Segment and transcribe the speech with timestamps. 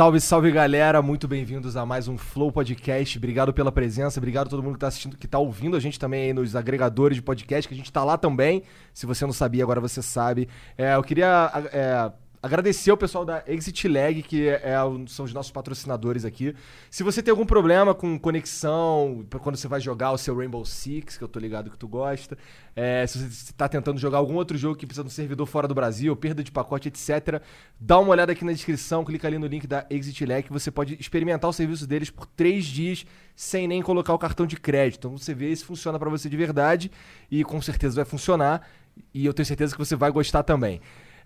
[0.00, 3.18] Salve, salve galera, muito bem-vindos a mais um Flow Podcast.
[3.18, 5.98] Obrigado pela presença, obrigado a todo mundo que tá assistindo, que tá ouvindo a gente
[5.98, 8.62] também aí nos agregadores de podcast, que a gente tá lá também.
[8.94, 10.48] Se você não sabia, agora você sabe.
[10.78, 12.10] É, eu queria é,
[12.42, 14.76] agradecer o pessoal da Exit Lag, que é, é
[15.06, 16.54] são os nossos patrocinadores aqui.
[16.90, 21.18] Se você tem algum problema com conexão, quando você vai jogar o seu Rainbow Six,
[21.18, 22.38] que eu tô ligado que tu gosta,
[22.74, 25.68] é, se você está tentando jogar algum outro jogo que precisa de um servidor fora
[25.68, 27.42] do Brasil, perda de pacote, etc.,
[27.78, 30.96] dá uma olhada aqui na descrição, clica ali no link da Exit Lag, você pode
[30.98, 33.04] experimentar o serviço deles por três dias
[33.36, 35.08] sem nem colocar o cartão de crédito.
[35.08, 36.90] Então você vê se funciona para você de verdade
[37.30, 38.66] e com certeza vai funcionar.
[39.14, 40.80] E eu tenho certeza que você vai gostar também.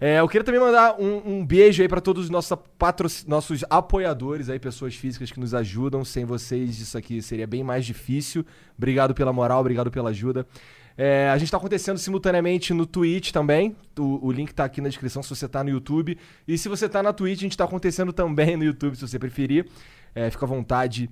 [0.06, 3.10] É, eu queria também mandar um, um beijo aí para todos os nossos, patroc...
[3.26, 6.05] nossos apoiadores aí, pessoas físicas que nos ajudam.
[6.05, 8.44] Sem vocês, isso aqui seria bem mais difícil.
[8.77, 10.46] Obrigado pela moral, obrigado pela ajuda.
[10.94, 13.74] É, a gente está acontecendo simultaneamente no Twitch também.
[13.98, 16.18] O, o link está aqui na descrição se você está no YouTube.
[16.46, 19.18] E se você está na Twitch, a gente está acontecendo também no YouTube, se você
[19.18, 19.66] preferir.
[20.14, 21.08] É, fica à vontade.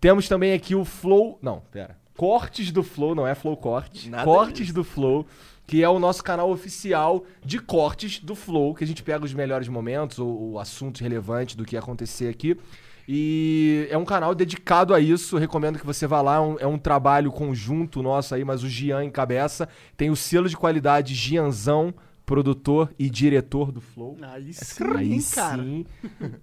[0.00, 1.38] Temos também aqui o Flow.
[1.42, 1.94] Não, pera.
[2.16, 4.06] Cortes do Flow, não é Flow Cortes.
[4.06, 4.74] Nada Cortes disso.
[4.74, 5.26] do Flow
[5.70, 9.32] que é o nosso canal oficial de cortes do Flow, que a gente pega os
[9.32, 12.58] melhores momentos ou, ou assuntos relevantes do que acontecer aqui.
[13.06, 15.38] E é um canal dedicado a isso.
[15.38, 16.34] Recomendo que você vá lá.
[16.34, 19.68] É um, é um, trabalho conjunto nosso aí, mas o Gian encabeça.
[19.96, 21.94] Tem o selo de qualidade Gianzão,
[22.30, 24.16] produtor e diretor do Flow.
[24.22, 25.60] Aí sim, aí cara.
[25.64, 25.84] sim.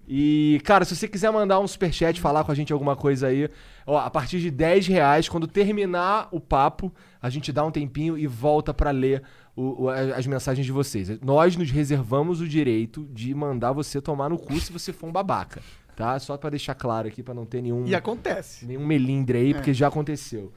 [0.06, 3.48] E, cara, se você quiser mandar um superchat, falar com a gente alguma coisa aí,
[3.86, 8.18] ó, a partir de 10 reais, quando terminar o papo, a gente dá um tempinho
[8.18, 9.22] e volta para ler
[9.56, 11.08] o, o, as mensagens de vocês.
[11.22, 15.12] Nós nos reservamos o direito de mandar você tomar no cu se você for um
[15.12, 15.62] babaca,
[15.96, 16.18] tá?
[16.18, 17.86] Só para deixar claro aqui, para não ter nenhum...
[17.86, 18.66] E acontece.
[18.66, 19.54] Nenhum melindre aí, é.
[19.54, 20.52] porque já aconteceu.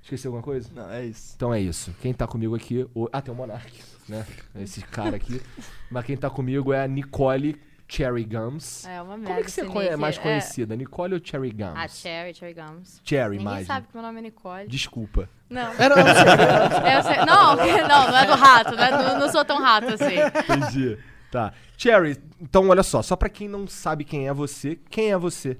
[0.00, 0.68] Esqueci alguma coisa?
[0.72, 1.32] Não, é isso.
[1.34, 1.92] Então é isso.
[2.00, 2.86] Quem tá comigo aqui...
[2.94, 3.08] O...
[3.12, 4.26] Ah, tem o Monark, né?
[4.56, 5.40] Esse cara aqui.
[5.90, 8.84] Mas quem tá comigo é a Nicole Cherry Gums.
[8.84, 9.26] É uma merda.
[9.26, 10.74] Como é que você é mais conhecida?
[10.74, 10.76] É...
[10.76, 11.74] Nicole ou Cherry Gums?
[11.76, 13.00] Ah, Cherry, Cherry Gums.
[13.04, 13.56] Cherry, Ninguém mais.
[13.58, 14.68] Ninguém sabe que meu nome é Nicole.
[14.68, 15.28] Desculpa.
[15.48, 15.72] Não.
[15.78, 17.16] Era um eu sei.
[17.24, 17.56] Não,
[17.88, 18.74] não, não é do rato.
[18.74, 20.16] Não, é, não, não sou tão rato assim.
[20.16, 20.98] Entendi.
[21.30, 21.52] Tá.
[21.76, 23.02] Cherry, então olha só.
[23.02, 25.56] Só pra quem não sabe quem é você, quem é você?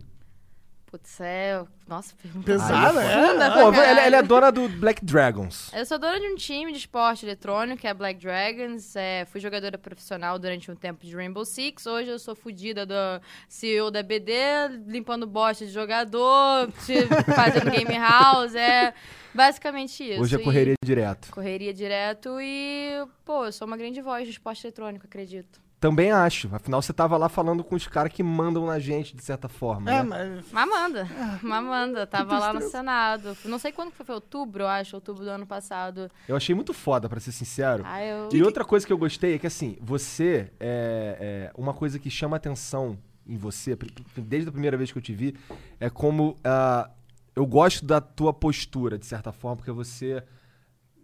[0.87, 1.65] Putz, é.
[1.89, 3.51] Nossa, pergunta pesada, é?
[3.51, 5.73] Pô, ela, ela, é dona do Black Dragons.
[5.73, 8.95] Eu sou dona de um time de esporte eletrônico, que é Black Dragons.
[8.95, 11.87] É, fui jogadora profissional durante um tempo de Rainbow Six.
[11.87, 12.95] Hoje eu sou fodida do
[13.49, 14.33] CEO da BD,
[14.87, 16.71] limpando bosta de jogador,
[17.35, 18.55] fazendo game house.
[18.55, 18.95] É
[19.35, 20.23] basicamente isso.
[20.23, 20.87] Hoje é correria e...
[20.87, 21.31] direto.
[21.33, 25.66] Correria direto e, pô, eu sou uma grande voz de esporte eletrônico, acredito.
[25.79, 26.49] Também acho.
[26.55, 29.91] Afinal, você tava lá falando com os caras que mandam na gente, de certa forma.
[29.91, 30.03] É, né?
[30.03, 30.53] mas.
[30.53, 31.01] Mamanda.
[31.01, 31.47] É.
[31.47, 32.07] Mamanda.
[32.07, 33.37] Tava lá no Senado.
[33.45, 36.11] Não sei quando foi, foi outubro, eu acho, outubro do ano passado.
[36.27, 37.83] Eu achei muito foda, para ser sincero.
[37.87, 38.29] Ah, eu...
[38.33, 42.11] E outra coisa que eu gostei é que, assim, você é, é, Uma coisa que
[42.11, 43.77] chama atenção em você,
[44.17, 45.37] desde a primeira vez que eu te vi,
[45.79, 46.31] é como.
[46.31, 46.91] Uh,
[47.35, 50.25] eu gosto da tua postura, de certa forma, porque você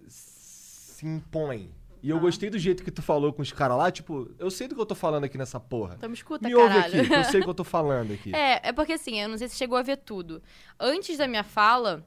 [0.09, 1.71] se impõe
[2.03, 2.21] e eu ah.
[2.21, 4.81] gostei do jeito que tu falou com os caras lá, tipo, eu sei do que
[4.81, 5.95] eu tô falando aqui nessa porra.
[5.97, 6.75] Então me escuta, Me caralho.
[6.75, 8.35] ouve aqui, eu sei o que eu tô falando aqui.
[8.35, 10.43] É, é porque assim, eu não sei se chegou a ver tudo.
[10.81, 12.05] Antes da minha fala,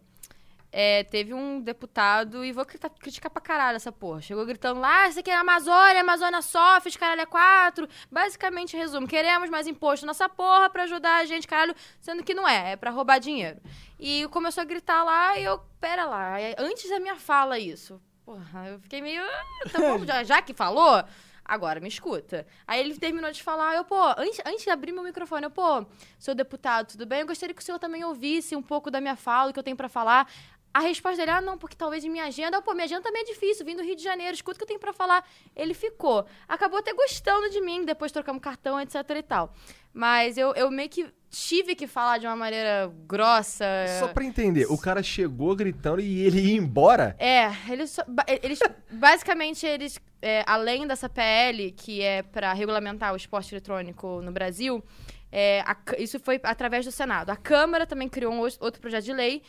[0.78, 4.22] é, teve um deputado, e vou criticar, criticar pra caralho essa porra.
[4.22, 7.26] Chegou gritando lá, ah, isso aqui é a Amazônia, a Amazônia sofre, os caralho é
[7.26, 7.88] quatro.
[8.12, 12.46] Basicamente, resumo, queremos mais imposto nessa porra pra ajudar a gente, caralho, sendo que não
[12.46, 13.62] é, é pra roubar dinheiro.
[13.98, 18.02] E começou a gritar lá, e eu, pera lá, antes da minha fala isso.
[18.26, 19.22] Porra, eu fiquei meio.
[19.22, 21.04] Ah, tá bom, já, já que falou,
[21.44, 22.46] agora me escuta.
[22.66, 25.86] Aí ele terminou de falar, eu, pô, antes, antes de abrir meu microfone, eu, pô,
[26.18, 27.20] senhor deputado, tudo bem?
[27.20, 29.64] Eu gostaria que o senhor também ouvisse um pouco da minha fala, o que eu
[29.64, 30.28] tenho para falar.
[30.74, 33.26] A resposta dele, ah, não, porque talvez em minha agenda, pô, minha agenda também é
[33.26, 35.24] difícil, vim do Rio de Janeiro, escuta o que eu tenho para falar.
[35.56, 36.26] Ele ficou.
[36.50, 39.54] Acabou até gostando de mim, depois trocamos cartão, etc e tal.
[39.94, 43.66] Mas eu, eu meio que tive que falar de uma maneira grossa.
[44.00, 47.14] Só pra entender, o cara chegou gritando e ele ia embora?
[47.20, 47.98] É, eles,
[48.42, 48.60] eles
[48.90, 54.82] basicamente, eles, é, além dessa PL, que é para regulamentar o esporte eletrônico no Brasil,
[55.30, 57.30] é, a, isso foi através do Senado.
[57.30, 59.42] A Câmara também criou um outro projeto de lei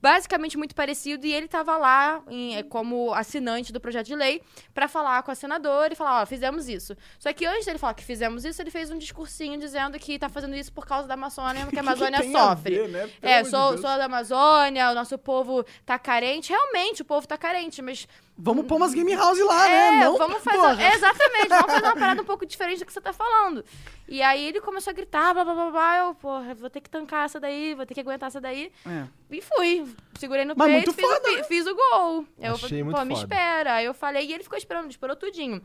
[0.00, 4.42] basicamente muito parecido e ele estava lá em, é, como assinante do projeto de lei
[4.72, 6.96] para falar com a senadora e falar, ó, fizemos isso.
[7.18, 10.28] Só que antes dele falar que fizemos isso, ele fez um discursinho dizendo que está
[10.28, 12.74] fazendo isso por causa da Amazônia, que a Amazônia que sofre.
[12.74, 13.10] Ver, né?
[13.20, 16.50] É, sou, de sou da Amazônia, o nosso povo tá carente.
[16.50, 18.06] Realmente, o povo tá carente, mas
[18.38, 20.04] Vamos pôr umas game house lá, é, né?
[20.04, 20.82] Não, vamos fazer.
[20.82, 23.64] É, exatamente, vamos fazer uma parada um pouco diferente do que você tá falando.
[24.06, 25.98] E aí ele começou a gritar, blá blá blá blá.
[25.98, 28.70] Eu, porra, vou ter que tancar essa daí, vou ter que aguentar essa daí.
[28.86, 29.04] É.
[29.30, 29.86] E fui.
[30.18, 31.42] Segurei no Mas peito, muito fiz, foda, o, né?
[31.44, 32.26] fiz o gol.
[32.38, 33.34] Eu Achei pô, muito me foda.
[33.34, 33.74] espera.
[33.76, 35.62] Aí eu falei, e ele ficou esperando, esperou tudinho.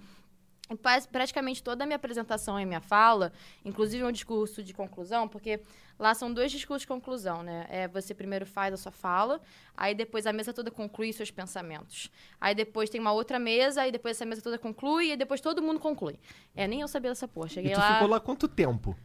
[0.71, 3.31] E praticamente toda a minha apresentação e minha fala,
[3.65, 5.59] inclusive um discurso de conclusão, porque
[5.99, 7.65] lá são dois discursos de conclusão, né?
[7.69, 9.41] É, você primeiro faz a sua fala,
[9.75, 12.09] aí depois a mesa toda conclui seus pensamentos.
[12.39, 15.61] Aí depois tem uma outra mesa, aí depois essa mesa toda conclui, e depois todo
[15.61, 16.17] mundo conclui.
[16.55, 17.47] É, nem eu sabia dessa porra.
[17.47, 17.93] E Cheguei tu lá...
[17.93, 18.97] ficou lá quanto tempo?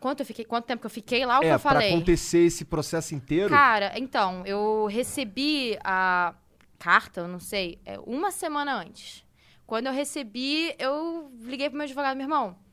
[0.00, 1.92] Quanto, eu fiquei, quanto tempo que eu fiquei lá, o que é, eu pra falei?
[1.92, 3.50] acontecer esse processo inteiro.
[3.50, 6.34] Cara, então, eu recebi a
[6.78, 9.23] carta, eu não sei, é, uma semana antes.
[9.66, 12.64] Quando eu recebi, eu liguei pro meu advogado, meu irmão.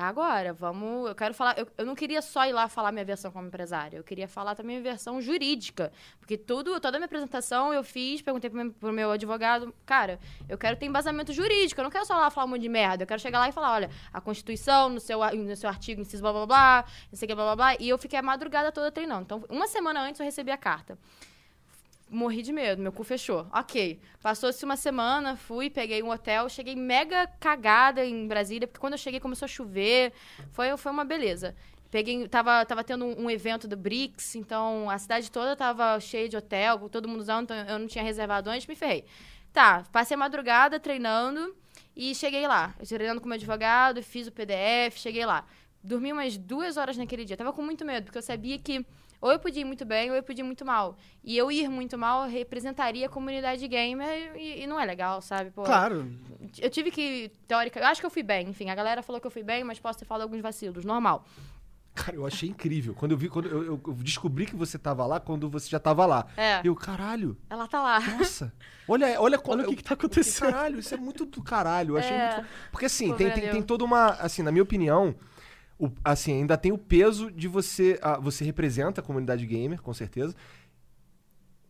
[0.00, 1.08] É agora, vamos.
[1.08, 1.58] Eu quero falar.
[1.58, 3.98] Eu, eu não queria só ir lá falar minha versão como empresária.
[3.98, 5.92] Eu queria falar também minha versão jurídica.
[6.18, 10.18] Porque tudo, toda a minha apresentação eu fiz, perguntei pro meu, pro meu advogado, cara,
[10.48, 11.78] eu quero ter embasamento jurídico.
[11.80, 13.02] Eu não quero só lá falar um monte de merda.
[13.02, 16.22] Eu quero chegar lá e falar, olha, a Constituição, no seu, no seu artigo, inciso
[16.22, 17.76] blá blá blá, não sei o que, blá blá blá.
[17.78, 19.22] E eu fiquei a madrugada toda treinando.
[19.22, 20.96] Então, uma semana antes eu recebi a carta
[22.10, 23.46] morri de medo, meu cu fechou.
[23.52, 24.00] Ok.
[24.20, 28.98] Passou-se uma semana, fui, peguei um hotel, cheguei mega cagada em Brasília, porque quando eu
[28.98, 30.12] cheguei começou a chover.
[30.52, 31.54] Foi, foi uma beleza.
[31.90, 36.36] Peguei, tava, tava tendo um, evento do BRICS, então a cidade toda tava cheia de
[36.36, 39.04] hotel, todo mundo usando, então eu não tinha reservado antes, me ferrei.
[39.52, 41.54] Tá, passei a madrugada treinando
[41.96, 42.74] e cheguei lá.
[42.86, 45.44] Treinando com meu advogado, fiz o PDF, cheguei lá.
[45.82, 47.36] Dormi umas duas horas naquele dia.
[47.36, 48.86] Tava com muito medo, porque eu sabia que
[49.20, 50.96] ou eu podia ir muito bem ou eu podia ir muito mal.
[51.22, 55.50] E eu ir muito mal representaria a comunidade gamer e, e não é legal, sabe?
[55.50, 56.10] Pô, Claro.
[56.58, 58.48] Eu tive que, teórica, eu acho que eu fui bem.
[58.48, 61.24] Enfim, a galera falou que eu fui bem, mas posso ter falado alguns vacilos, normal.
[61.92, 62.94] Cara, eu achei incrível.
[62.94, 66.06] Quando eu vi, quando eu, eu- descobri que você tava lá, quando você já tava
[66.06, 66.24] lá.
[66.36, 66.60] É.
[66.64, 67.98] Eu, caralho, Ela tá lá.
[68.00, 68.52] nossa.
[68.88, 69.40] Olha, olha.
[69.44, 70.52] Olha o que, que tá acontecendo.
[70.52, 71.94] Caralho, isso é muito do caralho.
[71.94, 72.34] Eu achei É.
[72.36, 72.48] muito.
[72.70, 74.10] Porque assim, Pô, tem, tem, tem toda uma.
[74.12, 75.14] Assim, na minha opinião,
[75.80, 77.98] o- assim, ainda tem o peso de você.
[78.02, 80.34] ah, você representa a comunidade gamer, com certeza.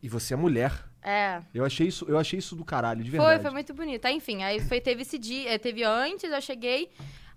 [0.03, 0.73] E você é mulher.
[1.03, 1.43] É.
[1.55, 3.43] Eu achei isso, eu achei isso do caralho, de Foi, verdade.
[3.43, 4.05] foi muito bonito.
[4.07, 6.91] Aí, enfim, aí foi, teve esse dia, eh, teve antes, eu cheguei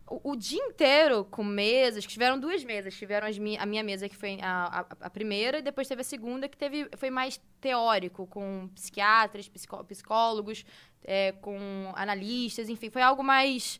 [0.09, 2.93] o, o dia inteiro com mesas, que tiveram duas mesas.
[2.95, 6.05] Tiveram mi- a minha mesa, que foi a, a, a primeira, e depois teve a
[6.05, 10.65] segunda, que teve, foi mais teórico, com psiquiatras, psicó- psicólogos,
[11.03, 13.79] eh, com analistas, enfim, foi algo mais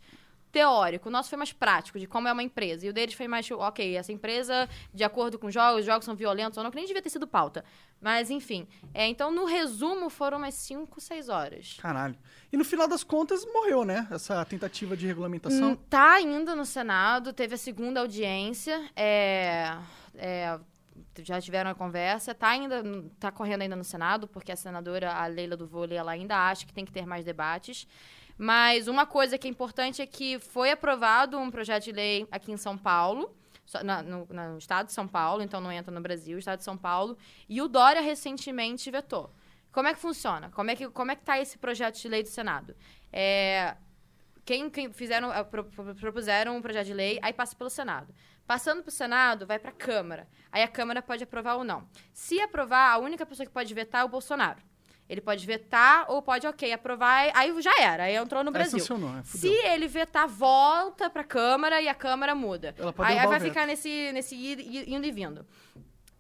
[0.54, 1.10] teórico.
[1.10, 2.86] O nosso foi mais prático, de como é uma empresa.
[2.86, 6.06] E o deles foi mais, ok, essa empresa, de acordo com os jogos, os jogos
[6.06, 7.66] são violentos ou não, que nem devia ter sido pauta.
[8.00, 8.68] Mas, enfim.
[8.94, 11.78] É, então, no resumo, foram umas 5, 6 horas.
[11.82, 12.16] Caralho.
[12.52, 14.08] E no final das contas, morreu, né?
[14.12, 15.76] Essa tentativa de Hum, regulamentação.
[15.90, 18.90] tá ainda no Senado, teve a segunda audiência.
[18.96, 19.76] É,
[20.16, 20.60] é,
[21.24, 22.84] já tiveram a conversa, tá ainda
[23.20, 26.66] tá correndo ainda no Senado, porque a senadora, a Leila do Vôlei, ela ainda acha
[26.66, 27.88] que tem que ter mais debates.
[28.38, 32.52] Mas uma coisa que é importante é que foi aprovado um projeto de lei aqui
[32.52, 33.36] em São Paulo,
[33.84, 36.78] na- no, no estado de São Paulo, então não entra no Brasil, estado de São
[36.78, 39.34] Paulo, e o Dória recentemente vetou.
[39.72, 40.50] Como é que funciona?
[40.50, 42.76] Como é que, como é que tá esse projeto de lei do Senado?
[43.12, 43.76] É,
[44.46, 45.64] quem, quem fizeram, pro-
[45.96, 48.14] propuseram um projeto de lei, aí passa pelo Senado.
[48.46, 50.28] Passando para o Senado, vai para a Câmara.
[50.52, 51.88] Aí a Câmara pode aprovar ou não.
[52.12, 54.62] Se aprovar, a única pessoa que pode vetar é o Bolsonaro.
[55.10, 58.80] Ele pode vetar ou pode, ok, aprovar, aí já era, aí entrou no Aí Brasil.
[58.80, 62.74] sancionou, é, Se ele vetar, volta para a Câmara e a Câmara muda.
[62.78, 63.50] Ela pode Aí, aí vai veto.
[63.50, 64.36] ficar nesse, nesse
[64.88, 65.46] indo e vindo.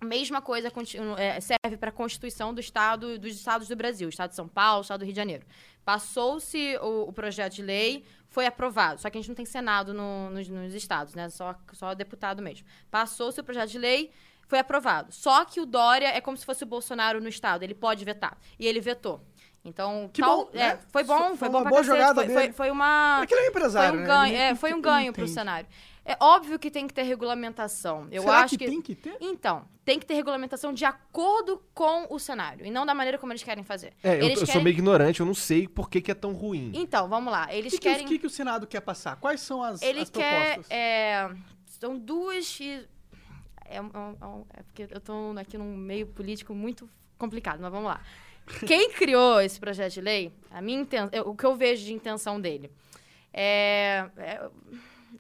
[0.03, 0.69] Mesma coisa
[1.17, 4.81] é, serve para a Constituição do estado, dos estados do Brasil, Estado de São Paulo,
[4.81, 5.45] Estado do Rio de Janeiro.
[5.85, 8.99] Passou-se o, o projeto de lei, foi aprovado.
[8.99, 11.29] Só que a gente não tem Senado no- nos, nos estados, né?
[11.29, 12.65] Só, só deputado mesmo.
[12.91, 14.11] Passou-se o projeto de lei,
[14.53, 15.11] foi aprovado.
[15.11, 18.37] Só que o Dória é como se fosse o Bolsonaro no estado, ele pode vetar.
[18.59, 19.19] E ele vetou.
[19.65, 20.79] Então, Que tal- bom, é, né?
[20.89, 22.53] foi bom, Foi foi, uma bom pra boa cacete, jogada foi, foi, dele.
[22.53, 24.07] foi uma É que ele é um empresário, foi um né?
[24.07, 25.33] ganho, é, foi que um ganho pro entende.
[25.33, 25.67] cenário.
[26.05, 28.07] É óbvio que tem que ter regulamentação.
[28.11, 29.15] Eu Será acho que, tem que ter?
[29.19, 33.31] Então, tem que ter regulamentação de acordo com o cenário e não da maneira como
[33.31, 33.93] eles querem fazer.
[34.03, 34.53] É, eu, eles eu querem...
[34.53, 36.71] sou meio ignorante, eu não sei por que, que é tão ruim.
[36.75, 37.51] Então, vamos lá.
[37.51, 39.15] Eles que, que, querem o que que o Senado quer passar?
[39.15, 40.55] Quais são as, ele as quer.
[40.55, 40.67] propostas?
[40.69, 41.31] É,
[41.65, 42.59] são duas.
[43.65, 43.81] É, é é
[44.59, 48.01] é porque eu tô aqui num meio político muito complicado, mas vamos lá.
[48.67, 51.93] Quem criou esse projeto de lei, a minha inten- eu- o que eu vejo de
[51.93, 52.69] intenção dele,
[53.33, 54.49] é, é,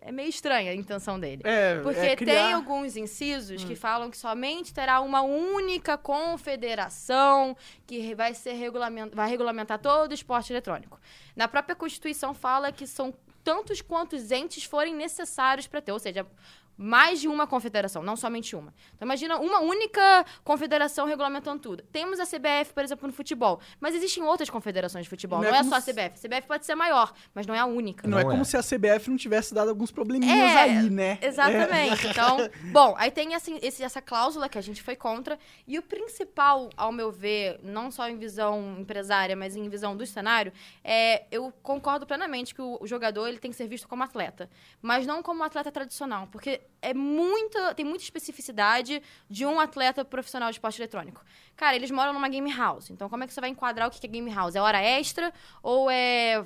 [0.01, 1.41] é meio estranha a intenção dele.
[1.45, 2.33] É, Porque é criar...
[2.33, 2.45] Hum.
[2.45, 7.55] tem alguns incisos que falam que somente terá uma única confederação
[7.87, 9.11] que vai ser regulament...
[9.13, 10.99] vai regulamentar todo o esporte eletrônico.
[11.35, 16.25] Na própria Constituição fala que são tantos quantos entes forem necessários para ter, ou seja,
[16.77, 18.73] mais de uma confederação, não somente uma.
[18.95, 21.83] Então imagina uma única confederação regulamentando tudo.
[21.91, 25.55] Temos a CBF, por exemplo, no futebol, mas existem outras confederações de futebol, Não não,
[25.55, 26.15] é é, como só a CBF.
[26.15, 28.07] A CBF pode ser maior, mas não é a única.
[28.07, 28.45] Não, é Não como é.
[28.45, 31.19] se a CBF não tivesse dado alguns probleminhas É, aí, né?
[31.21, 32.07] Exatamente.
[32.07, 32.37] Então,
[32.71, 35.37] bom, aí tem assim, esse- essa cláusula que a gente foi contra.
[35.67, 40.05] E o principal, ao meu ver, não só em visão empresária, mas em visão do
[40.05, 40.51] cenário,
[40.83, 44.49] é eu concordo plenamente que o, o jogador ele tem que ser visto como atleta,
[44.81, 50.49] mas não como atleta tradicional, porque é muita, tem muita especificidade de um atleta profissional
[50.49, 51.23] de esporte eletrônico.
[51.55, 54.05] Cara, eles moram numa game house, então como é que você vai enquadrar o que
[54.05, 54.55] é game house?
[54.55, 56.43] É hora extra ou é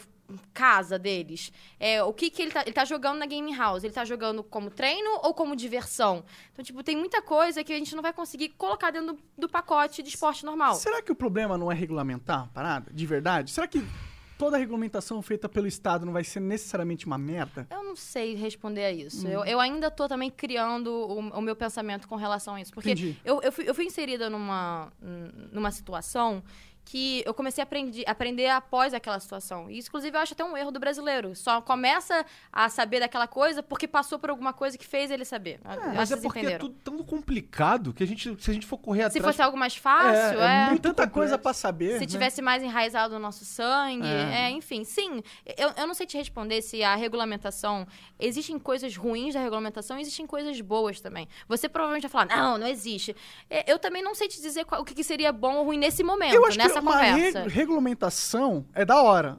[0.53, 1.51] casa deles?
[1.79, 3.83] É, o que, que ele, tá, ele tá jogando na game house?
[3.83, 6.23] Ele tá jogando como treino ou como diversão?
[6.51, 9.49] Então, tipo, tem muita coisa que a gente não vai conseguir colocar dentro do, do
[9.49, 10.75] pacote de esporte normal.
[10.75, 12.91] Será que o problema não é regulamentar a parada?
[12.93, 13.51] De verdade?
[13.51, 13.81] Será que
[14.37, 17.67] toda regulamentação feita pelo Estado não vai ser necessariamente uma merda?
[17.69, 19.27] Eu não sei responder a isso.
[19.27, 19.31] Hum.
[19.31, 22.73] Eu, eu ainda tô também criando o, o meu pensamento com relação a isso.
[22.73, 24.91] Porque eu, eu, fui, eu fui inserida numa,
[25.51, 26.43] numa situação
[26.89, 29.69] que eu comecei a aprendi- aprender após aquela situação.
[29.69, 31.35] E, isso, inclusive, eu acho até um erro do brasileiro.
[31.35, 35.59] Só começa a saber daquela coisa porque passou por alguma coisa que fez ele saber.
[35.65, 36.65] Acho Mas é vocês porque é entenderam.
[36.67, 39.25] tudo tão complicado que a gente, se a gente for correr Se atrás...
[39.35, 40.77] fosse algo mais fácil, É, é é.
[40.77, 41.11] Tanta complexo.
[41.13, 41.95] coisa pra saber.
[41.95, 42.05] Se né?
[42.05, 44.45] tivesse mais enraizado no nosso sangue, É.
[44.45, 45.21] é, enfim, sim.
[45.57, 47.85] Eu, eu não sei te responder se a regulamentação.
[48.17, 51.27] Existem coisas ruins da regulamentação, existem coisas boas também.
[51.49, 53.13] Você provavelmente vai falar, não, não existe.
[53.49, 55.77] É, Eu também não sei te dizer qual- o que que seria bom ou ruim
[55.77, 57.49] nesse momento, Eu acho nessa que uma re- conversa.
[57.49, 59.37] regulamentação é da hora.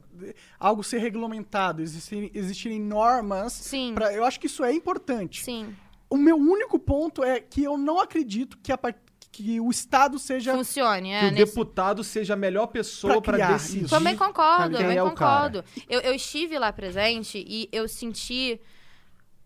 [0.59, 3.53] Algo ser regulamentado, existirem, existirem normas.
[3.53, 3.93] Sim.
[3.95, 5.45] pra- eu acho que isso é importante.
[5.45, 5.75] Sim.
[6.11, 8.95] O meu único ponto é que eu não acredito que, a par-
[9.31, 10.55] que o Estado seja.
[10.55, 11.21] Funcione, Que é.
[11.21, 13.85] o nesse- deputado seja a melhor pessoa criar decidir.
[13.85, 13.91] isso.
[13.95, 14.81] Também Tá concordo, ligado?
[14.83, 15.65] também é concordo.
[15.89, 18.61] Eu, eu estive lá presente e eu senti.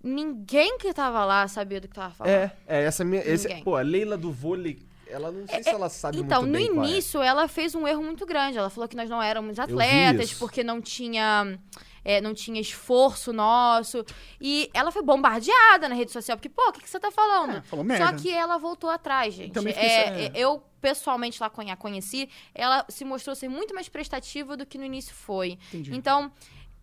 [0.05, 2.33] Ninguém que tava lá sabia do que tava falando.
[2.33, 3.23] É, é essa minha.
[3.25, 4.81] Esse, pô, a Leila do vôlei,
[5.13, 6.89] ela não sei se ela sabe Então, muito no bem qual é.
[6.91, 8.59] início, ela fez um erro muito grande.
[8.59, 11.59] Ela falou que nós não éramos atletas, porque não tinha,
[12.05, 14.05] é, não tinha esforço nosso.
[14.41, 17.57] E ela foi bombardeada na rede social, porque, pô, o que, que você tá falando?
[17.59, 18.07] É, falou merda.
[18.07, 19.53] Só que ela voltou atrás, gente.
[19.53, 20.33] Também É, é.
[20.35, 24.85] Eu, pessoalmente, lá a conheci, ela se mostrou ser muito mais prestativa do que no
[24.85, 25.59] início foi.
[25.69, 25.95] Entendi.
[25.95, 26.33] Então,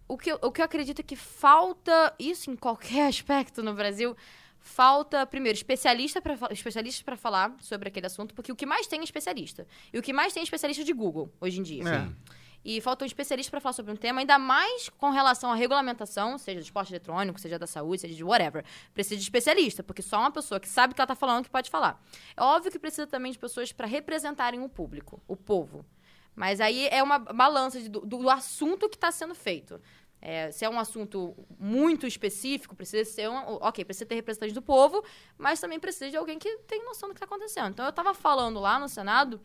[0.07, 4.15] o que, eu- o que eu acredito que falta, isso em qualquer aspecto no Brasil,
[4.59, 8.87] falta, primeiro, especialista pra, fa- especialistas para falar sobre aquele assunto, porque o que mais
[8.87, 9.65] tem é especialista.
[9.91, 11.83] E o que mais tem é especialista de Google, hoje em dia.
[11.87, 12.09] É.
[12.63, 16.37] E falta um especialista para falar sobre um tema, ainda mais com relação à regulamentação,
[16.37, 18.65] seja de esporte eletrônico, seja da saúde, seja de whatever.
[18.93, 21.49] Precisa de especialista, porque só uma pessoa que sabe o que ela tá falando que
[21.49, 22.03] pode falar.
[22.35, 25.85] É óbvio que precisa também de pessoas para representarem o público, o povo.
[26.35, 29.81] Mas aí é uma balança de- do, do assunto que está sendo feito.
[30.21, 33.57] É, se é um assunto muito específico, precisa ser um.
[33.61, 35.03] Ok, precisa ter representante do povo,
[35.37, 37.71] mas também precisa de alguém que tem noção do que está acontecendo.
[37.71, 39.39] Então eu estava falando lá no Senado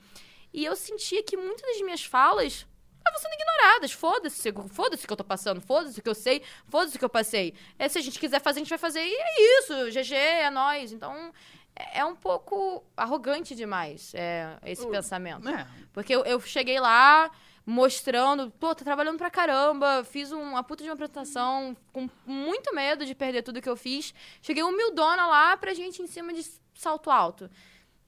[0.53, 2.67] e eu sentia que muitas das minhas falas
[2.99, 3.93] estavam sendo ignoradas.
[3.93, 7.05] Foda-se, foda-se o que eu tô passando, foda-se o que eu sei, foda-se o que
[7.05, 7.55] eu passei.
[7.79, 9.91] É, se a gente quiser fazer, a gente vai fazer e é isso.
[9.91, 10.93] GG, é nós.
[10.93, 11.33] Então
[11.77, 15.49] é, é um pouco arrogante demais é, esse pensamento.
[15.49, 15.67] É.
[15.93, 17.31] Porque eu, eu cheguei lá
[17.67, 22.75] mostrando, pô, tô trabalhando pra caramba, fiz um- uma puta de uma apresentação com muito
[22.75, 24.13] medo de perder tudo que eu fiz.
[24.43, 26.45] Cheguei humildona lá pra gente em cima de
[26.75, 27.51] salto alto.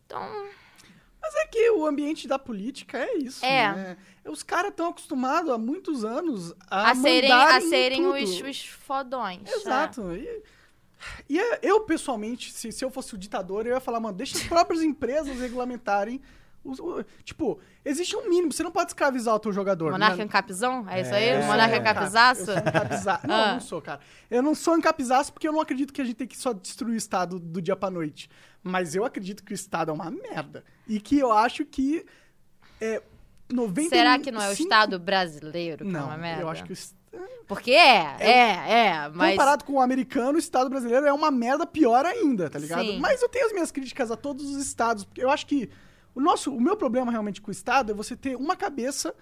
[0.05, 0.21] Então,
[1.21, 3.45] Mas é que o ambiente da política é isso.
[3.45, 3.73] É.
[3.75, 3.97] né?
[4.27, 9.41] Os caras estão acostumados há muitos anos a, a serem, a serem os, os fodões.
[9.51, 9.55] é.
[9.57, 10.13] Exato.
[10.15, 10.43] E,
[11.29, 14.37] e é- eu, pessoalmente, se, se eu fosse o ditador, eu ia falar, mano, deixa
[14.39, 16.21] as próprias empresas regulamentarem.
[17.25, 19.93] Tipo, existe um mínimo, você não pode escravizar o teu jogador.
[19.93, 20.25] Monarca né?
[20.25, 20.89] ancapizão?
[20.89, 21.39] É isso É, aí?
[21.43, 22.47] sou, Monarca ancapizaço.
[23.27, 23.53] Não, Ah.
[23.55, 24.01] não sou, cara.
[24.31, 26.95] Eu não sou ancapizaço porque eu não acredito que a gente tem que só destruir
[26.95, 28.29] o Estado do dia pra noite.
[28.63, 30.65] Mas eu acredito que o Estado é uma merda.
[30.89, 32.05] E que eu acho que
[32.81, 33.01] é
[33.53, 33.95] 95...
[33.95, 36.43] Será que não é o Estado brasileiro que é Não, uma merda?
[36.43, 36.73] eu acho que
[37.47, 39.31] Porque é, é, é, mas...
[39.33, 42.85] Comparado com o americano, o Estado brasileiro é uma merda pior ainda, tá ligado?
[42.85, 42.99] Sim.
[42.99, 45.71] Mas eu tenho as minhas críticas a todos os estados, porque eu acho que
[46.17, 49.15] o nosso, o meu problema realmente com o Estado é você ter uma cabeça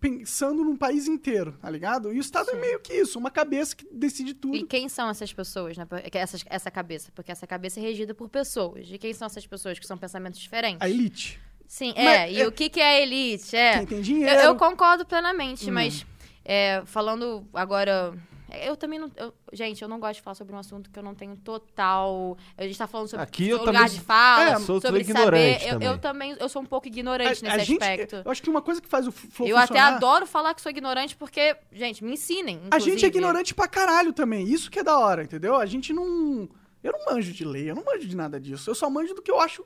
[0.00, 2.12] pensando num país inteiro, tá ligado?
[2.12, 4.56] E o Estado é meio que isso, uma cabeça que decide tudo.
[4.56, 5.86] E quem são essas pessoas, né?
[6.12, 7.10] Essas, essa cabeça?
[7.14, 8.86] Porque essa cabeça é regida por pessoas.
[8.90, 10.80] E quem são essas pessoas que são pensamentos diferentes?
[10.80, 11.40] A elite.
[11.66, 12.32] Sim, Mas é.
[12.32, 13.54] E é- o que, que é a elite?
[13.56, 13.78] É.
[13.78, 14.40] Quem tem Eu, dinheiro.
[14.40, 15.74] eu concordo plenamente, Hum.
[15.74, 16.06] mas
[16.44, 18.14] é, falando agora.
[18.50, 19.10] Eu também não.
[19.16, 22.36] eu- gente, eu não gosto de falar sobre um assunto que eu não tenho total.
[22.56, 25.58] A gente tá falando sobre Aqui eu lugar também- de fala, É, sou sobre ignorante
[25.60, 25.66] saber.
[25.66, 25.88] Eu, também.
[25.88, 26.36] eu também.
[26.40, 28.22] Eu sou um pouco ignorante A- a nesse gente- aspecto.
[28.24, 30.70] Eu acho que uma coisa que faz o Flow Eu até adoro falar que sou
[30.70, 32.56] ignorante porque, gente, me ensinem.
[32.70, 33.06] A gente é inclusive.
[33.08, 34.46] ignorante pra caralho também.
[34.48, 35.56] Isso que é da hora, entendeu?
[35.56, 36.48] A gente não.
[36.82, 38.70] Eu não manjo de lei, eu não manjo de nada disso.
[38.70, 39.64] Eu só manjo do que eu acho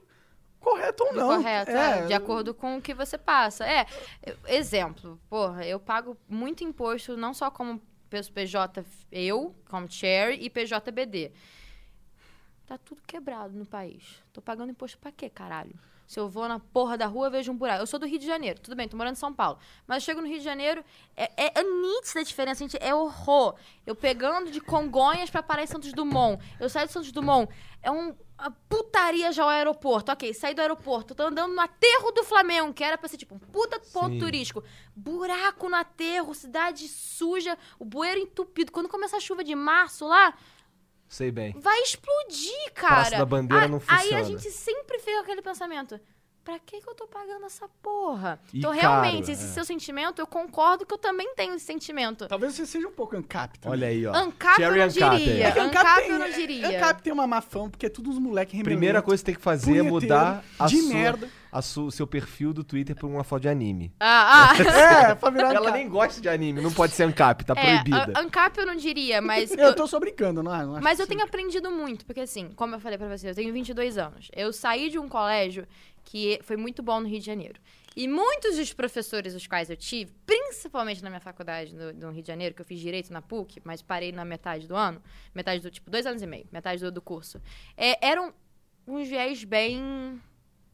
[0.58, 1.36] correto ou não.
[1.36, 3.66] Correto, é, de acordo com o que você passa.
[3.66, 3.84] É,
[4.24, 7.80] eu- exemplo, porra, eu pago muito imposto, não só como
[8.32, 11.32] PJ eu, como Cherry, e PJBD.
[12.66, 14.22] Tá tudo quebrado no país.
[14.32, 15.78] Tô pagando imposto pra quê, caralho?
[16.12, 17.80] Se eu vou na porra da rua, vejo um buraco.
[17.80, 19.58] Eu sou do Rio de Janeiro, tudo bem, tô morando em São Paulo.
[19.86, 20.84] Mas eu chego no Rio de Janeiro,
[21.16, 23.54] é, é, é nítida a diferença, gente, é horror.
[23.86, 26.38] Eu pegando de Congonhas pra parar em Santos Dumont.
[26.60, 27.50] Eu saio de Santos Dumont,
[27.82, 30.12] é um, uma putaria já ao aeroporto.
[30.12, 33.34] Ok, saí do aeroporto, tô andando no aterro do Flamengo, que era pra ser tipo
[33.34, 34.18] um puta ponto Sim.
[34.18, 34.62] turístico.
[34.94, 38.70] Buraco no aterro, cidade suja, o bueiro entupido.
[38.70, 40.34] Quando começa a chuva de março lá,
[41.12, 41.52] Sei bem.
[41.60, 42.94] vai explodir, cara.
[42.94, 44.18] Praça da Bandeira A- não Aí funciona.
[44.18, 46.00] a gente sempre fica com aquele pensamento.
[46.44, 48.40] Pra que, que eu tô pagando essa porra?
[48.52, 49.48] E então, caro, realmente, esse é.
[49.48, 52.26] seu sentimento, eu concordo que eu também tenho esse sentimento.
[52.26, 53.78] Talvez você seja um pouco ANCAP também.
[53.78, 54.12] Olha aí, ó.
[54.12, 55.34] Ancap eu não Ancap, diria.
[55.34, 55.40] é.
[55.56, 56.68] É Ancap eu não diria.
[56.68, 58.76] ANCAP tem uma fama, porque é tudo uns moleques remelento.
[58.76, 61.28] Primeira coisa que tem que fazer é mudar a de sua, merda.
[61.52, 63.94] a su- seu perfil do Twitter por uma foto de anime.
[64.00, 64.52] Ah, ah.
[65.12, 68.12] É, pra virar Ela nem gosta de anime, não pode ser Ancap, tá É, proibida.
[68.20, 69.52] Ancap eu não diria, mas...
[69.52, 70.64] Eu tô só brincando, não, é?
[70.64, 73.34] não acho Mas eu tenho aprendido muito, porque assim, como eu falei pra você, eu
[73.34, 74.28] tenho 22 anos.
[74.34, 75.68] Eu saí de um colégio
[76.04, 77.60] que foi muito bom no Rio de Janeiro.
[77.94, 82.26] E muitos dos professores os quais eu tive, principalmente na minha faculdade no, Rio de
[82.28, 85.02] Janeiro, que eu fiz direito na PUC, mas parei na metade do ano,
[85.34, 87.40] metade do, tipo, dois anos e meio, metade do, do curso,
[87.76, 88.32] é, eram
[88.86, 90.18] uns viés bem,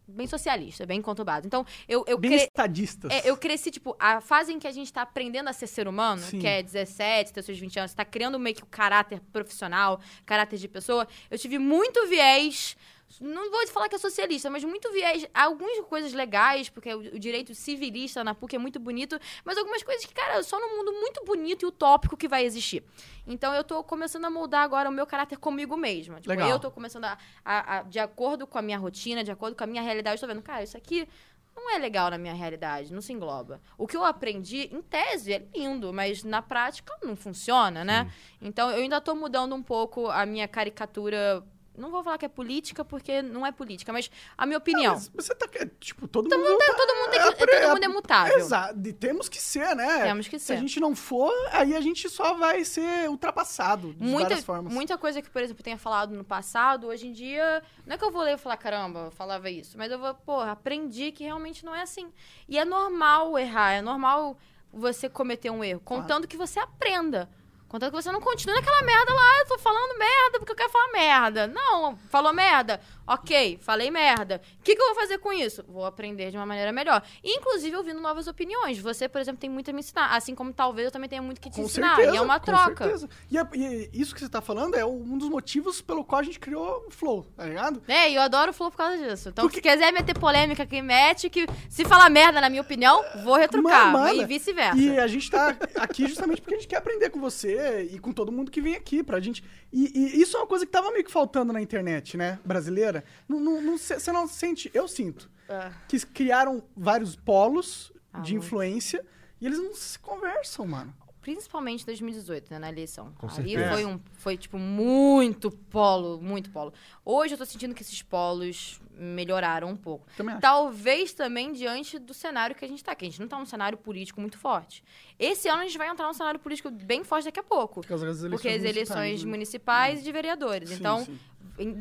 [0.07, 1.45] bem socialista, bem conturbados.
[1.45, 3.11] Então, eu, eu Bem cre- estadistas.
[3.11, 5.89] é, eu cresci, tipo, a fase em que a gente tá aprendendo a ser ser
[5.89, 6.39] humano, Sim.
[6.39, 10.57] que é 17, ter seus 20 anos, tá criando meio que o caráter profissional, caráter
[10.57, 11.07] de pessoa.
[11.29, 12.77] Eu tive muito viés.
[13.21, 15.27] Não vou falar que é socialista, mas muito viés.
[15.33, 19.83] Algumas coisas legais, porque o, o direito civilista na PUC é muito bonito, mas algumas
[19.83, 22.85] coisas que, cara, só num mundo muito bonito e utópico que vai existir.
[23.27, 26.17] Então eu tô começando a moldar agora o meu caráter comigo mesma.
[26.21, 26.51] Tipo, Legal.
[26.51, 29.65] eu tô começando a, a- a- de acordo com a minha rotina, de acordo com
[29.65, 31.09] a minha realidade, eu tô vendo, cara, isso aqui
[31.57, 33.61] não é legal na minha realidade, não se engloba.
[33.77, 38.13] O que eu aprendi, em tese, é lindo, mas na prática não funciona, né?
[38.41, 41.43] Então eu ainda tô mudando um pouco a minha caricatura.
[41.79, 44.95] Não vou falar que é política, porque não é política, mas a minha opinião.
[44.95, 45.47] Mas você tá.
[45.81, 46.59] Tipo, todo mundo.
[46.77, 48.37] Todo mundo, tem que, todo mundo é mutável.
[48.39, 48.79] Exato.
[48.85, 50.03] E temos que ser, né?
[50.03, 50.61] Temos que Se a ser.
[50.61, 54.73] gente não for, aí a gente só vai ser ultrapassado de Muita, várias formas.
[54.73, 57.99] muita coisa que, por exemplo, eu tenha falado no passado, hoje em dia, não é
[57.99, 61.13] que eu vou ler e falar, caramba, eu falava isso, mas eu vou, porra, aprendi
[61.13, 62.13] que realmente não é assim.
[62.49, 64.37] E é normal errar, é normal
[64.73, 67.29] você cometer um erro, contanto que você aprenda.
[67.69, 70.71] Contanto que você não continue naquela merda lá, eu tô falando merda porque eu quero
[70.71, 71.47] falar merda.
[71.47, 72.81] Não, falou merda.
[73.09, 74.41] Ok, falei merda.
[74.61, 75.65] O que, que eu vou fazer com isso?
[75.67, 77.03] Vou aprender de uma maneira melhor.
[77.25, 78.79] Inclusive ouvindo novas opiniões.
[78.79, 80.15] Você, por exemplo, tem muito a me ensinar.
[80.15, 81.97] Assim como talvez eu também tenha muito que te Com ensinar.
[81.97, 82.85] certeza, e é uma com troca.
[82.85, 83.09] certeza.
[83.31, 86.23] E, é- e isso que você tá falando é um dos motivos pelo qual a
[86.23, 87.83] gente criou o Flow, tá ligado?
[87.89, 89.31] É, e eu adoro o Flow por causa disso.
[89.31, 93.03] Então, Porque- se quiser meter polêmica que mete, que se falar merda, na minha opinião,
[93.25, 94.15] vou retrucar.
[94.15, 94.77] E vice-versa.
[94.79, 98.13] E a gente tá aqui justamente porque a gente quer aprender com você e com
[98.13, 99.43] todo mundo que vem aqui pra gente.
[99.73, 102.98] E, e isso é uma coisa que tava meio que faltando na internet, né, brasileira.
[103.29, 108.21] Não, não, não se- você não sente, eu sinto, Ah, que criaram vários polos Ah,
[108.21, 108.45] de muito.
[108.47, 109.05] influência
[109.41, 110.95] e eles não se conversam, mano.
[111.21, 113.13] principalmente em 2018, né, na eleição.
[113.19, 113.71] Com Ali certeza.
[113.73, 116.73] foi, um, foi, tipo, muito polo, muito polo.
[117.05, 120.07] Hoje eu tô sentindo que esses polos melhoraram um pouco.
[120.17, 120.41] Também acho.
[120.41, 123.45] Talvez também diante do cenário que a gente tá, que a gente não tá num
[123.45, 124.83] cenário político muito forte.
[125.19, 127.83] Esse ano a gente vai entrar num cenário político bem forte daqui a pouco.
[127.83, 129.31] Por causa das eleições Porque as municipais, eleições né?
[129.31, 130.69] municipais e de vereadores.
[130.71, 131.19] Sim, então, sim.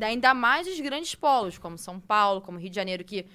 [0.02, 3.26] Ainda- mais os grandes polos, como São Paulo, como Rio de Janeiro, que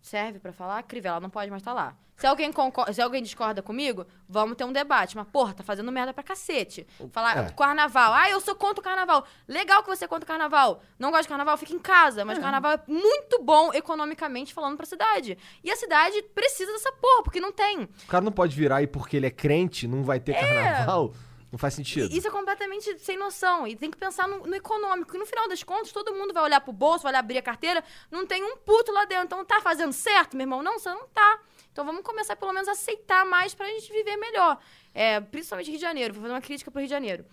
[0.00, 1.96] serve pra falar, Crivella não pode mais estar lá.
[2.16, 5.16] Se alguém, concorda, se alguém discorda comigo, vamos ter um debate.
[5.16, 6.86] Mas, porra, tá fazendo merda pra cacete.
[7.10, 7.50] Falar É.
[7.50, 8.12] carnaval.
[8.12, 9.26] Ah, eu sou contra o carnaval.
[9.48, 10.80] Legal que você é contra o carnaval.
[11.00, 12.24] Não gosta de carnaval, fica em casa.
[12.24, 15.36] Mas o carnaval é muito bom economicamente falando pra cidade.
[15.64, 17.82] E a cidade precisa dessa porra, porque não tem.
[17.82, 21.12] O cara não pode virar e porque ele é crente, não vai ter carnaval.
[21.52, 22.10] Não faz sentido.
[22.16, 23.66] Isso é completamente sem noção.
[23.66, 25.14] E tem que pensar no, no econômico.
[25.14, 27.84] E no final das contas, todo mundo vai olhar pro bolso, vai abrir a carteira,
[28.10, 29.26] não tem um puto lá dentro.
[29.26, 30.62] Então tá fazendo certo, meu irmão?
[30.62, 31.40] Não, você não tá.
[31.70, 34.58] Então vamos começar pelo menos a aceitar mais pra gente viver melhor.
[34.94, 36.14] É, principalmente Rio de Janeiro.
[36.14, 37.26] Vou fazer uma crítica pro Rio de Janeiro.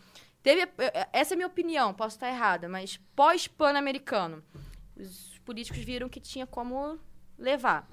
[0.43, 4.41] Teve, eh, essa é a minha opinião, posso estar errada, mas pós-pan-americano,
[4.95, 6.97] os políticos viram que tinha como
[7.37, 7.87] levar.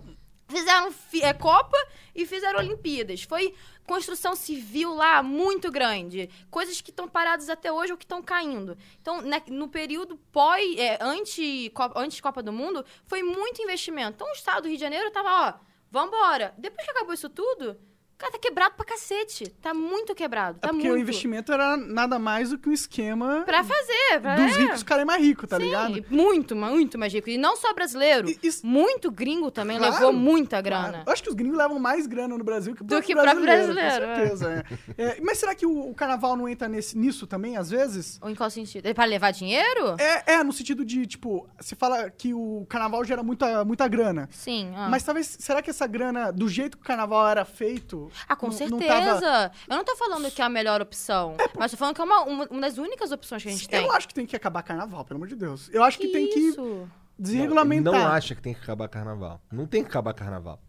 [0.48, 1.76] Fizeram fi- eh, Copa
[2.14, 3.22] e fizeram Olimpíadas.
[3.24, 3.54] Foi
[3.86, 6.30] construção civil lá muito grande.
[6.50, 8.76] Coisas que estão paradas até hoje ou que estão caindo.
[9.00, 14.12] Então, né, no período pós, é, antes, Copa, antes Copa do Mundo, foi muito investimento.
[14.14, 15.54] Então, o estado do Rio de Janeiro tava, ó,
[15.90, 16.54] vambora.
[16.58, 17.76] Depois que acabou isso tudo,
[18.18, 19.48] Cara, tá quebrado pra cacete.
[19.60, 20.58] Tá muito quebrado.
[20.58, 20.98] Tá É porque muito.
[20.98, 24.36] o investimento era nada mais do que um esquema Pra fazer, pra...
[24.36, 24.58] dos é.
[24.60, 26.04] ricos ficarem mais ricos, tá Sim, ligado?
[26.08, 27.28] muito, muito mais rico.
[27.28, 28.28] E não só brasileiro.
[28.30, 30.88] E- isso- Muito gringo também Claro, levou muita grana.
[30.88, 31.04] Claro.
[31.06, 33.16] Eu acho que os gringos levam mais grana no Brasil que o Do que o
[33.16, 33.74] próprio brasileiro.
[33.74, 35.02] brasileiro, Com certeza, é.
[35.16, 38.18] É, mas será que o, o carnaval não entra nesse, nisso também, às vezes?
[38.22, 38.86] Ou em qual sentido?
[38.86, 39.94] É Pra levar dinheiro?
[39.98, 44.26] É, é, no sentido de, tipo, se fala que o carnaval gera muita, muita grana.
[44.32, 44.72] Sim.
[44.74, 44.88] ah.
[44.90, 48.05] Mas talvez, será que essa grana, do jeito que o carnaval era feito...
[48.28, 49.20] Ah, com não- não certeza.
[49.20, 51.36] tava- Eu não tô falando que é a melhor opção.
[51.58, 53.84] Mas tô falando que é uma, uma, uma das únicas opções que a gente tem.
[53.84, 55.68] Eu acho que tem que acabar carnaval, pelo amor de Deus.
[55.72, 56.88] Eu acho que, tem que isso?
[57.18, 57.92] desregulamentar.
[57.92, 59.40] Não acha que tem que acabar carnaval.
[59.50, 60.60] Não tem que acabar carnaval.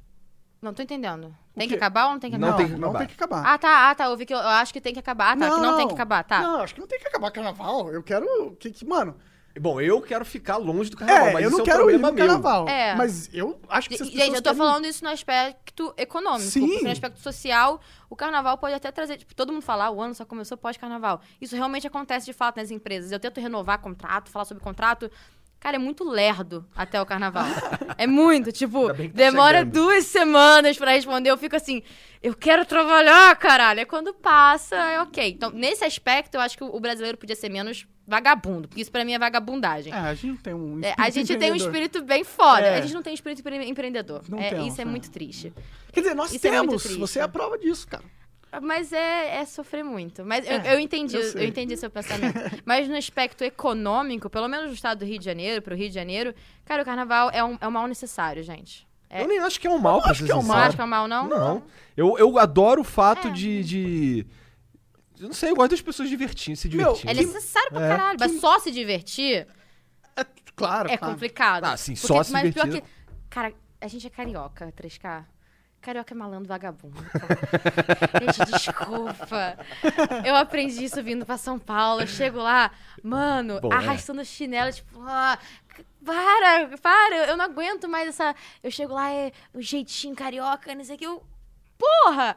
[0.62, 1.36] Não tô entendendo.
[1.56, 2.64] Tem que acabar ou não tem que Não acabar?
[2.64, 3.00] tem que não acabar.
[3.00, 3.44] tem que acabar.
[3.46, 4.06] Ah, tá, ah, tá.
[4.06, 5.34] Eu vi que eu, eu acho que tem que acabar.
[5.34, 6.42] Ah, tá, que não tem que acabar, tá.
[6.42, 7.92] Não, acho que não tem que acabar carnaval.
[7.92, 9.16] Eu quero que, que mano...
[9.60, 11.90] Bom, eu quero ficar longe do carnaval, é, mas eu isso não é um quero
[11.90, 12.16] ir no meu.
[12.28, 12.68] carnaval.
[12.68, 12.96] É.
[12.96, 16.50] Mas eu acho que se as Gente, eu tô querem- falando isso no aspecto econômico.
[16.50, 16.68] Sim.
[16.68, 19.18] Porque no aspecto social, o carnaval pode até trazer.
[19.18, 21.22] Tipo, todo mundo fala, ah, o ano só começou pós-carnaval.
[21.42, 23.12] Isso realmente acontece de fato nas empresas.
[23.12, 25.10] Eu tento renovar contrato, falar sobre contrato.
[25.60, 27.44] Cara, é muito lerdo até o carnaval.
[27.98, 29.74] é muito, tipo, tá demora chegando.
[29.74, 31.32] duas semanas pra responder.
[31.32, 31.82] Eu fico assim,
[32.22, 33.80] eu quero trabalhar, caralho.
[33.80, 35.28] É quando passa, é ok.
[35.32, 38.68] Então, nesse aspecto, eu acho que o brasileiro podia ser menos vagabundo.
[38.68, 39.92] Porque isso pra mim é vagabundagem.
[39.94, 42.62] É, a gente não tem um É, espírito a gente tem um espírito bem foda.
[42.66, 42.78] É.
[42.78, 44.22] A gente não tem espírito empre- empreendedor.
[44.30, 44.86] Não É, temos, isso é é.
[44.86, 45.54] muito triste.
[45.92, 46.84] Quer dizer, nós Isso é temos.
[46.98, 48.04] Você é a prova disso, cara.
[48.62, 50.24] Mas é, é sofrer muito.
[50.26, 52.40] Mas eu, É, eu entendi, eu eu, entendi seu pensamento.
[52.66, 55.94] Mas no aspecto econômico, pelo menos no estado do Rio de Janeiro, pro Rio de
[55.94, 56.34] Janeiro,
[56.66, 58.88] cara, o carnaval é um, é um mal necessário, gente.
[59.10, 59.22] É.
[59.24, 60.56] Eu nem acho que é um mal, pra acho ser que é um Não mal.
[60.58, 60.68] sincero.
[60.70, 61.28] acho que é um mal, não?
[61.28, 61.64] Não.
[61.96, 63.32] Eu, eu adoro o fato É.
[63.32, 64.26] de, de.
[65.20, 67.12] Eu não sei, eu gosto das pessoas divertindo, se Meu, divertindo.
[67.12, 67.90] É necessário pra É.
[67.90, 68.18] caralho.
[68.20, 69.48] Mas só se divertir
[70.16, 70.26] É,
[70.56, 71.14] claro, é claro.
[71.14, 71.64] complicado.
[71.66, 72.82] Ah, sim, Porque- só se Mas pior divertir.
[72.88, 73.28] que...
[73.30, 75.26] Cara, a gente é carioca, 3K.
[75.80, 76.98] Carioca é malandro vagabundo.
[78.36, 79.58] gente, desculpa.
[80.26, 82.02] Eu aprendi isso vindo pra São Paulo.
[82.02, 82.72] Eu chego lá,
[83.04, 83.76] mano, Bom, é.
[83.76, 85.38] arrastando chinelo, tipo, ah,
[86.04, 88.36] para, para, eu não aguento mais essa.
[88.64, 91.06] Eu chego lá, é o jeitinho carioca, não sei o que.
[91.06, 91.24] Eu,
[91.78, 92.36] porra!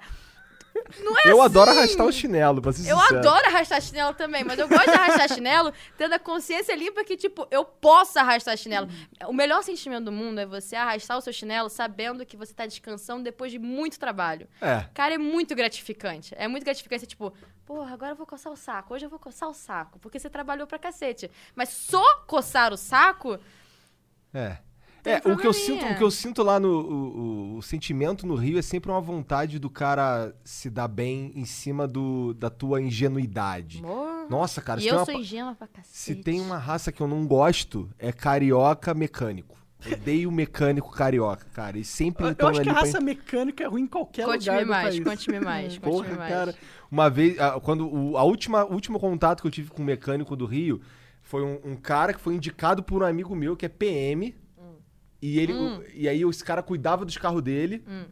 [0.75, 1.45] É eu assim.
[1.45, 3.19] adoro arrastar o chinelo, pra ser Eu sincero.
[3.19, 7.17] adoro arrastar chinelo também, mas eu gosto de arrastar chinelo tendo a consciência limpa que,
[7.17, 8.89] tipo, eu posso arrastar chinelo.
[9.27, 12.67] O melhor sentimento do mundo é você arrastar o seu chinelo sabendo que você tá
[12.67, 14.49] descansando depois de muito trabalho.
[14.61, 14.85] É.
[14.95, 16.35] Cara, é muito gratificante.
[16.39, 17.33] É muito gratificante, tipo,
[17.67, 18.95] porra, agora eu vou coçar o saco.
[18.95, 21.31] Hoje eu vou coçar o saco, porque você trabalhou pra cacete.
[21.55, 23.39] Mas só coçar o saco,
[24.33, 24.59] É.
[25.03, 26.95] Tem É, o que eu sinto, o que eu sinto lá no o,
[27.55, 31.45] o- o sentimento no Rio é sempre uma vontade do cara se dar bem em
[31.45, 33.83] cima do, da tua ingenuidade.
[34.29, 35.97] Nossa, cara, e se eu tem, uma, sou pa- ingênua pra cacete.
[35.99, 39.59] se tem uma raça que eu não gosto, é carioca mecânico.
[39.91, 41.79] Odeio mecânico carioca, cara.
[41.79, 43.87] E sempre Eu, então eu acho que a ali pra raça mecânica é ruim em
[43.87, 46.31] qualquer Conte-me lugar mais, conte-me mais, conte-me mais.
[46.35, 46.55] cara.
[46.91, 49.85] Uma vez, ah, quando o, a última, o último contato que eu tive com um
[49.87, 50.83] mecânico do Rio
[51.23, 54.35] foi um, um cara que foi indicado por um amigo meu que é PM.
[55.23, 55.83] E ele, Hum.
[55.95, 57.85] e aí esse cara cuidava dos carros dele.
[57.89, 58.05] Hum.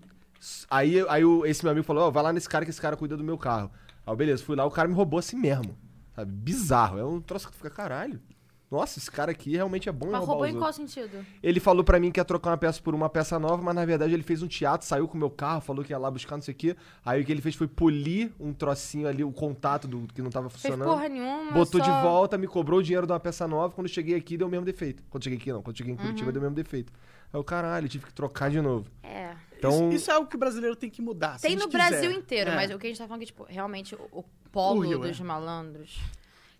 [0.70, 3.16] Aí, aí esse meu amigo falou: Ó, vai lá nesse cara que esse cara cuida
[3.16, 3.70] do meu carro.
[4.06, 5.76] Aí, beleza, fui lá, o cara me roubou assim mesmo.
[6.14, 6.30] Sabe?
[6.32, 6.98] Bizarro.
[6.98, 8.20] É um troço que tu fica, caralho.
[8.70, 10.86] Nossa, esse cara aqui realmente é bom em Mas roubar roubou os em outros." qual
[10.86, 11.26] sentido?
[11.42, 13.84] Ele falou pra mim que ia trocar uma peça por uma peça nova, mas na
[13.86, 16.36] verdade ele fez um teatro, saiu com o meu carro, falou que ia lá buscar
[16.36, 16.76] não sei o quê.
[17.04, 20.30] Aí o que ele fez foi polir um trocinho ali, o contato do que não
[20.30, 20.88] tava Fez funcionando.
[20.90, 21.50] porra nenhuma.
[21.52, 23.72] botou de só- volta, me cobrou o dinheiro de uma peça nova.
[23.74, 25.02] Quando eu cheguei aqui, deu o mesmo defeito.
[25.08, 25.62] Quando eu cheguei aqui, não.
[25.62, 26.32] Quando eu cheguei em Curitiba, Uhum.
[26.32, 26.92] deu o mesmo defeito.
[27.32, 28.86] Aí eu, caralho, tive que trocar de novo.
[29.02, 29.34] É.
[29.58, 31.38] Então, Isso, isso é algo que o brasileiro tem que mudar.
[31.38, 31.88] se a Tem gente no quiser.
[31.90, 32.54] Brasil inteiro, É.
[32.54, 34.86] mas o que a gente tá falando é que, tipo, realmente o, o polo O
[34.86, 35.24] Rio, dos é.
[35.24, 35.98] malandros.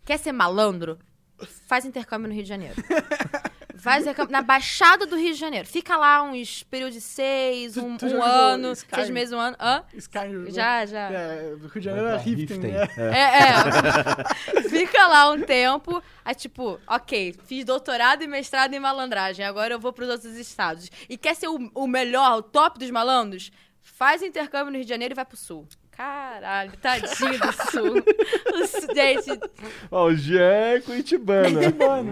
[0.04, 0.98] Quer ser malandro?
[1.66, 2.74] Faz intercâmbio no Rio de Janeiro.
[3.76, 5.66] Faz intercâmbio na Baixada do Rio de Janeiro.
[5.66, 8.94] Fica lá uns períodos de seis, Tu- um, tu um já jogou ano, Sky?
[8.96, 9.56] seis meses, um ano.
[9.60, 9.84] Hã?
[9.94, 10.18] Sky,
[10.50, 11.10] Já, já.
[11.12, 12.88] É, do Rio de Janeiro é Riften, né?
[12.96, 14.62] É, é.
[14.68, 16.02] Fica lá um tempo.
[16.24, 19.44] Aí, tipo, ok, fiz doutorado e mestrado em malandragem.
[19.46, 20.90] Agora eu vou pros outros estados.
[21.08, 23.52] E quer ser o, o melhor, o top dos malandros?
[23.80, 25.66] Faz intercâmbio no Rio de Janeiro e vai pro sul.
[25.98, 27.94] Caralho, tadinho do sul.
[28.94, 29.40] Gente,
[29.90, 31.58] Ó, o Jean é curitibano.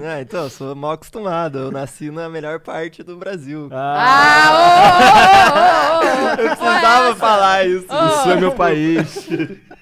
[0.05, 1.59] Ah, então, eu sou mal acostumado.
[1.59, 3.69] Eu nasci na melhor parte do Brasil.
[3.71, 7.87] Ah, ô, ô, ô, ô, ô, eu é precisava falar isso.
[7.89, 9.29] o Sul é meu país.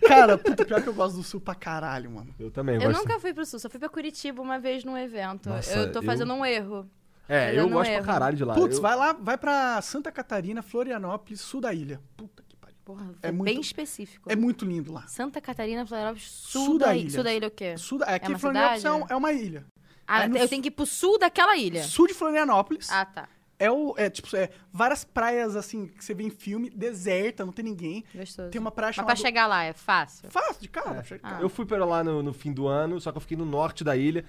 [0.06, 2.28] Cara, puta, pior que eu gosto do Sul pra caralho, mano.
[2.38, 2.98] Eu também Eu gosto.
[3.00, 5.48] nunca fui pro sul, só fui pra Curitiba uma vez num evento.
[5.48, 6.86] Nossa, eu tô eu- fazendo um erro.
[7.26, 8.04] É, eu eu gosto erro.
[8.04, 8.52] pra caralho de lá.
[8.52, 11.98] Putz, Eu- vai lá, vai pra Santa Catarina, Florianópolis, sul da ilha.
[12.18, 12.43] Puta.
[12.84, 14.30] Porra, É foi muito- bem específico.
[14.30, 15.06] É muito lindo lá.
[15.06, 17.10] Santa Catarina, Florianópolis, sul, Sul da, da ilha.
[17.10, 17.76] Sul da ilha o quê?
[17.78, 19.64] Sul da, aqui uma Florianópolis é, um- é uma ilha.
[20.06, 21.82] Ah, no eu tenho que ir pro sul daquela ilha.
[21.82, 23.28] Sul de Florianópolis Ah, tá.
[23.58, 23.94] É o.
[23.96, 28.04] É, tipo, é várias praias assim que você vê em filme, deserta, não tem ninguém.
[28.14, 28.50] Gostoso.
[28.50, 29.20] Tem uma praia Mas pra chamada.
[29.20, 30.28] chegar lá é fácil?
[30.30, 30.92] Fácil, de carro.
[30.94, 31.38] pra chegar.
[31.38, 31.40] Ah.
[31.40, 33.82] Eu fui pra lá no, no fim do ano, só que eu fiquei no norte
[33.84, 34.24] da ilha.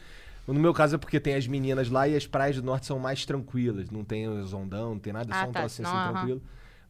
[0.47, 2.99] No meu caso é porque tem as meninas lá e as praias do norte são
[2.99, 3.89] mais tranquilas.
[3.89, 6.03] Não tem os ondão, não tem nada, é Ah, só um tá, trocinho senão, assim
[6.09, 6.13] aham.
[6.13, 6.41] tranquilo.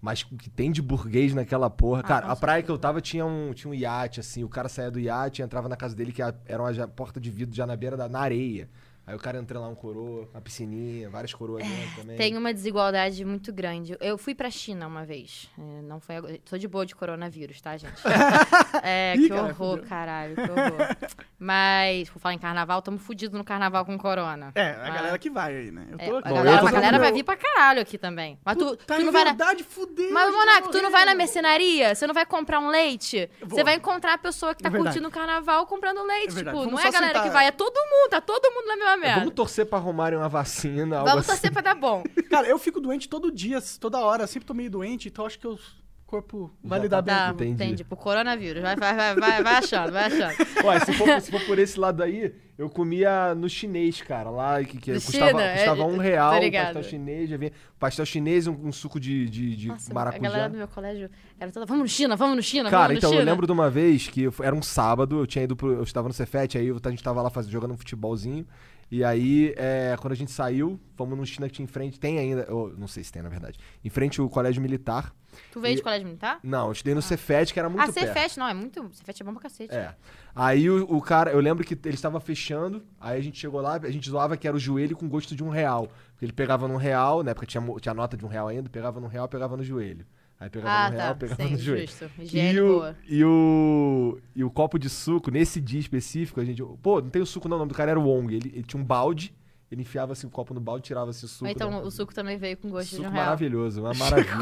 [0.05, 2.01] Mas o que tem de burguês naquela porra.
[2.01, 4.43] Ah, cara, a praia que eu tava tinha um, tinha um iate, assim.
[4.43, 7.55] O cara saía do iate, entrava na casa dele, que era uma porta de vidro
[7.55, 8.69] já na beira da na areia.
[9.07, 12.17] Aí o cara entra lá um coroa, uma piscininha, várias coroas dentro também.
[12.17, 13.95] Tem uma desigualdade muito grande.
[14.01, 15.47] Eu fui pra China uma vez.
[15.59, 16.39] É, não foi agora.
[16.43, 18.01] Tô de boa de coronavírus, tá, gente?
[18.83, 19.85] É, Ih, que cara, horror, fudeu.
[19.89, 20.95] caralho, que horror.
[21.39, 24.51] Mas, por falar em carnaval, tamo fudidos no carnaval com corona.
[24.55, 24.89] É, a Ah.
[24.89, 25.87] galera que vai aí, né?
[25.91, 26.29] Eu É, tô a aqui.
[26.29, 28.39] Bom, galera, eu tô a galera vai meu- vir pra caralho aqui também.
[28.43, 29.29] Mas tu, Puta, tu é não vai na...
[29.31, 30.11] verdade, fudeu.
[30.11, 31.93] Mas, Monark, vai tu não vai na mercenaria?
[31.95, 33.29] Você não vai comprar um leite?
[33.43, 36.33] Você vai encontrar a pessoa que tá É curtindo o carnaval comprando leite.
[36.33, 38.51] É tipo, Vamos não é a galera sentar- que vai, é todo mundo, tá todo
[38.51, 39.19] mundo na mesma É, merda.
[39.19, 41.31] vamos torcer pra arrumarem uma vacina, algo Vamos assim.
[41.41, 42.03] torcer pra dar bom.
[42.29, 44.23] Cara, eu fico doente todo dia, toda hora.
[44.23, 45.57] Eu sempre tô meio doente, então acho que o
[46.05, 47.15] corpo vai Já lidar tá- bem.
[47.15, 47.51] Tá, Entendi.
[47.63, 47.83] entendi.
[47.83, 48.61] Pro coronavírus.
[48.61, 50.47] Vai, vai, vai, vai, vai achando, vai achando.
[50.63, 54.29] Olha, se for, se for por esse lado aí, eu comia no chinês, cara.
[54.29, 57.29] Lá que, que custava, China, é, custava um tô real o pastel chinês.
[57.29, 60.29] Já vinha pastel chinês, um, um suco de, de, de Nossa, a maracujá.
[60.29, 63.09] galera do meu colégio era toda, vamos no China, vamos no China, Cara, vamos então
[63.09, 63.31] no eu China.
[63.31, 65.73] lembro de uma vez que eu era um sábado, eu tinha ido pro.
[65.73, 68.45] Eu estava no Cefete, aí eu- a gente tava lá fazendo, jogando um futebolzinho.
[68.89, 72.19] E aí, é, quando a gente saiu, fomos num China que tinha em frente, tem
[72.19, 75.13] ainda, ou, não sei se tem na verdade, em frente o colégio militar.
[75.51, 76.39] Tu veio e- de colégio militar?
[76.43, 78.13] Não, eu estudei no Cefete, que era muito ah, perto.
[78.13, 78.89] Cefete, não, é muito...
[78.93, 79.73] Cefete é bom pra cacete.
[79.73, 79.95] É.
[80.33, 83.75] Aí o, o cara, eu lembro que ele estava fechando, aí a gente chegou lá,
[83.75, 85.89] a gente zoava que era o joelho com gosto de um real.
[86.11, 88.99] Porque ele pegava num real, na época tinha, tinha nota de um real ainda, pegava
[88.99, 90.05] num real, pegava no joelho.
[90.39, 91.15] Aí pegava Ah, no real, tá.
[91.15, 91.87] pegava Sim, no joelho.
[91.87, 92.11] justo.
[92.19, 92.95] E o, boa.
[93.07, 96.61] e, o, e o copo de suco, nesse dia específico, a gente.
[96.81, 98.35] Pô, não tem o suco não, o nome do cara era o Wong.
[98.35, 99.33] Ele, ele tinha um balde,
[99.71, 101.49] ele enfiava assim o copo no balde, tirava assim o suco.
[101.49, 101.77] Então né?
[101.79, 103.23] o suco também veio com gosto de Suco um real.
[103.25, 104.35] maravilhoso, uma maravilha.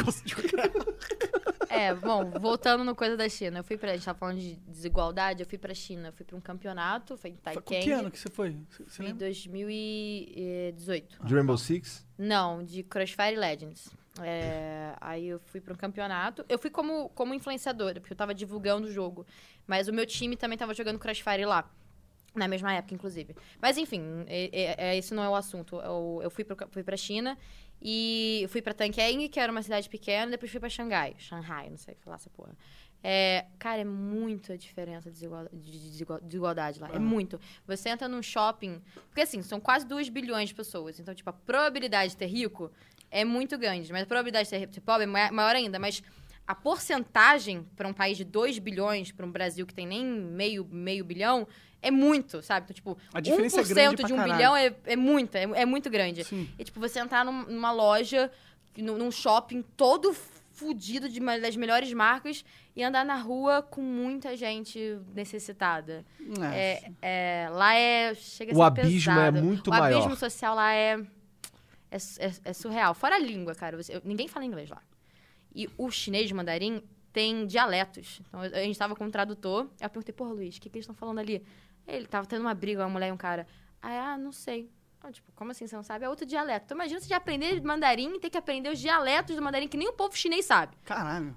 [1.69, 3.59] É, bom, voltando no coisa da China.
[3.59, 3.91] Eu fui pra...
[3.91, 6.09] A gente tava falando de desigualdade, eu fui pra China.
[6.09, 7.83] Eu fui pra um campeonato, foi em Foi- Taikeng.
[7.83, 8.55] Que ano que você foi?
[8.87, 9.25] Você- Em lembra?
[9.25, 11.25] 2018.
[11.25, 12.05] de Rainbow Six?
[12.17, 13.89] Não, de Crossfire Legends.
[14.21, 16.45] É, aí eu fui para um campeonato.
[16.47, 19.25] Eu fui como, como influenciadora, porque eu tava divulgando o jogo.
[19.65, 21.69] Mas o meu time também tava jogando Crossfire lá.
[22.35, 23.35] Na mesma época, inclusive.
[23.61, 25.75] Mas enfim, é, é- é- esse não é o assunto.
[25.81, 27.37] Eu, eu fui, pro, fui pra China
[27.81, 31.15] e fui pra Tankeng, que era uma cidade pequena, depois fui pra Xangai.
[31.19, 32.55] Shanghai, não sei falar essa porra.
[33.05, 36.89] É, cara, é muita diferença de desigualdade, de desigual- desigualdade lá.
[36.93, 37.39] É muito.
[37.67, 38.81] Você entra num shopping.
[39.09, 40.99] Porque assim, são quase 2 bilhões de pessoas.
[40.99, 42.71] Então, tipo, a probabilidade de ter rico
[43.21, 43.91] é muito grande.
[43.91, 45.77] Mas a probabilidade de ter, ter pobre é ma- maior ainda.
[45.79, 46.01] Mas
[46.47, 50.65] a porcentagem para um país de 2 bilhões, para um Brasil que tem nem meio,
[50.69, 51.47] meio bilhão,
[51.81, 52.65] é muito, sabe?
[52.65, 54.35] Então, tipo, A diferença é 1% grande pra de um caralho.
[54.37, 56.23] bilhão é, é muita, é, é muito grande.
[56.23, 56.49] Sim.
[56.57, 58.31] E, tipo, você entrar num- numa loja,
[58.77, 60.13] num, num shopping todo
[60.51, 62.43] fudido de uma das melhores marcas
[62.75, 66.05] e andar na rua com muita gente necessitada.
[66.53, 66.81] É.
[67.01, 68.13] É, é, lá é.
[68.15, 69.95] Chega a O ser abismo é muito o maior.
[69.97, 70.99] abismo social lá é.
[71.93, 72.93] É, é- é surreal.
[72.93, 73.77] Fora a língua, cara.
[73.81, 74.81] você- eu- ninguém fala inglês lá.
[75.55, 78.19] E o chinês mandarim tem dialetos.
[78.27, 79.69] Então, a gente tava com um tradutor.
[79.79, 81.45] Eu perguntei, porra, Luiz, o que, que eles estão falando ali?
[81.87, 83.45] Ele tava tendo uma briga, uma mulher e um cara.
[83.81, 84.71] Aí, ah, não sei.
[85.11, 86.05] Tipo, como assim você não sabe?
[86.05, 86.63] É outro dialeto.
[86.65, 89.75] Então imagina você já aprender mandarim e ter que aprender os dialetos do mandarim que
[89.75, 90.77] nem o povo chinês sabe.
[90.85, 91.35] Caralho.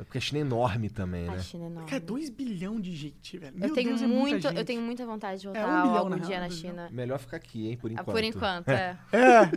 [0.00, 1.32] É porque a China é enorme também, né?
[1.34, 1.88] Ai, China é enorme.
[1.90, 3.56] Cara, 2 bilhão de gente, velho.
[3.56, 4.64] eu Meu tenho Deus, é muita muito, eu gente.
[4.66, 6.50] tenho muita vontade de voltar É, um bilhão, algum na dia real, na.
[6.50, 6.88] China.
[6.92, 8.12] Melhor ficar aqui, hein, por Ah, enquanto.
[8.12, 8.96] Por enquanto, é.
[9.12, 9.50] É.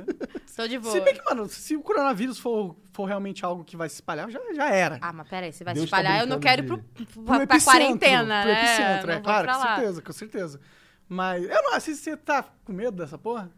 [0.45, 0.91] Estou de boa.
[0.91, 4.29] Se bem que, mano, se o coronavírus for, for realmente algo que vai se espalhar,
[4.31, 4.97] já, já era.
[4.99, 7.05] Ah, mas peraí, você vai Deus se tá espalhar, eu não quero ir pro, pro,
[7.05, 8.63] Pro pra, epicentro, quarentena, pro né?
[8.63, 9.75] epicentro, Não é vou claro, com lá.
[9.75, 10.59] certeza, com certeza.
[11.07, 13.51] Mas, eu não, se você tá com medo dessa porra,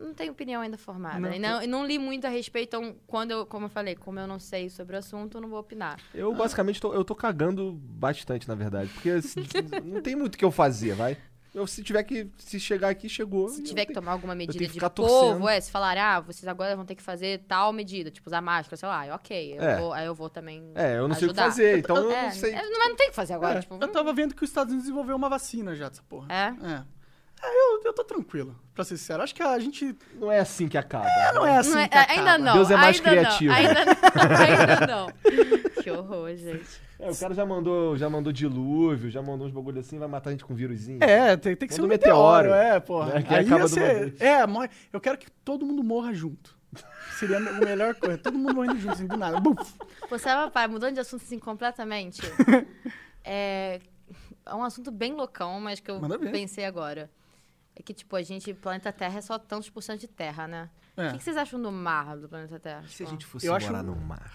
[0.00, 1.18] Não tenho opinião ainda formada.
[1.20, 3.94] Não, e não, e não li muito a respeito, então, quando eu, como eu falei,
[3.94, 5.98] como eu não sei sobre o assunto, eu não vou opinar.
[6.14, 8.88] Eu basicamente tô, eu tô cagando bastante, na verdade.
[8.94, 9.40] Porque se-
[9.84, 11.16] não tem muito o que eu fazer, vai.
[11.52, 12.30] Eu, se tiver que.
[12.38, 13.48] Se chegar aqui, chegou.
[13.48, 15.48] Se tiver que tenho- tomar alguma medida de ficar povo, torcendo.
[15.48, 18.76] é, se falar, ah, vocês agora vão ter que fazer tal medida, tipo, usar máscara,
[18.76, 19.80] sei lá, ok, eu É.
[19.80, 21.42] vou, aí eu vou também É, eu não sei o que ajudar.
[21.50, 22.52] fazer, então eu É, não sei.
[22.54, 24.44] é, não, mas não tem o que fazer agora, É, tipo, eu tava vendo que
[24.44, 26.28] os Estados Unidos desenvolveu uma vacina já dessa porra.
[26.32, 26.54] é.
[26.72, 26.99] É.
[27.42, 29.22] É, eu, eu tô tranquilo, pra ser sincero.
[29.22, 29.96] Acho que a gente.
[30.14, 31.06] Não é assim que acaba.
[31.34, 32.38] Não é assim Não é- que ainda acaba.
[32.38, 32.52] não.
[32.54, 33.50] Deus é mais ainda criativo.
[33.52, 33.90] Não, ainda não.
[34.70, 35.82] Ainda não.
[35.82, 36.80] Que horror, gente.
[36.98, 40.28] É, o cara já mandou, já mandou dilúvio, já mandou uns bagulho assim, vai matar
[40.28, 41.02] a gente com vírusinho.
[41.02, 43.14] É, tem, tem que ser Manda um um meteoro, meteoro, é, porra.
[43.14, 44.14] né, que Aí acaba ser-.
[44.20, 46.54] É, morre- eu quero que todo mundo morra junto.
[47.18, 48.18] Seria a melhor coisa.
[48.18, 49.40] Todo mundo morrendo junto, assim, do nada.
[49.40, 49.72] Buf.
[50.18, 52.20] Sabe, papai, mudando de assunto assim completamente.
[53.24, 53.80] é,
[54.44, 56.00] é um assunto bem loucão, mas que eu
[56.30, 57.10] pensei agora.
[57.76, 60.68] É que, tipo, a gente, planeta Terra é só tantos por cento de terra, né?
[60.96, 61.08] É.
[61.08, 62.82] O que, que vocês acham do mar do planeta Terra?
[62.82, 64.30] Se a Tipo, gente fosse Eu morar acho- no mar.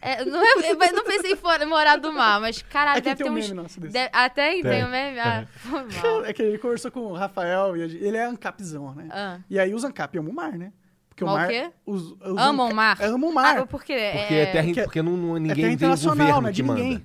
[0.00, 3.26] é, não, é, não pensei em morar do mar, mas, caralho, É que deve tem
[3.26, 3.48] ter um uns...
[3.48, 3.92] meme nosso desse.
[3.92, 4.84] deve- até tem, Tem.
[4.84, 5.18] um meme?
[5.18, 5.86] Ah, mal.
[6.24, 9.08] É que ele conversou com o Rafael e ele é ancapzão, né?
[9.10, 9.40] Ah.
[9.50, 10.72] E aí os ancap amam o mar, né?
[11.08, 11.48] Porque o Mas o mar.
[11.48, 11.72] quê?
[11.86, 13.02] Os, os Amam anca- o mar?
[13.02, 13.58] Amam o mar.
[13.58, 14.10] Ah, por quê?
[14.14, 16.48] Porque, é, terra, que é- porque não, não- é ninguém terra tem internacional, governo não
[16.48, 16.80] é de manda.
[16.82, 17.04] ninguém.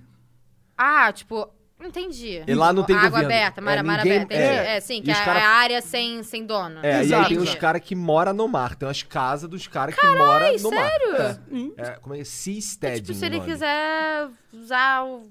[0.77, 1.49] Ah, tipo,
[1.87, 2.43] entendi.
[2.45, 3.27] E lá não tem Água governo.
[3.27, 4.33] aberta, mar, É, mar ninguém- aberta.
[4.33, 4.75] é.
[4.77, 6.79] É, sim, que é cara- a área sem, sem dono.
[6.83, 7.29] É, e aí Exato.
[7.29, 8.75] tem os caras que moram no mar.
[8.75, 11.11] Tem umas casas dos caras que moram no sério?
[11.13, 11.41] mar.
[11.49, 11.73] Sim.
[11.77, 12.23] É, é, como é?
[12.23, 13.01] Seasteading.
[13.03, 13.49] Tipo, se ele nome.
[13.51, 15.29] quiser usar o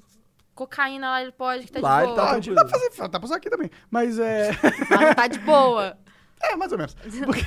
[0.54, 2.26] cocaína lá, ele pode, que tá Lá de ele boa.
[2.26, 3.70] tá Pode, dá pra fazer, dá pra usar aqui também.
[3.90, 4.50] Mas é.
[4.90, 5.96] Mas não tá de boa.
[6.42, 6.94] É, mais ou menos.
[7.26, 7.46] Porque-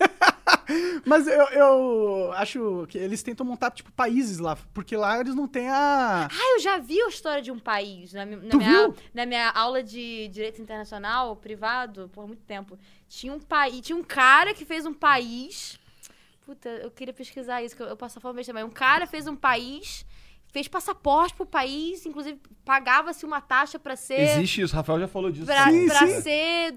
[1.04, 4.56] Mas eu, eu acho que eles tentam montar, tipo, países lá.
[4.72, 6.28] Porque lá eles não têm a.
[6.30, 8.94] Ah, eu já vi a história de um país na, na minha, viu?
[9.12, 12.78] na minha aula de direito internacional, privado, por muito tempo.
[13.08, 15.78] Tinha um país, tinha um cara que fez um país.
[16.44, 18.64] Puta, eu queria pesquisar isso, que eu, eu passo a falar também.
[18.64, 20.06] Um cara fez um país,
[20.52, 24.20] fez passaporte pro país, inclusive pagava-se uma taxa pra ser.
[24.20, 25.46] Existe isso, o Rafael já falou disso.
[25.46, 26.20] Pra, Sim, pra sim.
[26.22, 26.74] ser,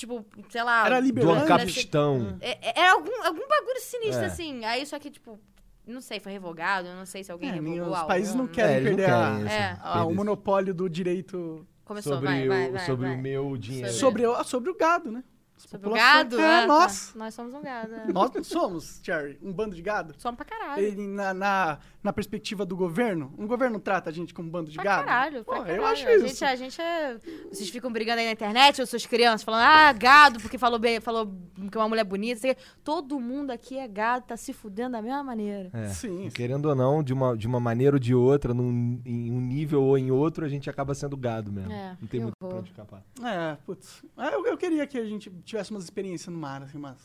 [0.00, 0.86] tipo, sei lá.
[0.86, 1.44] Era Do liberando.
[1.44, 2.36] Ancapistão.
[2.40, 4.26] É- é- Era algum, algum bagulho sinistro, É.
[4.26, 4.64] assim.
[4.64, 5.38] Aí só que, tipo,
[5.86, 8.48] não sei, foi revogado, eu não sei se alguém É, revogou os países não Hum.
[8.48, 9.72] querem É, eles não perder a- É.
[9.80, 13.16] a- perder o monopólio do direito Começou, sobre vai, o, vai, vai, sobre vai.
[13.16, 13.92] o meu dinheiro.
[13.92, 15.22] sobre, o- sobre o gado, né?
[15.56, 16.40] Sobre o gado?
[16.40, 17.12] É, Ah, nós.
[17.12, 17.18] tá.
[17.18, 17.94] Nós somos um gado.
[17.94, 18.06] é.
[18.10, 20.14] Nós somos, Cherry, um bando de gado.
[20.16, 20.82] Somos pra caralho.
[20.82, 24.70] Ele, na, na, na perspectiva do governo, um governo trata a gente como um bando
[24.70, 25.04] de Pra gado?
[25.06, 25.72] caralho, Pô, caralho.
[25.76, 26.26] eu acho a isso.
[26.28, 27.18] Gente, a gente é...
[27.52, 30.98] Vocês ficam brigando aí na internet, ou suas crianças, falando, ah, gado, porque falou bem,
[31.00, 31.30] falou
[31.70, 32.40] que uma mulher bonita.
[32.40, 32.56] sei lá.
[32.82, 35.68] Todo mundo aqui é gado, tá se fudendo da mesma maneira.
[35.74, 36.30] É, Sim.
[36.30, 39.82] Querendo ou não, de uma, de uma maneira ou de outra, num, em um nível
[39.82, 41.70] ou em outro, a gente acaba sendo gado mesmo.
[41.72, 43.02] É, não tem que muito pra onde escapar.
[43.22, 44.02] É, putz.
[44.16, 46.96] É, Eu, eu queria que a gente tivesse umas experiências no mar, assim, umas,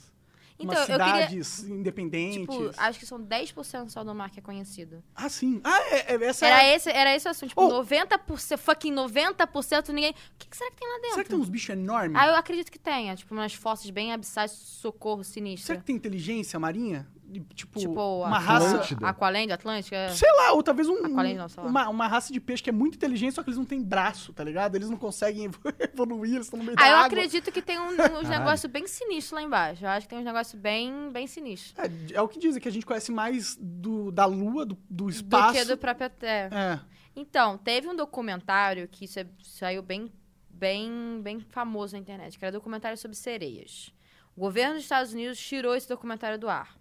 [0.58, 1.14] Então, umas eu queria...
[1.28, 2.40] cidades independentes.
[2.40, 5.04] Tipo, acho que são 10% só do mar que é conhecido.
[5.14, 5.60] Ah, sim.
[5.64, 6.76] Ah, é, é- essa Era é...
[6.76, 7.50] esse, era esse o assunto.
[7.50, 7.84] Tipo, Oh.
[7.84, 10.12] 90%, fucking 90% ninguém...
[10.12, 11.10] O que, que será que tem lá dentro?
[11.12, 12.18] Será que tem uns bichos enormes?
[12.18, 13.16] Ah, eu acredito que tenha.
[13.16, 15.68] Tipo, umas fossas bem abissais, socorro sinistro.
[15.68, 17.06] Será que tem inteligência marinha?
[17.54, 18.68] Tipo, Tipo, uma a raça...
[18.76, 19.08] Atlântida.
[19.08, 19.96] Aqualand, Atlântica?
[19.96, 20.10] é.
[20.10, 21.70] Sei lá, ou talvez um, Aqualém não, sei lá.
[21.70, 24.32] uma, uma raça de peixe que é muito inteligente, só que eles não têm braço,
[24.32, 24.76] tá ligado?
[24.76, 25.50] Eles não conseguem
[25.94, 27.08] evoluir, eles estão no meio Ah, da eu água.
[27.08, 27.88] acredito que tem um-
[28.22, 29.84] uns negócios bem sinistros lá embaixo.
[29.84, 31.74] Eu acho que tem uns negócios bem, bem sinistros.
[31.78, 35.06] É, é o que dizem, que a gente conhece mais do, da Lua, do, do
[35.06, 35.54] Do espaço.
[35.60, 36.82] que do próprio Terra.
[36.84, 36.96] É.
[37.20, 40.12] Então, teve um documentário que isso é- saiu bem,
[40.50, 43.92] bem, bem famoso na internet, que era documentário sobre sereias.
[44.36, 46.76] O governo dos Estados Unidos tirou esse documentário do ar.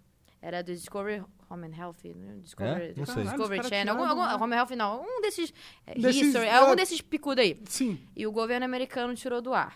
[0.45, 2.35] Era do Discovery Home and Health, né?
[2.43, 2.93] Discovery, É?
[2.95, 3.23] Não sei.
[3.23, 4.03] Discovery Caralho, Channel.
[4.05, 4.43] Algum, algum.
[4.43, 5.51] Home and Health não, um desses,
[5.87, 6.53] é, Desses, History, é.
[6.55, 7.59] algum desses picudos aí.
[7.65, 7.99] Sim.
[8.15, 9.75] E o governo americano tirou do ar.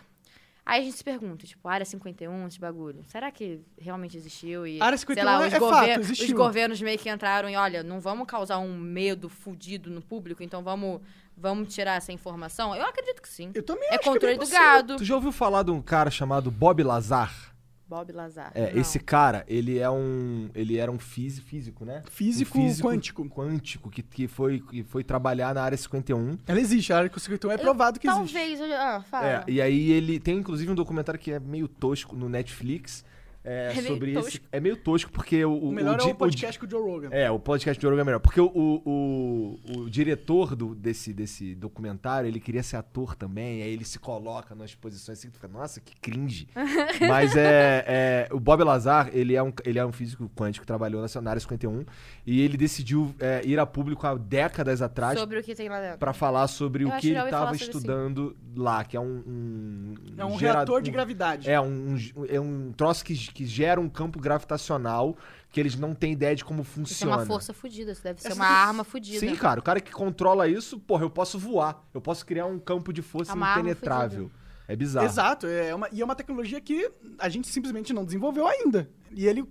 [0.64, 4.64] Aí a gente se pergunta, tipo, Área 51, esse bagulho, será que realmente existiu?
[4.66, 6.26] E, Área sei 51 lá, é- os, é gover- fato, existiu.
[6.26, 10.42] os governos meio que entraram e, olha, não vamos causar um medo fudido no público,
[10.44, 11.00] então vamos,
[11.36, 12.76] vamos tirar essa informação?
[12.76, 13.50] Eu acredito que sim.
[13.54, 14.96] Eu também É acho que controle bem do gado.
[14.98, 17.49] Tu já ouviu falar de um cara chamado Bob Lazar?
[17.90, 18.52] Bob Lazar.
[18.54, 18.80] É, Não.
[18.80, 20.48] esse cara, ele é um.
[20.54, 22.04] Ele era um físico, físico né?
[22.08, 23.28] Físico Um quântico.
[23.28, 26.38] Quântico, que, que, foi, que foi trabalhar na área 51.
[26.46, 28.32] Ela existe, a área 51 é provado que existe.
[28.32, 29.26] Talvez, eu- ah, fala.
[29.26, 33.04] É, e aí ele tem inclusive um documentário que é meio tosco no Netflix.
[33.42, 34.44] É, É meio sobre tosco.
[34.52, 35.56] É meio tosco, porque o.
[35.58, 37.08] O melhor di- é o podcast com o Joe Rogan.
[37.10, 38.18] É, o podcast de Ouro é melhor.
[38.20, 43.62] Porque o, o, o, o diretor do, desse, desse documentário, ele queria ser ator também,
[43.62, 46.48] aí ele se coloca nas posições assim, tu fica, nossa, que cringe.
[47.08, 51.00] Mas é, é, O Bob Lazar, ele é um, ele é um físico quântico trabalhou
[51.22, 51.84] na área 51,
[52.26, 55.80] e ele decidiu é, ir a público há décadas atrás Sobre o que tem lá
[55.80, 55.98] dentro.
[55.98, 59.22] pra falar sobre Eu o que ele estava estudando lá, que é um.
[59.26, 61.48] um É um gera- reator de um- gravidade.
[61.50, 65.16] é um, um- é um troço que, que gera um campo gravitacional
[65.50, 67.16] que eles não têm ideia de como Isso é funciona.
[67.18, 69.18] uma força fudida, isso deve ser Essa uma arma fudida.
[69.18, 71.84] Sim, cara, o cara que controla isso, porra, eu posso voar.
[71.92, 74.30] Eu posso criar um campo de força É uma arma impenetrável.
[74.68, 75.06] É bizarro.
[75.06, 76.88] Exato, é uma, e é uma tecnologia que
[77.18, 78.88] a gente simplesmente não desenvolveu ainda.
[79.10, 79.44] E ele.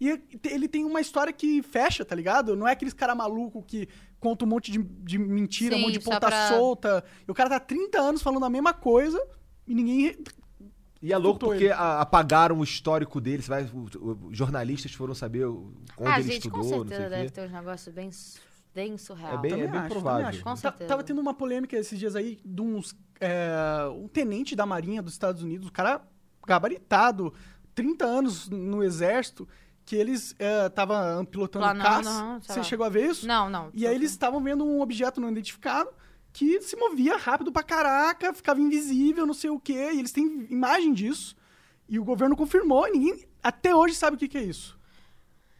[0.00, 0.20] E
[0.50, 2.56] ele tem uma história que fecha, tá ligado?
[2.56, 3.86] Não é aqueles cara maluco que
[4.18, 7.04] conta um monte de, de mentira, um Sim, monte de ponta pra- solta.
[7.26, 9.22] E o cara tá há 30 anos falando a mesma coisa
[9.66, 10.16] e ninguém.
[11.06, 13.42] E é louco porque a- apagaram o histórico dele.
[13.42, 16.80] Você vai, o- o- os jornalistas foram saber o- onde Ah, ele gente, com estudou,
[16.84, 17.30] não sei certeza deve quê.
[17.30, 18.10] ter uns negócios bem,
[18.74, 19.34] bem surreal.
[19.34, 20.26] É bem- Também acho, também provável.
[20.28, 20.42] acho.
[20.42, 20.88] Com Ta- certeza.
[20.88, 22.96] Tava tendo uma polêmica esses dias aí de uns.
[23.20, 26.02] é, um tenente da Marinha dos Estados Unidos, o cara
[26.46, 27.32] gabaritado,
[27.74, 29.48] 30 anos no exército,
[29.84, 30.34] que eles
[30.66, 32.10] estavam pilotando Planando, caça.
[32.10, 32.64] aham, sei Você lá.
[32.64, 33.26] chegou a ver isso?
[33.26, 33.70] Não, não.
[33.74, 35.90] E aí eles estavam vendo um objeto não identificado
[36.34, 40.46] que se movia rápido pra caraca, ficava invisível, não sei o quê, e eles têm
[40.50, 41.34] imagem disso.
[41.88, 44.76] E o governo confirmou, e ninguém até hoje sabe o que, que é isso.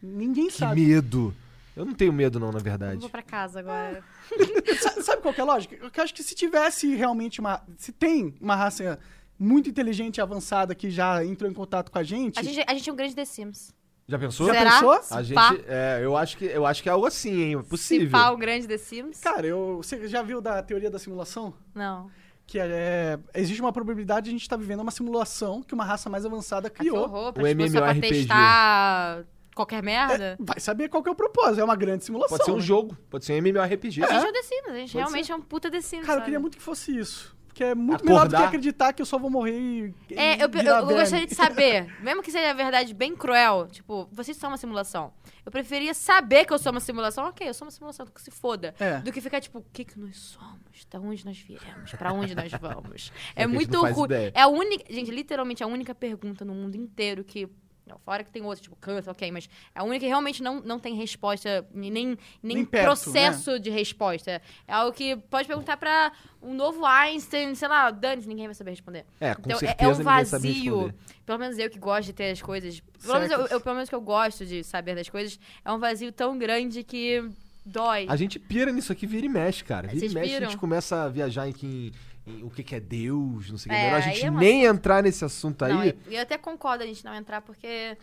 [0.03, 0.85] Ninguém Que sabe.
[0.85, 1.33] medo.
[1.75, 2.99] Eu não tenho medo, não, na Eu verdade.
[2.99, 4.03] vou pra casa agora.
[4.81, 5.75] Sa- Sabe qual que é a lógica?
[5.75, 7.61] Eu acho que se tivesse realmente uma.
[7.77, 8.99] Se tem uma raça
[9.39, 12.39] muito inteligente e avançada que já entrou em contato com a gente.
[12.39, 13.73] A gente, a gente é um grande The Sims.
[14.07, 14.47] Já pensou?
[14.47, 14.71] Já Será?
[14.73, 14.91] pensou?
[14.91, 17.55] A Se gente, é, eu acho que eu acho que é algo assim, hein?
[17.59, 18.11] É Se possível.
[18.11, 19.19] pá, um grande The Sims?
[19.19, 21.53] Cara, eu, você já viu da teoria da simulação?
[21.73, 22.09] Não.
[22.45, 26.07] Que é, existe uma probabilidade de a gente estar vivendo uma simulação que uma raça
[26.11, 26.99] mais avançada Ah, que criou.
[26.99, 28.01] horror, pra, O MMORPG.
[28.07, 29.23] testar
[29.55, 30.35] qualquer merda.
[30.39, 31.59] Vai saber qual que é o propósito.
[31.61, 32.37] É uma grande simulação.
[32.37, 32.61] Pode ser um né?
[32.61, 34.03] jogo, pode ser um MMORPG.
[34.03, 36.01] A gente é o The Sims, a gente Pode realmente é um puta The Sims.
[36.05, 36.25] Cara, eu sabe?
[36.25, 37.35] queria muito que fosse isso.
[37.55, 38.47] Porque é muito melhor do que Acordar.
[38.49, 39.93] acreditar que eu só vou morrer e.
[40.13, 41.01] É, eu, virar eu- eu verme.
[41.01, 45.13] gostaria de saber, mesmo que seja a verdade bem cruel, tipo, vocês são uma simulação.
[45.45, 48.29] Eu preferia saber que eu sou uma simulação, ok, eu sou uma simulação, que se
[48.29, 48.75] foda.
[48.77, 48.97] É.
[48.99, 50.85] Do que ficar tipo, o que que nós somos?
[50.91, 51.91] Da onde nós viemos?
[51.97, 53.13] Pra onde nós vamos?
[53.33, 54.09] É que É muito ruim.
[54.33, 57.47] É a única, gente, literalmente a única pergunta no mundo inteiro que
[57.87, 60.59] não, fora que tem outras, tipo câncer, ok, mas é a única que realmente não,
[60.61, 64.41] não tem resposta, nem, nem, processo de resposta.
[64.67, 66.11] É algo que pode perguntar pra
[66.41, 69.05] um novo Einstein, sei lá, Dane, ninguém vai saber responder.
[69.19, 70.93] É, com Então, é- certeza é um vazio.
[71.25, 72.79] Pelo menos eu que gosto de ter as coisas.
[73.01, 75.39] Pelo menos eu, eu- pelo menos que eu gosto de saber das coisas.
[75.63, 77.23] É um vazio tão grande que
[77.65, 78.05] dói.
[78.07, 79.87] A gente pira nisso aqui, vira e mexe, cara.
[79.87, 80.49] Vira Vocês e mexe, a piram?
[80.51, 83.75] gente começa a viajar em, que- em o que, que é Deus, não sei o
[83.75, 83.81] que.
[83.81, 85.73] É, Melhor a gente é uma- nem entrar nesse assunto aí.
[85.73, 87.97] Não, eu, eu até concordo a gente não entrar, porque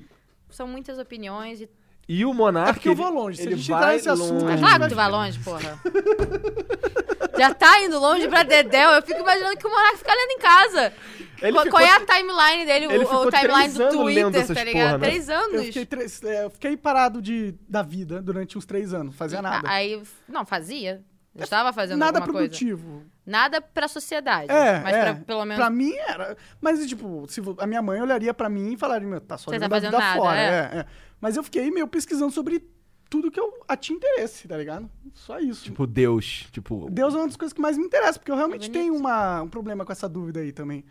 [0.50, 1.68] são muitas opiniões e.
[2.08, 2.70] E o Monark.
[2.70, 3.36] É porque eu vou longe.
[3.36, 4.44] Se a ele gente entrar vai nesse assunto, longe.
[4.46, 5.80] a É gente claro vai- que tu vai longe, porra.
[7.38, 8.90] Já tá indo longe pra Dedéu.
[8.90, 10.92] Eu fico imaginando que o Monark fica lendo em casa.
[11.40, 12.84] Ele qual, ficou- é a timeline dele?
[12.86, 14.84] ele O, o timeline do Twitter, tá ligado?
[14.86, 15.06] porra, né?
[15.08, 15.54] Três anos.
[15.54, 19.40] Eu fiquei, três- é, eu fiquei parado de, da vida durante uns três anos, fazia
[19.42, 19.68] nada.
[19.68, 21.02] Aí, não, fazia.
[21.34, 22.48] Eu estava fazendo nada alguma coisa.
[22.48, 23.04] produtivo.
[23.24, 24.50] Nada pra sociedade.
[24.50, 25.02] É, mas é.
[25.02, 26.36] pra, pelo menos Pra mim era.
[26.60, 29.58] Mas, tipo, se a minha mãe olharia pra mim e falaria, meu, tá só Você
[29.60, 30.38] tá jogando a vida fazendo nada, fora.
[30.38, 30.46] é.
[30.46, 30.86] É, é.
[31.20, 32.66] Mas eu fiquei meio pesquisando sobre
[33.08, 34.90] tudo que eu a tinha interesse, tá ligado?
[35.14, 35.64] Só isso.
[35.64, 36.48] Tipo, Deus.
[36.50, 38.72] Tipo, Deus é uma das coisas que mais me interessa, porque eu realmente Bonito.
[38.72, 40.84] tenho uma, um problema com essa dúvida aí também.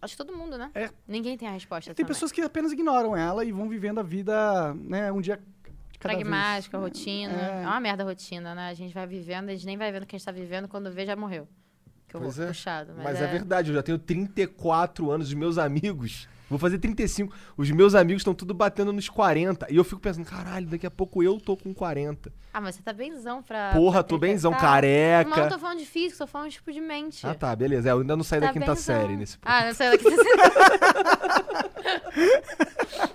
[0.00, 0.70] Acho que todo mundo, né?
[0.74, 0.90] É.
[1.08, 1.92] Ninguém tem a resposta.
[1.92, 2.14] Tem também.
[2.14, 5.40] pessoas que apenas ignoram ela e vão vivendo a vida, né, um dia
[5.98, 6.90] Pragmática, vez.
[6.92, 7.32] rotina.
[7.32, 7.62] É.
[7.62, 7.66] É.
[7.66, 8.68] uma merda a rotina, né?
[8.68, 10.68] A gente vai vivendo, a gente nem vai vendo o que a gente tá vivendo,
[10.68, 11.48] quando vê, já morreu.
[12.18, 12.46] Que Pois é.
[12.48, 12.92] puxado.
[12.96, 16.28] Mas, Mas é verdade, eu já tenho 34 anos, os meus amigos.
[16.48, 17.34] Vou fazer 35.
[17.56, 19.66] Os meus amigos estão tudo batendo nos 40.
[19.72, 22.30] E eu fico pensando, caralho, daqui a pouco eu tô com 40.
[22.52, 23.72] Ah, mas você tá benzão pra.
[23.72, 24.58] Porra, pra tô benzão, tá.
[24.58, 25.30] careca.
[25.30, 27.26] Não, eu não tô falando de físico, tô falando tipo de mente.
[27.26, 27.88] Ah, tá, beleza.
[27.88, 28.76] É, eu ainda não saí Tá da quinta benzão.
[28.84, 29.50] série nesse ponto.
[29.50, 30.34] Ah, não saiu da quinta série.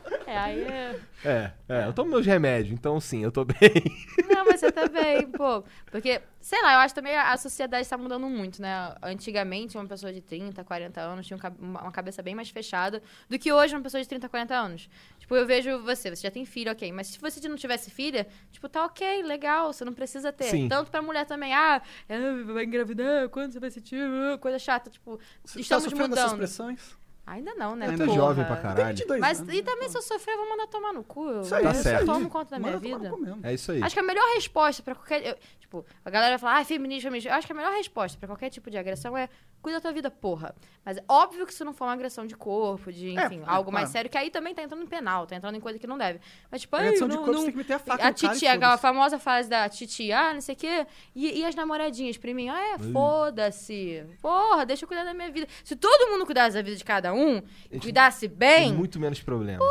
[0.30, 1.00] é, aí é.
[1.26, 3.58] É, é, eu tomo meus remédios, então sim, eu tô bem.
[4.30, 5.64] Não, mas você tá bem, pô.
[5.92, 8.96] Porque, sei lá, eu acho também a a sociedade tá mudando muito, né?
[9.02, 13.38] Antigamente, uma pessoa de 30, 40 anos tinha um uma cabeça bem mais fechada do
[13.38, 14.90] que hoje uma pessoa de 30, 40 anos.
[15.20, 16.92] Tipo, eu vejo você, você já tem filho, ok.
[16.92, 20.46] Mas se você não tivesse filha, tipo, tá ok, legal, você não precisa ter.
[20.46, 20.68] Sim.
[20.68, 24.00] Tanto pra mulher também, ah, é, vai engravidar, quando você vai sentir,
[24.40, 24.90] coisa chata.
[24.90, 26.38] Tipo, Você estamos tá sofrendo dessas mudando.
[26.40, 26.98] pressões?
[27.30, 27.88] Ainda não, né?
[27.90, 28.18] Ainda é porra.
[28.18, 28.88] jovem pra Tem caralho.
[28.90, 29.54] 22 Mas anos.
[29.54, 31.30] e também se eu sofrer, eu vou mandar tomar no cu.
[31.30, 32.06] Eu, Isso aí, Tá eu isso certo.
[32.06, 33.48] tomo conta da minha Manda tomar vida.
[33.48, 33.84] É isso aí.
[33.84, 35.26] Acho que a melhor resposta pra qualquer.
[35.26, 37.30] eu- tipo, a galera vai falar, ah, feminismo, feminismo.
[37.30, 39.30] Eu acho que a melhor resposta pra qualquer tipo de agressão é
[39.62, 40.56] cuida da tua vida, porra.
[40.86, 43.44] Mas é óbvio que se não for uma agressão de corpo, de, É, enfim, é,
[43.46, 43.92] algo mais claro.
[43.92, 46.20] sério, que aí também tá entrando em penal, tá entrando em coisa que não deve.
[46.50, 48.00] Mas, tipo, ai, Agressão de não, corpo, não- tem que meter a faca a no
[48.00, 48.82] cara e Titi, aquela foda-se.
[48.82, 50.88] famosa frase da Titi, ah, não sei o quê.
[51.14, 54.04] E, e as namoradinhas pra mim, ah, é, foda-se.
[54.22, 55.48] Porra, deixa eu cuidar da minha vida.
[55.64, 59.00] Se todo mundo cuidasse da vida de cada um, e gente cuidasse Tem bem, muito
[59.00, 59.64] menos problema.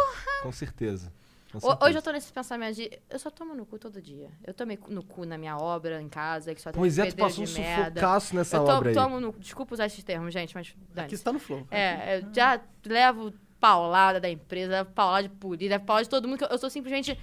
[0.42, 1.12] Com certeza.
[1.50, 1.84] Com certeza.
[1.84, 2.90] Hoje eu tô nesse pensamento de.
[3.08, 4.30] Eu só tomo no cu todo dia.
[4.46, 7.16] Eu tomei no cu na minha obra, em casa, que só tem Pois é, tu
[7.16, 8.94] passou um sufocaço nessa eu to- obra aí.
[8.94, 9.32] tomo no.
[9.32, 10.74] Desculpa usar esses termos, gente, mas.
[10.96, 11.66] Aqui está no flow.
[11.70, 16.38] É, eu já levo paulada da empresa, paulada de polícia, paulada de todo mundo.
[16.38, 17.18] que eu- Eu sou simplesmente.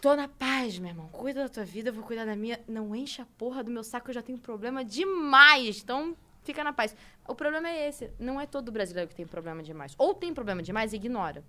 [0.00, 1.08] Tô na paz, meu irmão.
[1.08, 2.60] Cuida da tua vida, eu vou cuidar da minha.
[2.68, 5.80] Não enche a porra do meu saco, eu já tenho problema demais.
[5.82, 6.94] Então, fica na paz.
[7.28, 8.10] O problema é esse.
[8.18, 9.94] Não é todo brasileiro que tem problema demais.
[9.98, 11.42] Ou tem problema demais e ignora.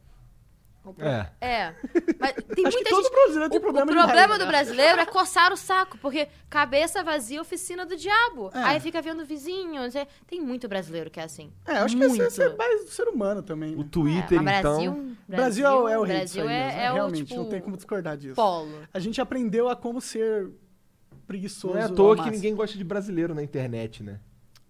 [0.86, 1.30] O pro- É.
[1.41, 1.75] É.
[2.17, 3.11] Mas tem Acho que muita todo gente.
[3.13, 4.51] brasileiro tem o, problema o problema demais, do né?
[4.51, 8.49] brasileiro é coçar o saco, porque cabeça vazia, oficina do diabo.
[8.53, 8.59] É.
[8.59, 9.82] Aí fica vendo vizinho.
[9.82, 11.51] não sei- Tem muito brasileiro que é assim.
[11.65, 12.21] É, eu acho que muito.
[12.23, 13.75] esse é mais do ser humano também.
[13.75, 13.88] O né?
[13.91, 14.78] Twitter, É, mas então.
[14.78, 17.25] Brasil, Brasil, é o- é o rei Brasil disso aí é, mesmo, é o Realmente,
[17.25, 18.36] tipo, não tem como discordar disso.
[18.36, 18.80] polo.
[18.93, 20.49] A gente aprendeu a como ser
[21.25, 21.73] preguiçoso.
[21.73, 24.21] Não é à toa que ninguém gosta de brasileiro na internet, né?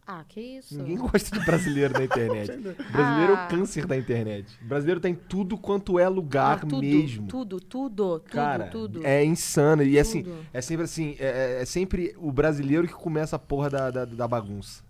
[0.10, 0.78] Ah, que isso.
[0.78, 2.50] Ninguém gosta de brasileiro na internet.
[2.90, 3.46] O brasileiro é Ah.
[3.46, 4.58] o câncer da internet.
[4.62, 7.28] O brasileiro tem tudo quanto é lugar Ah, tudo, mesmo.
[7.28, 9.06] Tudo, tudo, tudo, Cara, tudo.
[9.06, 9.84] é insano.
[9.84, 10.46] E assim, Tudo.
[10.54, 14.28] é sempre assim, é, é sempre o brasileiro que começa a porra da, da, da
[14.28, 14.82] bagunça.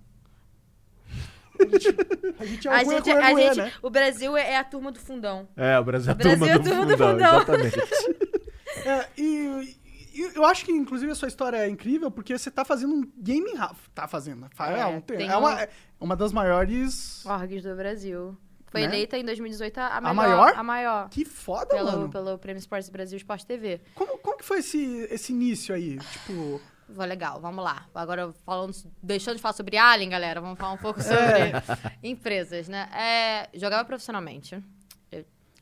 [2.39, 3.71] A gente é A o gente, a gente, né?
[3.81, 5.47] o Brasil é a turma do fundão.
[5.57, 7.35] É, o Brasil é a O Brasil turma é a do turma do fundão, fundão.
[7.37, 7.77] exatamente.
[8.85, 9.75] É, e
[10.23, 13.55] eu acho que, inclusive, a sua história é incrível porque você tá fazendo um gaming
[13.57, 13.77] house.
[13.93, 14.47] Tá fazendo.
[14.59, 17.25] É, É, um, tem é uma, um- é uma das maiores.
[17.25, 18.37] Orgs do Brasil.
[18.69, 18.87] Foi Né?
[18.87, 20.53] eleita em 2018 a, melhor, maior?
[20.57, 21.09] A maior.
[21.09, 22.09] Que foda, Pelo, mano.
[22.09, 23.79] pelo Prêmio Esportes Brasil Esporte TV.
[23.95, 25.97] Como, como que foi esse, esse início aí?
[25.97, 26.59] Tipo.
[26.93, 27.85] Foi legal, vamos lá.
[27.95, 31.53] Agora, falando, deixando de falar sobre Alien, galera, vamos falar um pouco sobre É.
[32.03, 32.89] empresas, né?
[32.93, 34.61] É, jogava profissionalmente.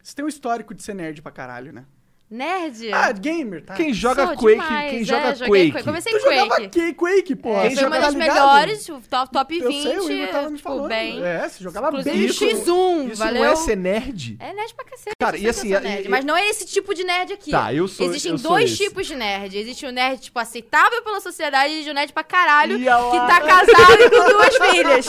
[0.01, 1.85] Você tem um histórico de ser nerd pra caralho, né?
[2.29, 2.91] Nerd?
[2.91, 3.75] Ah, gamer, tá?
[3.75, 5.85] Quem joga Sou Quake, demais, quem é, joga joguei Quake.
[5.85, 6.69] Comecei Tu em jogava Quake.
[6.69, 7.49] Quake, Quake pô.
[7.55, 8.33] É, Você foi uma tá das ligado?
[8.35, 9.63] melhores, o top, top 20.
[9.87, 10.89] Eu sei, o Igor tava me ficou falando.
[10.89, 11.23] bem.
[11.23, 12.25] É, você jogava Inclusive, bem.
[12.25, 13.43] Isso- X1, Isso valeu?
[13.43, 14.37] não é ser nerd?
[14.39, 15.11] É nerd pra cacete.
[15.21, 17.51] Cara, e assim, sou e- nerd, e- mas não é esse tipo de nerd aqui.
[17.51, 18.83] Tá, eu sou- Existem eu sou dois esse.
[18.83, 19.55] tipos de nerd.
[19.57, 23.39] Existe o nerd, tipo, aceitável pela sociedade e existe o nerd pra caralho, que tá
[23.39, 25.05] casado e com duas filhas.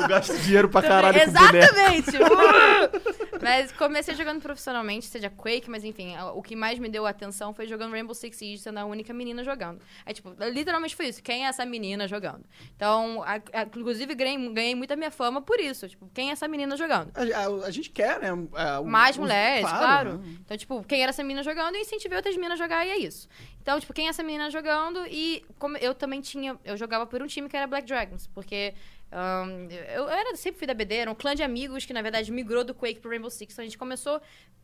[0.00, 1.28] Eu gasto dinheiro pra caralho com.
[1.28, 2.10] Exatamente.
[3.42, 7.66] Mas comecei jogando profissionalmente, seja Quake, mas enfim, o que mais me deu atenção foi
[7.66, 9.80] jogando Rainbow Six Siege, sendo a única menina jogando.
[10.04, 11.22] Aí, tipo, literalmente foi isso.
[11.22, 12.44] Quem é essa menina jogando?
[12.76, 15.88] Então, a- a- inclusive, ganhei, ganhei muita minha fama por isso.
[15.88, 17.10] Tipo, quem é essa menina jogando?
[17.14, 18.28] A, a- gente quer, né?
[18.28, 20.18] é, o- Mais os- mulheres, claro.
[20.18, 20.36] né?
[20.44, 22.98] Então, tipo, quem era essa menina jogando, eu incentivei outras meninas a jogar e é
[22.98, 23.28] isso.
[23.62, 27.22] Então, tipo, quem é essa menina jogando e como eu também tinha, eu jogava por
[27.22, 28.74] um time que era Black Dragons, porque
[29.12, 32.00] ahn, eu, eu era sempre fui da BD, era um clã de amigos que na
[32.02, 33.52] verdade migrou do Quake pro Rainbow Six.
[33.52, 34.20] Então a gente começou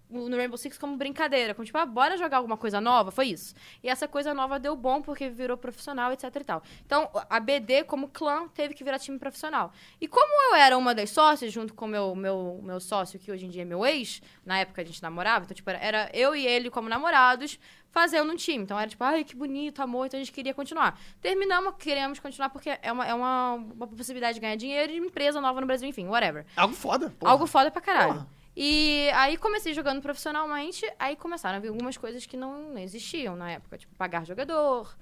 [0.09, 3.55] no Rainbow Six como brincadeira, como tipo, ah, bora jogar alguma coisa nova, foi isso.
[3.83, 6.63] E essa coisa nova deu bom porque virou profissional, etc e tal.
[6.85, 9.73] Então, a BD como clã teve que virar time profissional.
[10.01, 13.47] E como eu era uma das sócias junto com meu, meu, meu sócio, que hoje
[13.47, 16.37] em dia é meu ex, na época a gente namorava, então tipo, era, era eu
[16.37, 17.59] e ele como namorados
[17.91, 18.63] fazendo um time.
[18.63, 21.01] Então era tipo, ai, que bonito, amor, então a gente queria continuar.
[21.21, 25.41] Terminamos, queremos continuar porque é uma, é uma, uma possibilidade de ganhar dinheiro e empresa
[25.41, 26.45] nova no Brasil, enfim, whatever.
[26.57, 27.11] Algo foda.
[27.19, 27.33] porra.
[27.33, 28.15] Algo foda pra caralho.
[28.15, 28.36] Porra.
[28.57, 33.37] E aí comecei jogando profissionalmente, aí começaram a vir algumas coisas que não, não existiam
[33.37, 34.97] na época, tipo pagar jogador,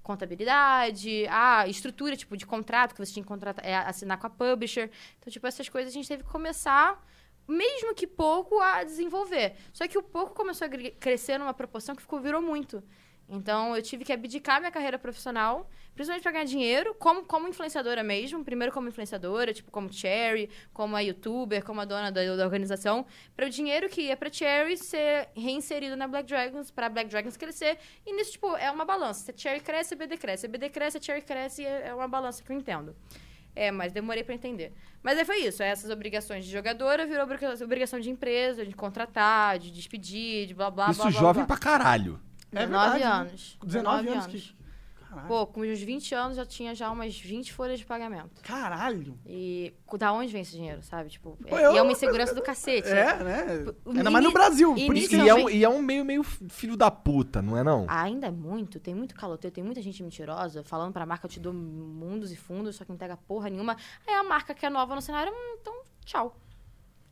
[0.00, 4.30] contabilidade, a estrutura tipo de contrato que você tinha que contratar, é, assinar com a
[4.30, 4.90] publisher.
[5.18, 7.04] Então, tipo, essas coisas a gente teve que começar
[7.48, 9.56] mesmo que pouco a desenvolver.
[9.72, 12.82] Só que o pouco começou a crescer numa proporção que ficou virou muito.
[13.28, 18.02] Então, eu tive que abdicar minha carreira profissional, principalmente para ganhar dinheiro, como, como influenciadora
[18.02, 18.44] mesmo.
[18.44, 23.04] Primeiro como influenciadora, tipo, como Cherry, como a youtuber, como a dona da, da organização.
[23.36, 27.36] Para o dinheiro que ia para Cherry ser reinserido na Black Dragons, para Black Dragons
[27.36, 27.78] crescer.
[28.06, 29.24] E nisso, tipo, é uma balança.
[29.24, 30.46] Se a Cherry cresce, a BD cresce.
[30.46, 31.62] A BD cresce, a Cherry cresce.
[31.62, 32.94] e É é uma balança que eu entendo.
[33.54, 34.72] É, mas demorei pra entender.
[35.02, 35.60] Mas aí foi isso.
[35.62, 40.70] Essas obrigações de jogadora virou obriga- obrigação de empresa, de contratar, de despedir, de blá
[40.70, 41.10] blá Isso blá.
[41.10, 41.46] blá, jovem blá.
[41.46, 42.20] pra caralho.
[42.52, 42.68] É 19
[42.98, 43.10] verdade, né?
[43.30, 43.56] anos.
[43.58, 44.59] Com 19 anos que.
[45.10, 45.26] Caralho.
[45.28, 48.40] Pô, com os 20 anos já tinha já umas 20 folhas de pagamento.
[48.42, 49.18] Caralho.
[49.26, 51.10] E da onde vem esse dinheiro, sabe?
[51.10, 52.88] Tipo, Pô, é, eu- e é uma insegurança do cacete.
[52.88, 53.44] É, né?
[53.84, 54.72] O Ainda mais no Brasil.
[54.72, 57.42] Por isso início- que E é, um, e é um meio, meio filho da puta,
[57.42, 57.86] não é não?
[57.88, 61.40] Ainda é muito, tem muito caloteiro, tem muita gente mentirosa falando pra marca, eu te
[61.40, 63.76] dou mundos e fundos, só que não entrega porra nenhuma.
[64.06, 66.36] Aí a marca que é nova no cenário, hum, então tchau.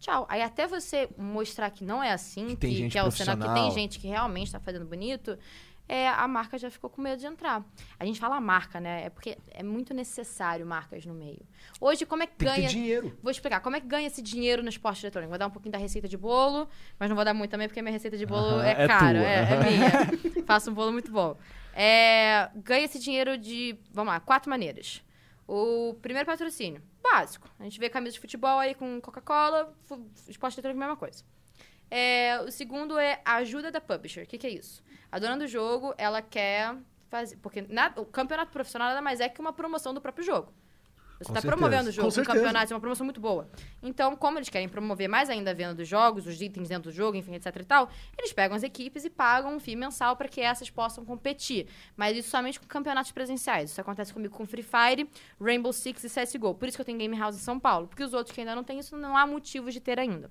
[0.01, 0.26] Tchau.
[0.28, 3.53] Aí até você mostrar que não é assim, Que que, que é o cenário, que
[3.53, 5.36] tem gente que realmente tá fazendo bonito,
[5.89, 7.64] é, a marca já ficou com medo de entrar.
[7.99, 9.07] A gente fala marca, né?
[9.07, 11.41] É porque é muito necessário marcas no meio.
[11.80, 12.68] Hoje, como é que Tem que ganha.
[12.68, 13.18] dinheiro.
[13.22, 13.61] Vou explicar.
[13.61, 15.30] Como é que ganha esse dinheiro no esporte eletrônico?
[15.30, 16.68] Vou dar um pouquinho da receita de bolo,
[16.99, 19.18] mas não vou dar muito também, porque minha receita de bolo Aham, é é cara.
[19.18, 20.45] É, é minha.
[20.47, 21.36] Faço um bolo muito bom.
[21.72, 25.03] É, ganha esse dinheiro de, vamos lá, quatro maneiras.
[25.47, 27.49] O primeiro patrocínio, básico.
[27.59, 29.74] A gente vê camisa de futebol aí com Coca-Cola,
[30.28, 31.24] esporte eletrônico, mesma coisa.
[31.91, 34.22] É, o segundo é a ajuda da publisher.
[34.22, 34.82] O que, que é isso?
[35.11, 36.76] A dona do jogo, ela quer
[37.09, 37.36] fazer...
[37.39, 40.53] Porque na- o campeonato profissional nada mais é que uma promoção do próprio jogo.
[41.20, 42.32] Você está promovendo o jogo, certeza.
[42.36, 43.49] campeonato é uma promoção muito boa.
[43.82, 46.95] Então, como eles querem promover mais ainda a venda dos jogos, os itens dentro do
[46.95, 50.28] jogo, enfim, etc e tal, eles pegam as equipes e pagam um FII mensal para
[50.28, 51.66] que essas possam competir.
[51.97, 53.72] Mas isso somente com campeonatos presenciais.
[53.72, 55.11] Isso acontece comigo com Free Fire,
[55.41, 56.55] Rainbow Six e CSGO.
[56.55, 57.89] Por isso que eu tenho Game House em São Paulo.
[57.89, 60.30] Porque os outros que ainda não têm isso, não há motivos de ter ainda.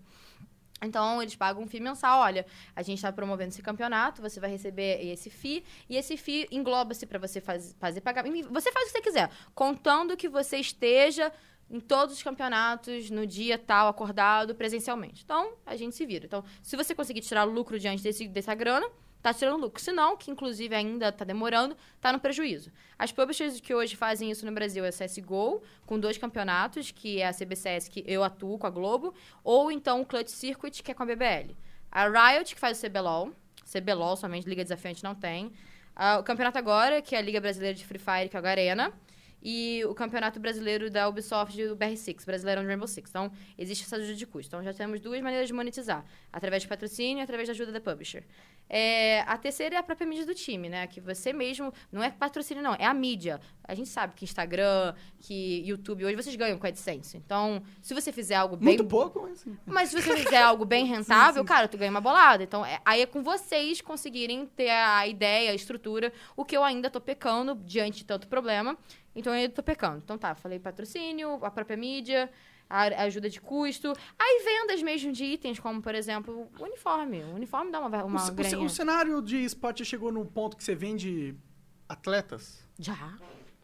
[0.81, 2.21] Então, eles pagam um FII mensal.
[2.21, 6.47] Olha, a gente está promovendo esse campeonato, você vai receber esse FII, e esse FII
[6.51, 8.49] engloba-se para você faz, fazer pagamento.
[8.51, 11.31] Você faz o que você quiser, contando que você esteja
[11.69, 15.23] em todos os campeonatos, no dia tal, acordado, presencialmente.
[15.23, 16.25] Então, a gente se vira.
[16.25, 18.87] Então, se você conseguir tirar lucro diante desse, dessa grana,
[19.21, 19.81] tá tirando lucro.
[19.81, 22.71] Se não, que inclusive ainda tá demorando, tá no prejuízo.
[22.97, 27.21] As publishers que hoje fazem isso no Brasil é a CSGO, com dois campeonatos, que
[27.21, 29.13] é a CBCS, que eu atuo com a Globo,
[29.43, 31.55] ou então o Clutch Circuit, que é com a BBL.
[31.91, 33.31] A Riot, que faz o CBLOL,
[33.71, 35.51] CBLOL somente, Liga Desafiante não tem.
[35.95, 38.41] Ah, o campeonato agora, que é a Liga Brasileira de Free Fire, que é a
[38.41, 38.93] Garena.
[39.49, 43.09] E o campeonato brasileiro da Ubisoft do BR6, Brasileirão de Rainbow Six.
[43.09, 44.49] Então, existe essa ajuda de custo.
[44.49, 46.03] Então, já temos duas maneiras de monetizar.
[46.33, 48.25] Através de patrocínio e através da ajuda da publisher.
[48.69, 50.85] É, a terceira é a própria mídia do time, né?
[50.87, 51.73] Que você mesmo...
[51.89, 52.75] Não é patrocínio, não.
[52.75, 53.39] É a mídia.
[53.67, 56.05] A gente sabe que Instagram, que YouTube...
[56.05, 57.17] Hoje vocês ganham com a AdSense.
[57.17, 58.65] Então, se você fizer algo bem...
[58.69, 59.57] Muito pouco, mas assim.
[59.65, 61.47] Mas se você fizer algo bem rentável, sim.
[61.47, 62.43] cara, tu ganha uma bolada.
[62.43, 66.63] Então, é- aí é com vocês conseguirem ter a ideia, a estrutura, o que eu
[66.63, 68.77] ainda tô pecando diante de tanto problema.
[69.13, 70.01] Então, eu ainda tô pecando.
[70.03, 72.29] Então, tá, falei patrocínio, a própria mídia,
[72.69, 73.93] a ajuda de custo.
[74.17, 77.23] Aí, vendas mesmo de itens, como, por exemplo, o uniforme.
[77.23, 78.61] O uniforme dá uma, uma o, graninha.
[78.61, 81.35] o cenário de esporte chegou no ponto que você vende
[81.87, 82.65] atletas?
[82.77, 83.15] Já.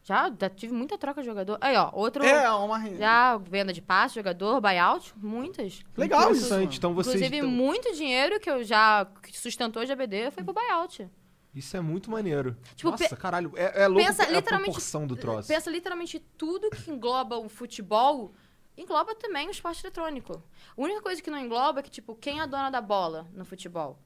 [0.04, 1.58] Já, já tive muita troca de jogador.
[1.62, 2.24] Aí, ó, outro...
[2.26, 2.98] É, uma renda.
[2.98, 5.82] Já, venda de passe, jogador, buyout, muitas.
[5.96, 6.46] Legal isso.
[6.46, 6.78] Interessante.
[6.78, 7.16] Então vocês.
[7.16, 11.10] Inclusive, tão- muito dinheiro que eu já que sustentou a GBD foi pro buyout.
[11.56, 12.58] Isso é muito maneiro.
[12.76, 13.54] Tipo, Nossa, pe- caralho.
[13.56, 15.48] É, é louco pensa a literalmente- proporção do troço.
[15.48, 18.34] Pensa literalmente tudo que engloba o futebol,
[18.78, 20.44] engloba também o esporte eletrônico.
[20.76, 23.26] A única coisa que não engloba é que, tipo, quem é a dona da bola
[23.34, 23.98] no futebol?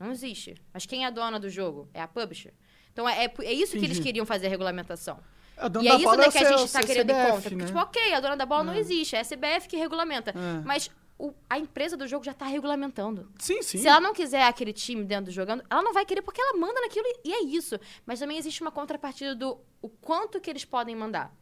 [0.00, 0.54] Não existe.
[0.74, 1.88] Mas quem é a dona do jogo?
[1.94, 2.52] É a publisher.
[2.92, 4.02] Então é, é, é isso que eles Entendi.
[4.02, 5.20] queriam fazer a regulamentação.
[5.56, 7.40] É, E é isso né, é que a gente tá o querendo CBF, contra.
[7.42, 7.66] Porque, né?
[7.66, 10.30] tipo, ok, a dona da bola não existe, é a CBF que regulamenta.
[10.30, 10.62] É.
[10.64, 13.32] Mas o- a empresa do jogo já tá regulamentando.
[13.38, 13.78] Sim, sim.
[13.78, 16.58] Se ela não quiser aquele time dentro do jogando, ela não vai querer porque ela
[16.58, 17.78] manda naquilo e- e é isso.
[18.04, 21.32] Mas também existe uma contrapartida do o quanto que eles podem mandar.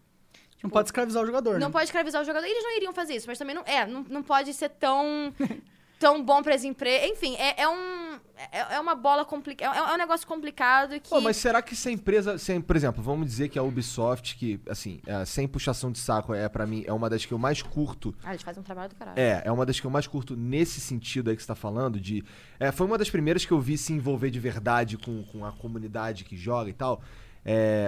[0.63, 1.73] Não pode escravizar o jogador, Não né?
[1.73, 2.47] pode escravizar o jogador.
[2.47, 3.63] Eles não iriam fazer isso, mas também não.
[3.67, 5.35] É, não, não pode ser tão.
[6.05, 7.09] tão bom para as empresas.
[7.11, 8.19] Enfim, é, é um.
[8.53, 9.75] É, é uma bola complicada.
[9.75, 11.09] É, é um negócio complicado que.
[11.09, 13.63] Pô, mas será que se a empresa, se, a- por exemplo, vamos dizer que a
[13.63, 17.33] Ubisoft, que, assim, é, sem puxação de saco, é para mim, é uma das que
[17.33, 18.15] eu mais curto.
[18.23, 19.19] Ah, eles fazem um trabalho do caralho.
[19.19, 21.99] É, é uma das que eu mais curto nesse sentido aí que você tá falando,
[21.99, 22.23] de.
[22.61, 25.53] é, foi uma das primeiras que eu vi se envolver de verdade com, com a
[25.53, 27.01] comunidade que joga e tal.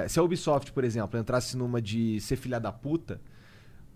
[0.09, 3.21] Se a Ubisoft, por exemplo, entrasse numa de ser filha da puta,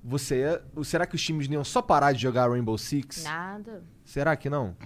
[0.02, 3.24] você ia- Será que os times não iam só parar de jogar Rainbow Six?
[3.24, 3.82] Nada.
[4.04, 4.76] Será que não?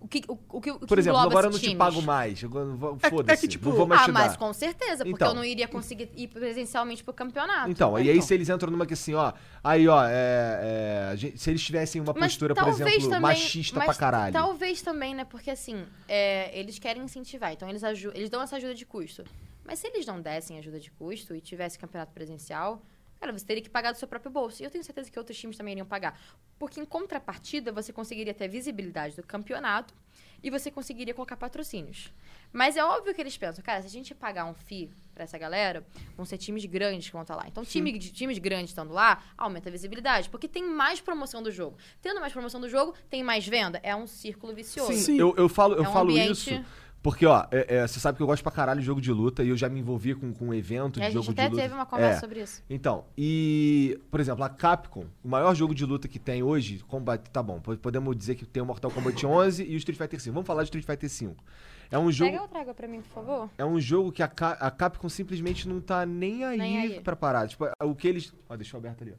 [0.00, 1.78] O que, o, o que, o que Por exemplo, agora eu não esses te times?
[1.78, 2.42] pago mais.
[2.42, 3.40] Vou- É- é Foda-se.
[3.40, 5.28] que, tipo, não vou mais Ah, te mas com certeza, porque Então.
[5.28, 7.70] eu não iria conseguir ir presencialmente pro campeonato.
[7.70, 8.26] Então, e aí então.
[8.26, 9.32] se eles entram numa que assim, ó.
[9.62, 13.86] Aí, ó, é, é, se eles tivessem uma Mas postura, por exemplo, também- machista mas
[13.86, 14.32] pra caralho.
[14.34, 15.24] Talvez também, né?
[15.24, 17.82] Porque assim, é, eles querem incentivar, então eles,
[18.14, 19.24] eles dão essa ajuda de custo.
[19.64, 22.82] Mas se eles não dessem ajuda de custo e tivesse campeonato presencial,
[23.20, 24.62] cara, você teria que pagar do seu próprio bolso.
[24.62, 26.18] E eu tenho certeza que outros times também iriam pagar.
[26.58, 29.94] Porque em contrapartida, você conseguiria ter visibilidade do campeonato
[30.42, 32.12] e você conseguiria colocar patrocínios.
[32.52, 35.38] Mas é óbvio que eles pensam, cara, se a gente pagar um FII pra essa
[35.38, 35.84] galera,
[36.16, 37.44] vão ser times grandes que vão estar lá.
[37.48, 41.78] Então, time, times grandes estando lá, aumenta a visibilidade, porque tem mais promoção do jogo.
[42.02, 43.80] Tendo mais promoção do jogo, tem mais venda.
[43.82, 44.92] É um círculo vicioso.
[44.92, 44.98] Sim.
[45.00, 45.18] Sim.
[45.18, 46.64] Eu, eu falo, eu É um falo ambiente- isso
[47.04, 49.44] porque, ó, é- é, você sabe que eu gosto pra caralho de jogo de luta
[49.44, 51.40] e eu já me envolvi com, com um evento E de a jogo gente de
[51.42, 51.62] até luta.
[51.62, 52.20] teve uma conversa É.
[52.20, 52.62] sobre isso.
[52.68, 57.28] Então, e, por exemplo, a Capcom, o maior jogo de luta que tem hoje, combate,
[57.30, 60.18] tá bom, po- podemos dizer que tem o Mortal Kombat 11 e o Street Fighter
[60.20, 60.32] 5.
[60.34, 61.44] Vamos falar de Street Fighter 5.
[61.90, 63.50] É um jogo, Pega outra água pra mim, por favor.
[63.58, 67.00] é um jogo que a, a Capcom simplesmente não tá nem aí, Nem aí.
[67.00, 67.46] pra parar.
[67.46, 69.16] Tipo, o que eles, ó, deixa eu aberto ali, ó.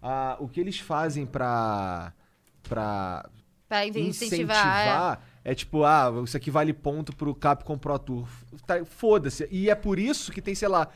[0.00, 2.12] Ah, o que eles fazem pra
[2.68, 3.28] pra
[3.92, 4.56] Pra in- incentivar.
[4.56, 8.26] incentivar é tipo, ah, isso aqui vale ponto pro Capcom Pro Tour.
[8.66, 9.46] Tá, Foda-se.
[9.50, 10.88] E é por isso que tem, sei lá,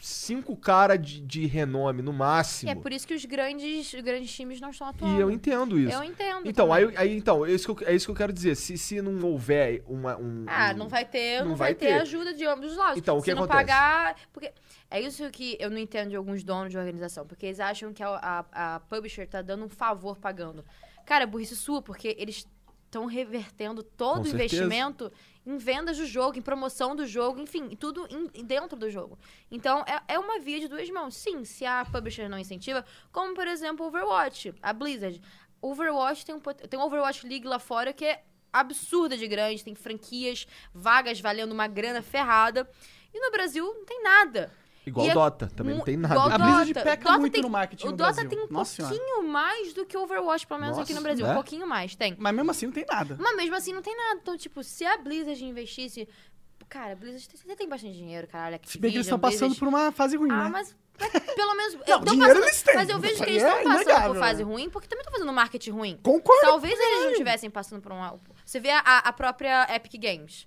[0.00, 2.68] cinco caras de, de renome no máximo.
[2.70, 5.20] E é por isso que os grandes, grandes times não estão E atuando.
[5.20, 5.96] eu entendo isso.
[5.96, 6.46] Eu entendo.
[6.46, 6.88] Então, também.
[6.88, 8.54] aí, aí, então é, isso que eu, é isso que eu quero dizer.
[8.54, 10.44] Se, se não houver uma, um.
[10.46, 11.92] Ah, não vai ter, não, não vai, ter, ter.
[11.94, 12.98] ajuda de ambos os lados.
[12.98, 13.64] Então, o que Se não acontece?
[13.66, 14.16] pagar.
[14.30, 14.52] Porque
[14.90, 17.26] é isso que eu não entendo de alguns donos de organização.
[17.26, 20.62] Porque eles acham que a, a, a publisher tá dando um favor pagando.
[21.04, 22.46] Cara, é burrice sua, porque eles
[22.84, 24.44] estão revertendo todo Com o certeza.
[24.44, 25.12] investimento
[25.44, 28.06] em vendas do jogo, em promoção do jogo, enfim, tudo
[28.44, 29.18] dentro do jogo.
[29.50, 31.16] Então, é, é uma via de duas mãos.
[31.16, 35.20] Sim, se a publisher não incentiva, como por exemplo Overwatch, a Blizzard.
[35.60, 39.74] Overwatch tem um, tem um Overwatch League lá fora que é absurda de grande, tem
[39.74, 42.70] franquias, vagas valendo uma grana ferrada.
[43.12, 44.52] E no Brasil não tem nada.
[44.86, 46.20] Igual E é Dota, também não tem nada.
[46.34, 46.84] A Blizzard Dota.
[46.84, 48.28] peca Dota muito tem- no marketing O no Dota Brasil.
[48.30, 49.22] tem um Nossa pouquinho senhora.
[49.28, 51.26] mais do que Overwatch, pelo menos aqui no Nossa, Brasil.
[51.26, 51.30] é?
[51.30, 52.14] Um pouquinho mais, tem.
[52.18, 53.16] Mas mesmo assim não tem nada.
[53.18, 54.20] Mas mesmo assim não tem nada.
[54.22, 56.06] Então, tipo, se a Blizzard investisse.
[56.68, 58.58] Cara, a Blizzard tem- tem bastante dinheiro, caralho.
[58.64, 60.48] Se bem que eles estão passando Blizzard- por uma fase ruim, Ah, né?
[60.50, 60.76] mas
[61.34, 61.74] pelo menos.
[61.86, 62.74] Não, eu dinheiro passando- eles têm.
[62.74, 64.50] Mas eu vejo que eles estão é passando inegável, por fase né?
[64.50, 65.98] ruim porque também estão fazendo marketing ruim.
[66.02, 66.42] Concordo.
[66.42, 68.18] Talvez eles não estivessem passando por uma.
[68.44, 70.46] Você vê a, a própria Epic Games.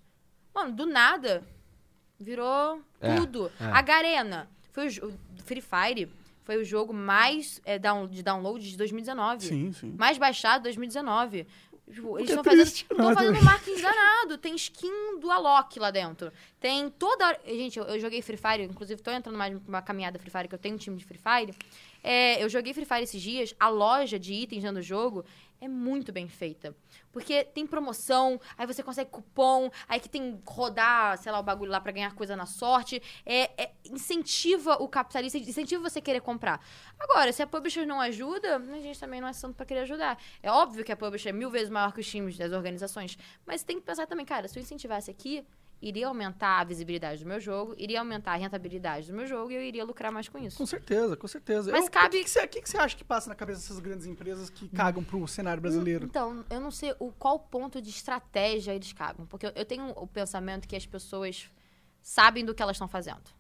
[0.54, 1.44] Mano, do nada,
[2.20, 3.52] virou É, tudo.
[3.60, 3.66] é.
[3.66, 5.14] A Garena, foi o, o
[5.44, 6.12] Free Fire,
[6.44, 9.46] foi o jogo mais é, down- de download de 2019.
[9.46, 9.96] Sim, sim.
[9.98, 11.46] Mais baixado 2019.
[11.90, 13.16] Tipo, eles estão fazendo, triste, tão né?
[13.16, 14.38] fazendo marketing danado.
[14.38, 16.32] Tem skin do Alok lá dentro.
[16.60, 17.28] Tem toda.
[17.28, 20.48] hora- Gente, eu, eu joguei Free Fire, inclusive tô entrando mais numa caminhada Free Fire,
[20.50, 21.56] que eu tenho um time de Free Fire.
[22.04, 23.56] É, eu joguei Free Fire esses dias.
[23.58, 25.24] A loja de itens dentro do jogo
[25.62, 26.76] é muito bem feita.
[27.18, 31.72] Porque tem promoção, aí você consegue cupom, aí que tem rodar, sei lá, o bagulho
[31.72, 33.02] lá pra ganhar coisa na sorte.
[33.26, 36.64] É, é- incentiva o capitalista, incentiva você querer comprar.
[37.00, 40.16] Agora, se a publisher não ajuda, a gente também não é santo pra querer ajudar.
[40.44, 43.64] É óbvio que a publisher é mil vezes maior que os times das organizações, mas
[43.64, 45.44] tem que pensar também, cara, se eu incentivasse aqui,
[45.82, 49.56] iria aumentar a visibilidade do meu jogo, iria aumentar a rentabilidade do meu jogo e
[49.56, 50.58] eu iria lucrar mais com isso.
[50.58, 51.72] Com certeza, com certeza.
[51.72, 53.62] Mas Eu- cabe- O que, que, você, que que você acha que passa na cabeça
[53.62, 56.06] dessas grandes empresas que cagam pro cenário brasileiro?
[56.06, 59.26] Então, eu não sei o qual ponto de estratégia eles cagam.
[59.28, 61.50] Porque eu, eu tenho o pensamento que as pessoas
[62.02, 63.37] sabem do que elas estão fazendo.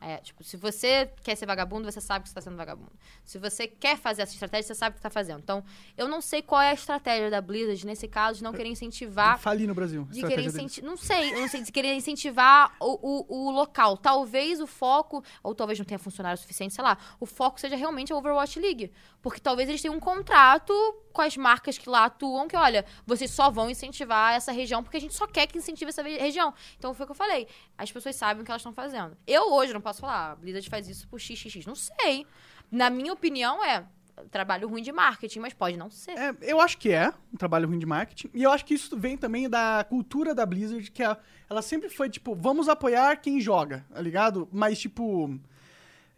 [0.00, 2.92] É, tipo, se você quer ser vagabundo, você sabe que você está sendo vagabundo.
[3.24, 5.40] Se você quer fazer essa estratégia, você sabe o que está fazendo.
[5.40, 5.64] Então,
[5.96, 9.38] eu não sei qual é a estratégia da Blizzard, nesse caso, de não querer incentivar
[9.38, 10.06] Falir no Brasil.
[10.10, 10.54] de querer deles.
[10.54, 10.88] incentivar.
[10.90, 13.96] Não sei, eu não sei, de querer incentivar o, o, o local.
[13.96, 18.12] Talvez o foco, ou talvez não tenha funcionário suficiente, sei lá, o foco seja realmente
[18.12, 18.92] a Overwatch League.
[19.20, 20.72] Porque talvez eles tenham um contrato
[21.18, 24.96] com as marcas que lá atuam, que olha, vocês só vão incentivar essa região, porque
[24.96, 26.54] a gente só quer que incentive essa região.
[26.78, 27.48] Então foi o que eu falei.
[27.76, 29.16] As pessoas sabem o que elas estão fazendo.
[29.26, 31.66] Eu hoje não posso falar, "Ah, a Blizzard faz isso por XXX.
[31.66, 32.24] Não sei.
[32.70, 33.84] Na minha opinião, é
[34.30, 36.12] trabalho ruim de marketing, mas pode não ser.
[36.16, 38.30] É, eu acho que é um trabalho ruim de marketing.
[38.32, 41.16] E eu acho que isso vem também da cultura da Blizzard, que é-
[41.50, 44.48] ela sempre foi, tipo, vamos apoiar quem joga, tá ligado?
[44.52, 45.36] Mas, tipo.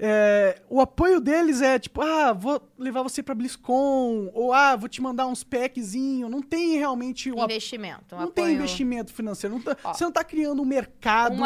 [0.03, 4.89] É, o apoio deles é tipo, ah, vou levar você pra BlizzCon, ou ah, vou
[4.89, 6.29] te mandar uns packzinho.
[6.29, 7.45] Não tem realmente um.
[7.45, 8.15] Investimento.
[8.17, 9.55] um Não tem apoio- investimento financeiro.
[9.57, 11.37] Não tá- Ó, você não tá criando um mercado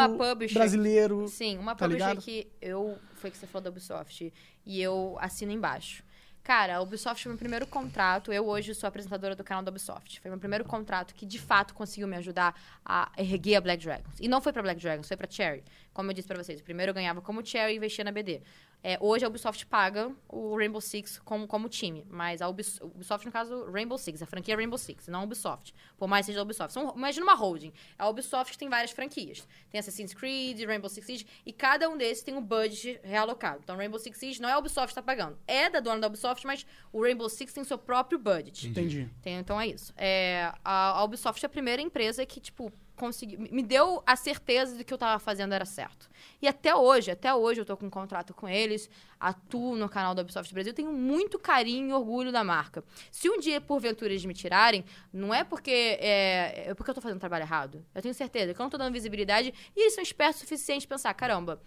[0.53, 1.27] brasileiro.
[1.27, 2.23] Sim, uma tá publisher ligado?
[2.23, 2.97] que eu.
[3.15, 4.31] Foi que você falou da Ubisoft.
[4.65, 6.03] E eu assino embaixo.
[6.45, 8.31] Cara, a Ubisoft foi meu primeiro contrato.
[8.31, 10.19] Eu hoje sou apresentadora do canal da Ubisoft.
[10.19, 12.53] Foi meu primeiro contrato que de fato conseguiu me ajudar
[12.85, 14.19] a erguer a Black Dragons.
[14.19, 15.63] E não foi pra Black Dragons, foi pra Cherry.
[15.91, 18.43] Como eu disse pra vocês, primeiro eu ganhava como Cherry e investia na BD.
[18.87, 23.25] É, hoje a Ubisoft paga o Rainbow Six como, como time, mas a Ubis- Ubisoft,
[23.25, 25.73] no caso, Rainbow Six, a franquia é Rainbow Six, não a Ubisoft.
[25.97, 26.71] Por mais que seja a Ubisoft.
[26.71, 27.73] São, imagina uma holding.
[27.97, 29.47] A Ubisoft tem várias franquias.
[29.71, 33.61] Tem Assassin's Creed, Rainbow Six Siege, e cada um desses tem um budget realocado.
[33.63, 35.35] Então, Rainbow Six Siege não é a Ubisoft que tá pagando.
[35.47, 36.63] É da dona da Ubisoft, mas
[36.93, 38.67] o Rainbow Six tem seu próprio budget.
[38.67, 39.09] Entendi.
[39.23, 39.91] Tem- então é isso.
[39.97, 43.39] É, a, a Ubisoft é a primeira empresa que, tipo, conseguiu.
[43.51, 46.09] Me deu a certeza de que eu tava fazendo era certo.
[46.41, 48.89] E até hoje, até hoje eu tô com um contrato com eles,
[49.19, 52.83] atuo no canal da Ubisoft Brasil, tenho muito carinho e orgulho da marca.
[53.11, 57.01] Se um dia, porventura, eles me tirarem, não é porque é, é porque eu tô
[57.01, 57.85] fazendo trabalho errado.
[57.93, 60.87] Eu tenho certeza que eu não tô dando visibilidade e eles são espertos o suficiente
[60.87, 61.61] pensar, caramba.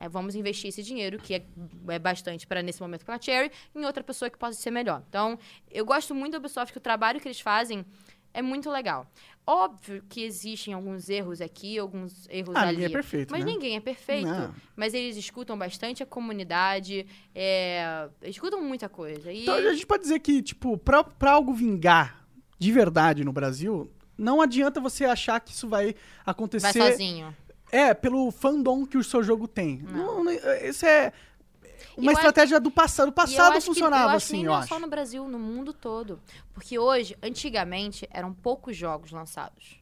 [0.00, 1.42] é, vamos investir esse dinheiro, que é,
[1.88, 5.02] é bastante para nesse momento para a Cherry, em outra pessoa que possa ser melhor.
[5.06, 5.38] Então,
[5.70, 7.84] eu gosto muito da Ubisoft, que o trabalho que eles fazem
[8.32, 9.06] é muito legal.
[9.46, 12.72] Óbvio que existem alguns erros aqui, alguns erros Ah, ali.
[12.76, 13.50] ninguém é perfeito, Mas né?
[13.50, 14.28] ninguém é perfeito.
[14.28, 14.54] Não.
[14.76, 19.32] Mas eles escutam bastante a comunidade, é, escutam muita coisa.
[19.32, 22.24] E Então a gente pode dizer que, tipo, pra, pra algo vingar
[22.58, 26.78] de verdade no Brasil, não adianta você achar que isso vai acontecer.
[26.78, 27.34] vai sozinho.
[27.72, 29.78] É, pelo fandom que o seu jogo tem.
[29.82, 31.12] Não, não, isso é
[31.96, 33.06] uma Eu acho- estratégia do passado.
[33.06, 34.68] O eu passado acho que- funcionava eu acho assim, que eu não é acho.
[34.68, 36.20] só no Brasil, no mundo todo.
[36.54, 39.80] Porque hoje, antigamente, eram poucos jogos lançados.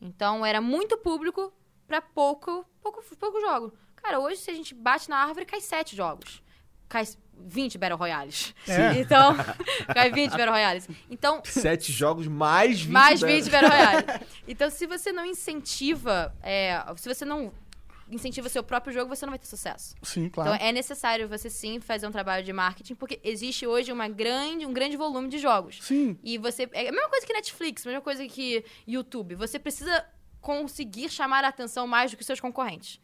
[0.00, 1.52] Então, era muito público
[1.86, 3.72] pra pouco, pouco, pouco jogo.
[3.96, 6.42] Cara, hoje, se a gente bate na árvore, cai sete jogos.
[6.88, 7.04] Cai
[7.42, 8.54] 20 Battle Royales.
[8.66, 8.94] É.
[9.00, 9.36] Então,
[9.94, 10.88] cai 20 Battle Royales.
[11.10, 12.92] Então, Sete jogos mais 20.
[12.92, 14.06] mais da- 20 Battle Royale.
[14.48, 17.52] Então, se você não incentiva, é, se você não
[18.10, 19.94] incentiva seu próprio jogo, você não vai ter sucesso.
[20.02, 20.54] Sim, claro.
[20.54, 24.66] Então é necessário você sim fazer um trabalho de marketing, porque existe hoje uma grande,
[24.66, 25.78] um grande volume de jogos.
[25.82, 26.18] Sim.
[26.22, 26.68] E você.
[26.72, 29.34] É a mesma coisa que Netflix, a mesma coisa que YouTube.
[29.34, 30.04] Você precisa
[30.40, 33.00] conseguir chamar a atenção mais do que seus concorrentes.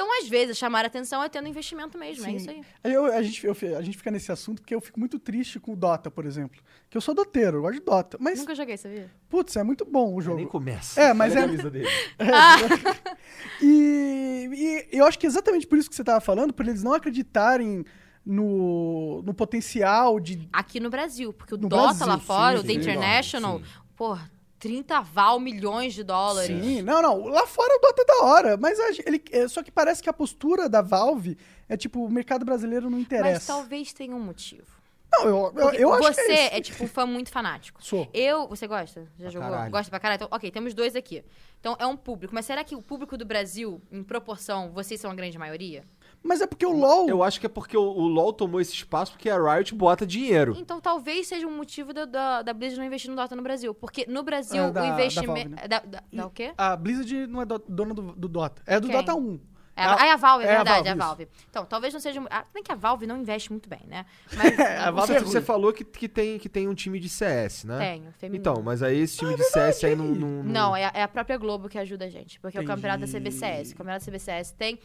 [0.00, 2.24] Então, às vezes, chamar a atenção é tendo investimento mesmo.
[2.24, 2.36] É Sim.
[2.36, 2.62] isso aí.
[2.84, 5.72] Eu- a, gente, eu- a gente fica nesse assunto porque eu fico muito triste com
[5.72, 6.60] o Dota, por exemplo.
[6.88, 8.16] Que eu sou doteiro, eu gosto de Dota.
[8.20, 9.10] Mas, Nunca joguei, sabia?
[9.28, 10.46] putz, é muito bom o Nem jogo.
[10.46, 11.00] começa.
[11.00, 11.88] É, mas é- camisa dele.
[13.60, 16.82] E, e eu acho que é exatamente por isso que você tava falando, por eles
[16.82, 17.84] não acreditarem
[18.24, 20.48] no, no potencial de.
[20.52, 23.58] Aqui no Brasil, porque o No Dota Brasil, lá fora, sim, o The sim, International,
[23.58, 23.64] sim.
[23.96, 24.16] pô,
[24.58, 26.64] 30 val milhões de dólares.
[26.64, 27.26] Sim, não, não.
[27.26, 30.12] Lá fora o Dota é da hora, mas ele, é, só que parece que a
[30.12, 31.38] postura da Valve
[31.68, 33.52] é tipo, o mercado brasileiro não Mas interessa.
[33.52, 34.78] talvez tenha um motivo.
[35.10, 36.54] Não, eu, eu, eu acho você que é isso.
[36.56, 37.82] é, tipo, um fã muito fanático.
[37.82, 38.08] Sou.
[38.12, 39.10] Eu, você gosta?
[39.18, 39.48] Já jogou?
[39.48, 39.70] caralho.
[39.70, 40.16] Gosta pra caralho?
[40.18, 41.24] Então, ok, temos dois aqui.
[41.58, 42.34] Então é um público.
[42.34, 45.82] Mas será que o público do Brasil, em proporção, vocês são a grande maioria?
[46.22, 47.08] Mas é porque o LoL...
[47.08, 50.06] Eu acho que é porque o, o LoL tomou esse espaço porque a Riot bota
[50.06, 50.54] dinheiro.
[50.58, 53.72] Então talvez seja um motivo da, da, da Blizzard não investir no Dota no Brasil.
[53.74, 55.32] Porque no Brasil É, da- o da investimento.
[55.32, 55.68] Valve, né?
[55.68, 56.52] Da, da- da o quê?
[56.58, 58.62] A Blizzard não é do- dona do, do Dota.
[58.66, 58.96] É do Quem?
[58.96, 59.40] Dota 1.
[59.76, 61.28] É, a- ah, é a Valve, é, é a verdade, é a Valve, Valve.
[61.48, 62.20] Então, talvez não seja.
[62.30, 64.04] Ah, bem que a Valve não investe muito bem, né?
[64.36, 66.98] Mas É, a Valve Você, é você falou que, que, tem, que tem um time
[66.98, 67.78] de CS, né?
[67.78, 68.40] tenho, feminino.
[68.42, 70.06] Então, mas aí esse Ah, time de CS aí não.
[70.06, 72.40] não, não- Não, é, é a própria Globo que ajuda a gente.
[72.40, 72.74] Porque é o Entendi.
[72.74, 73.70] campeonato da CBCS.
[73.70, 74.80] O campeonato da CBCS tem.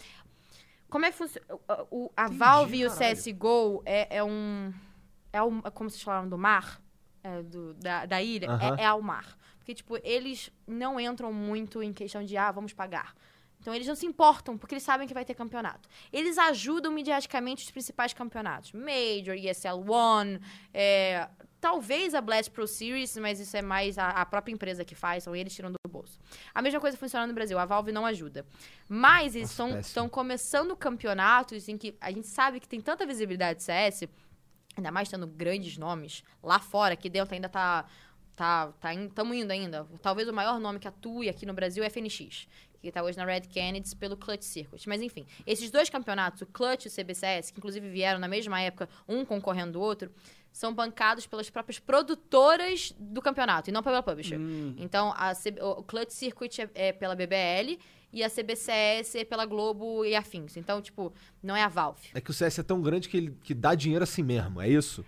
[0.94, 1.48] Como é que funciona?
[2.16, 3.16] A Valve e o caralho.
[3.18, 4.72] CSGO é, é um.
[5.34, 5.58] É um.
[5.66, 6.80] é Como vocês falaram do mar?
[7.24, 8.48] É, do- da, da ilha?
[8.78, 9.36] É, é ao mar.
[9.58, 13.16] Porque, tipo, eles não entram muito em questão de, ah, vamos pagar.
[13.60, 15.89] Então, eles não se importam, porque eles sabem que vai ter campeonato.
[16.12, 18.72] Eles ajudam mediaticamente os principais campeonatos.
[18.74, 20.39] Major, ESL One,
[20.72, 21.28] é,
[21.64, 25.24] talvez a Blast Pro Series, mas isso é mais a, a própria empresa que faz,
[25.24, 26.20] são eles tirando do bolso.
[26.53, 28.45] A mesma coisa funciona no Brasil, a Valve não ajuda.
[28.89, 33.59] Mas eles Nossa, estão começando campeonatos em que a gente sabe que tem tanta visibilidade
[33.59, 34.09] de CS,
[34.76, 37.86] ainda mais tendo grandes nomes lá fora, que dentro ainda tá.
[38.36, 39.88] Tá, tá estamos indo ainda.
[40.01, 42.47] Talvez o maior nome que atue aqui no Brasil é FNX,
[42.84, 44.88] que tá hoje na Red Kennedy pelo Clutch Circuit.
[44.90, 48.60] Mas enfim, esses dois campeonatos, o Clutch e o CBCS, que inclusive vieram na mesma
[48.62, 50.12] época, um concorrendo do outro,
[50.52, 54.38] são bancados pelas próprias produtoras do campeonato e não pela publisher.
[54.78, 57.80] Então, a C- o o Clutch Circuit é, é pela BBL
[58.12, 60.56] e a CBCS é pela Globo e afins.
[60.58, 61.12] Então, tipo,
[61.42, 62.10] não é a Valve.
[62.14, 64.70] É que o CS é tão grande que ele que dá dinheiro assim mesmo, é
[64.70, 65.04] isso?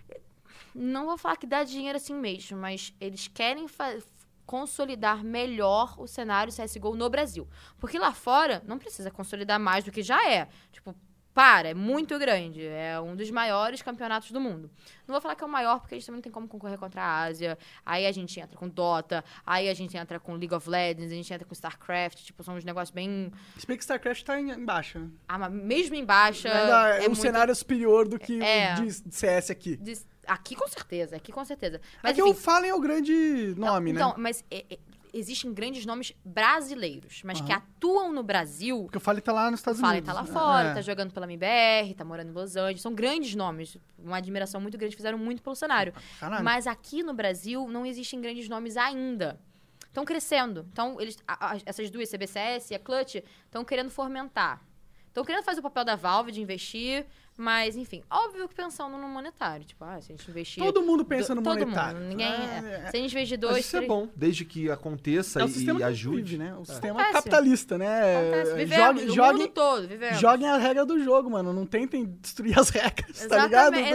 [0.74, 3.98] Não vou falar que dá dinheiro assim mesmo, mas eles querem fa-
[4.46, 7.48] consolidar melhor o cenário CSGO no Brasil.
[7.80, 10.48] Porque lá fora não precisa consolidar mais do que já é.
[10.72, 10.96] Tipo,
[11.34, 12.66] para, é muito grande.
[12.66, 14.72] É um dos maiores campeonatos do mundo.
[15.06, 16.78] Não vou falar que é o maior, porque a gente também não tem como concorrer
[16.78, 17.58] contra a Ásia.
[17.86, 21.16] Aí a gente entra com Dota, aí a gente entra com League of Legends, a
[21.16, 22.24] gente entra com StarCraft.
[22.24, 23.34] Tipo, são uns negócios bem.
[23.58, 24.98] Se bem que StarCraft tá em, embaixo.
[24.98, 25.10] né?
[25.28, 26.48] Ah, mas mesmo em baixa.
[26.48, 28.76] É, é um muito- cenário superior do que É.
[28.80, 29.76] o de CS aqui.
[29.76, 31.80] de- Aqui com certeza, aqui com certeza.
[32.04, 34.16] Mas Aqui enfim, o Fallen é o grande nome, então, né?
[34.18, 34.80] mas é, é,
[35.14, 37.62] existem grandes nomes brasileiros, mas que Aham.
[37.78, 38.84] atuam no Brasil.
[38.84, 40.14] Porque o Fallen tá lá nos O Estados Fallen Unidos.
[40.14, 40.74] tá lá fora, É.
[40.74, 42.82] tá jogando pela MBR, tá morando em Los Angeles.
[42.82, 43.78] São grandes nomes.
[43.98, 45.94] Uma admiração muito grande, fizeram muito pelo cenário.
[46.20, 46.44] Caralho.
[46.44, 49.40] Mas aqui no Brasil não existem grandes nomes ainda.
[49.88, 50.68] Estão crescendo.
[50.72, 53.16] Então, eles, a- a- essas duas, CBCS e a Clutch,
[53.46, 54.62] estão querendo fomentar.
[55.08, 57.06] Estão querendo fazer o papel da Valve de investir,
[57.38, 59.66] mas, enfim, óbvio que pensando no monetário.
[59.66, 60.64] Tipo, ah, se a gente investir.
[60.64, 62.00] Todo mundo pensa do- no todo monetário.
[62.00, 64.72] Mundo, ninguém, É, Se a gente investir Mas dois, isso é três- bom, desde que
[64.72, 66.16] aconteça É o e, sistema e ajude.
[66.24, 66.56] vive, né?
[66.56, 67.14] O sistema Acontece.
[67.14, 68.18] capitalista, né?
[68.18, 68.52] Acontece.
[68.52, 70.20] É, Vivemos, joguem, o joguem, mundo todo, vivemos.
[70.20, 71.52] joguem a regra do jogo, mano.
[71.52, 73.76] Não tentem destruir as regras, tá ligado?
[73.76, 73.94] Exatamente,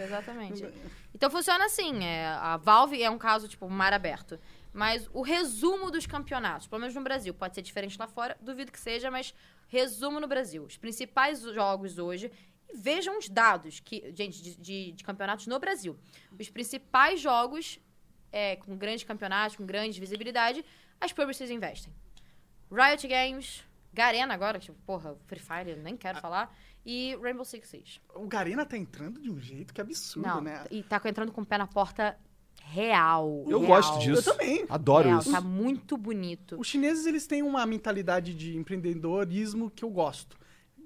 [0.00, 0.66] exatamente.
[1.16, 4.38] Então funciona assim, é, a Valve é um caso, tipo, mar aberto.
[4.70, 8.70] Mas o resumo dos campeonatos, pelo menos no Brasil, pode ser diferente lá fora, duvido
[8.70, 9.32] que seja, mas
[9.66, 10.64] resumo no Brasil.
[10.64, 12.30] Os principais jogos hoje,
[12.68, 15.96] e vejam os dados, que, gente, de, de- de campeonatos no Brasil.
[16.38, 17.78] Os principais jogos,
[18.32, 20.64] é, com grandes campeonatos, com grande visibilidade,
[21.00, 21.92] as publishers investem.
[22.70, 23.62] Riot Games,
[23.92, 26.54] Garena agora, tipo, porra, Free Fire, eu nem quero falar,
[26.84, 28.00] e Rainbow Six Siege.
[28.14, 30.64] O Garena tá entrando de um jeito que é absurdo, Não, né?
[30.70, 32.18] e tá entrando com o pé na porta
[32.62, 33.44] real.
[33.48, 33.66] Eu real.
[33.68, 34.28] gosto disso.
[34.28, 34.64] Eu também.
[34.68, 35.30] Adoro Real, isso.
[35.30, 36.58] Tá muito bonito.
[36.58, 40.36] Os chineses, eles têm uma mentalidade de empreendedorismo que eu gosto.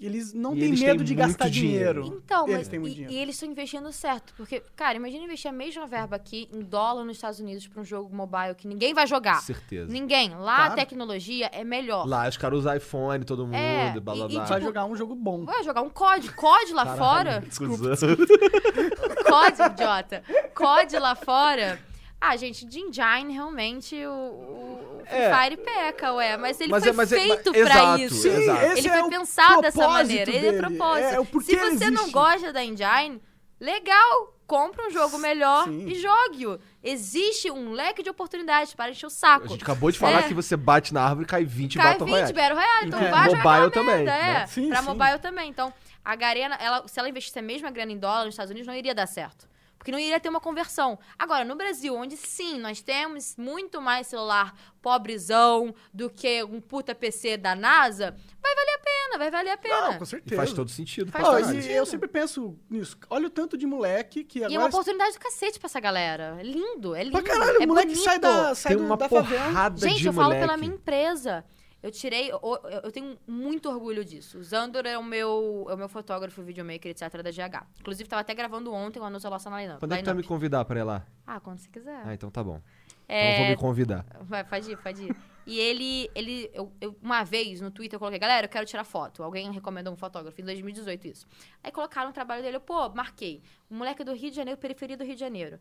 [0.03, 2.03] Eles não E têm medo de gastar dinheiro.
[2.03, 2.22] dinheiro.
[2.24, 3.14] Então, eles mas, têm muito e, dinheiro.
[3.14, 4.32] e eles estão investindo certo.
[4.36, 7.84] Porque, cara, imagina investir a mesma verba aqui em dólar nos Estados Unidos pra um
[7.84, 9.40] jogo mobile que ninguém vai jogar.
[9.42, 9.90] Certeza.
[9.92, 10.30] Ninguém.
[10.30, 10.72] Lá Claro.
[10.72, 12.07] a tecnologia é melhor.
[12.07, 14.28] Lá os caras usam iPhone, todo mundo, É, blá blá e- e blá.
[14.44, 15.44] tipo, Vai jogar um jogo bom.
[15.44, 16.32] Vai jogar um COD.
[16.32, 17.40] COD lá fora.
[17.46, 17.84] Desculpa.
[19.28, 20.22] COD, idiota.
[20.55, 21.78] COD lá fora.
[22.21, 25.35] Ah, gente, de Engine, realmente, o, o É.
[25.35, 26.37] Fire peca, ué.
[26.37, 28.14] Mas ele Mas foi é- mas é- feito mas- pra exato, isso.
[28.23, 30.31] Sim, Ele é foi o pensado dessa propósito maneira.
[30.31, 30.59] Ele é dele.
[30.66, 31.14] propósito.
[31.14, 33.21] É, o porquê Se você ele não gosta da Engine,
[33.59, 34.37] legal.
[34.47, 35.87] Compra um jogo melhor Sim.
[35.87, 36.59] e jogue-o.
[36.83, 39.45] Existe um leque de oportunidades para encher o saco.
[39.45, 40.23] A gente acabou de falar É.
[40.25, 42.33] que você bate na árvore e cai 20 Cai Battle 20 Royale.
[42.33, 43.11] Battle Royale, então É.
[43.12, 44.43] vai Mobile também, merda, né?
[44.43, 44.47] é.
[44.49, 44.85] Sim, pra sim.
[44.89, 45.49] mobile também.
[45.51, 45.73] Então,
[46.05, 48.75] a Garena, ela, se ela investisse a mesma grana em dólar nos Estados Unidos, não
[48.75, 49.49] iria dar certo.
[49.81, 50.99] Porque não iria ter uma conversão.
[51.18, 56.95] Agora, no Brasil, onde sim, nós temos muito mais celular pobrezão do que um puta
[56.95, 59.81] PC da NASA, vai valer a pena, vai valer a pena.
[59.93, 60.37] Não, com E certeza.
[60.37, 61.11] faz todo sentido.
[61.11, 61.70] Faz todo e sentido.
[61.70, 62.99] eu sempre penso nisso.
[63.09, 64.68] Olha o tanto de moleque que E é uma agora...
[64.68, 66.37] oportunidade do cacete pra essa galera.
[66.39, 67.12] É lindo, é lindo.
[67.12, 68.05] Pra caralho, é o moleque bonito.
[68.05, 69.72] sai da, sai Tem do- uma da favela.
[69.78, 70.43] Gente, de eu falo moleque.
[70.47, 71.43] pela minha empresa.
[71.83, 72.31] Eu tirei.
[72.31, 74.39] Eu, tenho muito orgulho disso.
[74.39, 77.22] O Zandor é o meu, é o meu fotógrafo, videomaker, etc.
[77.22, 77.66] da GH.
[77.81, 79.78] Inclusive, tava até gravando ontem o anúncio lá na lineup.
[79.78, 81.07] Quando é que tu vai me convidar pra ir lá?
[81.26, 82.03] Ah, quando você quiser.
[82.05, 82.61] Ah, então tá bom.
[83.09, 84.05] É, Então vou me convidar.
[84.20, 85.16] Vai, pode ir, pode ir.
[85.47, 88.85] E ele, ele eu, eu- uma vez no Twitter eu coloquei, galera, eu quero tirar
[88.85, 89.22] foto.
[89.22, 91.26] Alguém recomendou um fotógrafo, em 2018 isso.
[91.64, 93.43] Aí colocaram o trabalho dele, eu, pô, marquei.
[93.70, 95.59] Um moleque do Rio de Janeiro, periferia do Rio de Janeiro.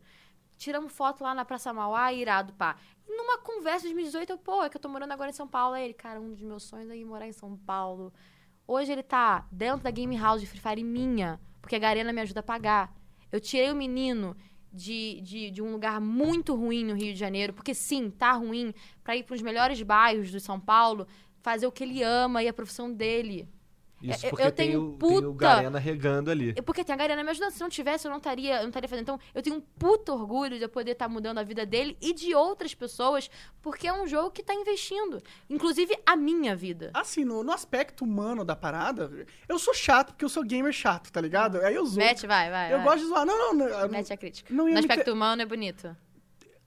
[0.60, 2.76] Tiramos foto lá na Praça Mauá, irado, pá.
[3.08, 5.74] Numa conversa de 2018, eu, pô, é que eu tô morando agora em São Paulo.
[5.74, 8.12] Aí ele, cara, um dos meus sonhos é ir morar em São Paulo.
[8.66, 12.20] Hoje ele tá dentro da Game House de Free Fire minha, porque a Garena me
[12.20, 12.94] ajuda a pagar.
[13.32, 14.36] Eu tirei o menino
[14.70, 18.74] de, de, de um lugar muito ruim no Rio de Janeiro, porque sim, tá ruim,
[19.02, 21.06] pra ir pros melhores bairros de São Paulo,
[21.40, 23.48] fazer o que ele ama e a profissão dele.
[24.02, 26.54] Isso Eu- porque eu tem, tenho o, tem o puta- Garena regando ali.
[26.56, 27.50] É Porque tem a Garena me ajudando.
[27.52, 29.02] Se não tivesse, eu não estaria, eu não estaria fazendo.
[29.02, 32.14] Então, eu tenho um puto orgulho de eu poder estar mudando a vida dele e
[32.14, 33.30] de outras pessoas,
[33.60, 35.20] porque é um jogo que tá investindo.
[35.50, 36.90] Inclusive a minha vida.
[36.94, 39.10] Assim, no, no aspecto humano da parada,
[39.48, 41.58] eu sou chato, porque eu sou gamer chato, tá ligado?
[41.60, 41.98] Aí eu zoo.
[41.98, 42.72] Mete, vai, vai.
[42.72, 42.86] eu vai.
[42.86, 43.26] gosto de zoar.
[43.26, 43.66] Não, não, não.
[43.66, 44.52] eu não- Mete a crítica.
[44.54, 45.94] no aspecto ter- humano é bonito.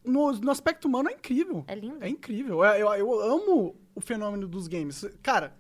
[0.06, 1.64] no, no aspecto humano é incrível.
[1.68, 1.98] É lindo.
[2.04, 2.64] É incrível.
[2.64, 5.06] Eu, eu, eu amo o fenômeno dos games.
[5.22, 5.56] Cara,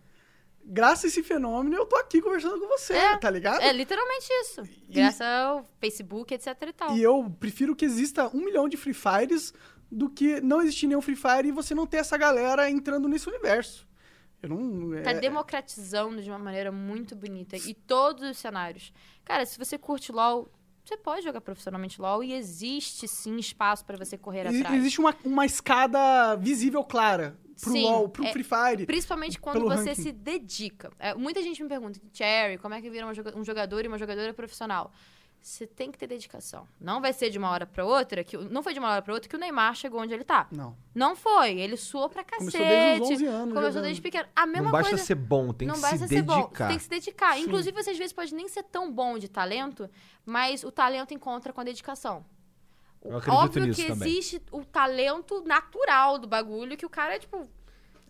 [0.65, 3.61] graças a esse fenômeno, eu tô aqui conversando com você, É, tá ligado?
[3.61, 4.63] É literalmente isso.
[4.89, 6.97] Graças ao Facebook, etc e tal.
[6.97, 9.53] E eu prefiro que exista um milhão de Free Fires
[9.91, 13.29] do que não existir nenhum Free Fire e você não ter essa galera entrando nesse
[13.29, 13.87] universo.
[14.41, 15.01] Eu não.
[15.03, 17.55] Tá é- democratizando de uma maneira muito bonita.
[17.55, 18.91] E todos os cenários.
[19.23, 20.51] Cara, se você curte LOL,
[20.83, 24.75] você pode jogar profissionalmente LOL e existe sim espaço pra você correr atrás.
[24.75, 28.85] Existe uma, uma escada visível clara pro Sim, LoL, pro é- Free Fire.
[28.85, 30.01] Principalmente quando você ranking.
[30.01, 30.91] se dedica.
[30.99, 33.97] É, muita gente me pergunta, Cherry, como é que vira joga- um jogador e uma
[33.97, 34.91] jogadora profissional?
[35.41, 36.65] Você tem que ter dedicação.
[36.79, 39.01] Não vai ser de uma hora pra outra, que o- não foi de uma hora
[39.01, 40.47] pra outra que o Neymar chegou onde ele tá.
[40.49, 40.73] Não.
[40.95, 41.59] Não foi.
[41.59, 42.51] Ele suou pra cacete.
[42.57, 43.53] Começou desde os 11 anos.
[43.53, 44.25] Começou desde pequeno.
[44.33, 45.03] A mesma Não basta coisa.
[45.03, 46.67] ser bom, tem não que basta se ser bom, você dedicar.
[46.69, 47.35] tem que se dedicar.
[47.35, 47.41] Sim.
[47.41, 49.89] Inclusive, você às vezes pode nem ser tão bom de talento,
[50.25, 52.23] mas o talento encontra com a dedicação.
[53.03, 54.07] Eu acredito Óbvio nisso que também.
[54.09, 57.47] existe o talento natural do bagulho, que o cara é, tipo,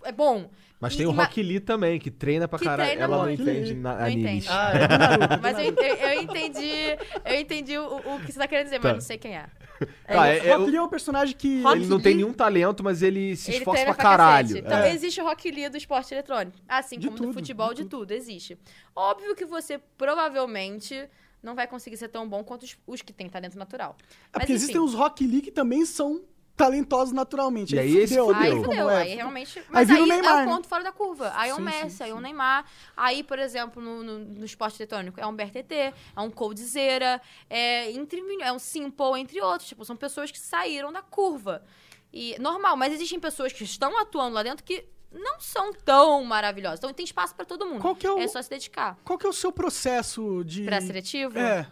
[0.04, 0.50] é bom.
[0.80, 3.00] Mas E- tem o Rock Lee também, que treina pra caralho.
[3.00, 4.02] Ela não entende na, Não.
[4.04, 4.88] Ah, é
[5.28, 5.42] do.
[5.42, 8.88] Mas eu, eu- entendi, eu entendi o, o que você tá querendo dizer, Tá.
[8.90, 9.46] mas não sei quem é.
[10.06, 11.62] Tá, É, é- é- Rock Lee é um personagem que.
[11.62, 14.12] Rock Ele não Lee- tem nenhum talento, mas ele se Ele esforça treina pra pra
[14.18, 14.48] caralho.
[14.50, 14.66] cacete.
[14.66, 14.94] Então, É.
[14.94, 16.58] existe o Rock Lee do esporte eletrônico.
[16.68, 18.12] Assim De como do tudo, futebol, de de tudo.
[18.12, 18.58] Existe.
[18.96, 21.10] Óbvio que você provavelmente
[21.44, 23.96] não vai conseguir ser tão bom quanto os, os que têm talento natural.
[24.00, 26.24] É Mas, porque existem os Rock Lee que também são
[26.56, 27.76] talentosos naturalmente.
[27.76, 28.36] E aí esse fudeu.
[28.36, 29.02] Aí como fudeu, é.
[29.02, 29.64] aí realmente.
[29.70, 30.46] Mas aí, o Neymar, é né?
[30.46, 31.32] o ponto fora da curva.
[31.36, 32.24] Aí é um Sim, sim, Messi, aí é um sim.
[32.24, 32.66] Neymar.
[32.96, 37.92] Aí, por exemplo, no, no, no esporte eletrônico, é um BRTT, é um Coldzera, é,
[37.92, 39.68] entre, é um Simple, entre outros.
[39.68, 41.64] Tipo, são pessoas que saíram da curva.
[42.12, 46.80] E normal, mas existem pessoas que estão atuando lá dentro que não são tão maravilhosas.
[46.80, 47.82] Então tem espaço pra todo mundo.
[47.82, 48.98] Qual que é o- É só se dedicar.
[49.04, 50.64] Qual que é o seu processo de.
[50.64, 51.38] Pra seletivo?
[51.38, 51.68] É.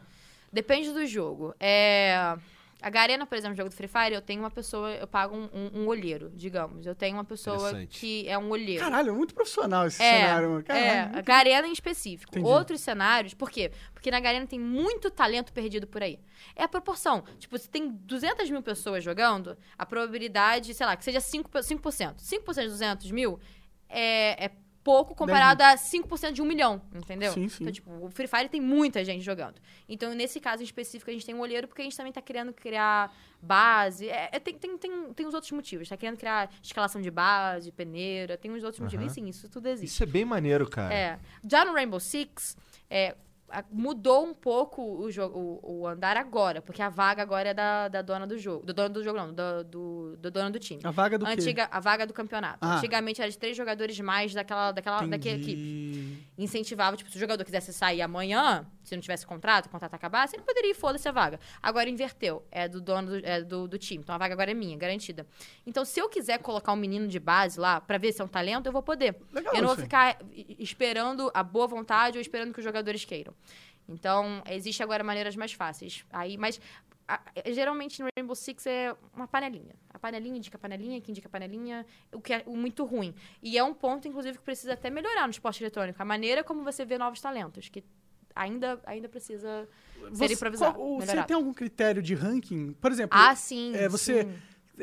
[0.53, 1.55] Depende do jogo.
[1.59, 2.35] É...
[2.81, 5.49] A Garena, por exemplo, jogo do Free Fire, eu tenho uma pessoa, eu pago um,
[5.53, 6.85] um, um olheiro, digamos.
[6.85, 8.83] Eu tenho uma pessoa que é um olheiro.
[8.83, 10.49] Caralho, é muito profissional esse é, cenário.
[10.49, 10.63] mano.
[10.63, 12.31] Caralho, é, a muito- Garena em específico.
[12.31, 12.47] Entendi.
[12.49, 13.71] Outros cenários, por quê?
[13.93, 16.19] Porque na Garena tem muito talento perdido por aí.
[16.55, 17.23] É a proporção.
[17.37, 21.61] Tipo, se tem 200 mil pessoas jogando, a probabilidade, sei lá, que seja 5%.
[21.61, 23.39] 5%, 5% de 200 mil
[23.87, 24.51] é, é
[24.83, 27.31] pouco comparado a 5% de um milhão, entendeu?
[27.33, 27.63] Sim, sim.
[27.63, 29.55] Então, tipo, o Free Fire tem muita gente jogando.
[29.87, 32.21] Então, nesse caso em específico, a gente tem um olheiro porque a gente também tá
[32.21, 34.09] querendo criar base.
[34.09, 35.87] É, é, tem, tem, tem, tem os outros motivos.
[35.87, 39.05] Tá querendo criar escalação de base, peneira, tem uns outros motivos.
[39.05, 39.93] E sim, isso tudo existe.
[39.93, 40.93] Isso é bem maneiro, cara.
[40.93, 41.19] É.
[41.47, 42.57] Já no Rainbow Six,
[42.89, 43.15] é,
[43.71, 47.87] mudou um pouco o, jogo, o, o andar agora, porque a vaga agora é da,
[47.87, 48.65] da dona do jogo.
[48.65, 50.81] Do dono do jogo, não, do, do, do dono do time.
[50.83, 51.31] A vaga do quê?
[51.31, 52.59] Antiga, a vaga do campeonato.
[52.61, 52.77] Ah.
[52.77, 56.27] Antigamente era de três jogadores mais daquela, daquela, daquela equipe.
[56.37, 60.35] Incentivava, tipo, se o jogador quisesse sair amanhã, se não tivesse contrato, o contrato acabasse,
[60.35, 61.39] ele poderia ir, foda-se a vaga.
[61.61, 62.43] Agora inverteu.
[62.51, 64.03] É do dono do, é do, do time.
[64.03, 65.25] Então a vaga agora é minha, garantida.
[65.65, 68.27] Então, se eu quiser colocar um menino de base lá pra ver se é um
[68.27, 69.15] talento, eu vou poder.
[69.31, 69.83] Legal eu não vou aí.
[69.83, 70.17] ficar
[70.59, 73.33] esperando a boa vontade ou esperando que os jogadores queiram.
[73.87, 76.05] Então, existe agora maneiras mais fáceis.
[76.11, 76.59] Aí, mas
[77.07, 79.75] a- geralmente no Rainbow Six é uma panelinha.
[79.89, 83.13] A panelinha indica a panelinha, que indica a panelinha, o que é muito ruim.
[83.43, 86.01] E é um ponto, inclusive, que precisa até melhorar no esporte eletrônico.
[86.01, 87.83] A maneira como você vê novos talentos, que
[88.33, 89.67] ainda, ainda precisa
[89.99, 90.75] ser Você- improvisado.
[90.75, 92.71] qual- você tem algum critério de ranking?
[92.79, 93.75] Por exemplo, Ah, sim.
[93.75, 94.33] é, você sim.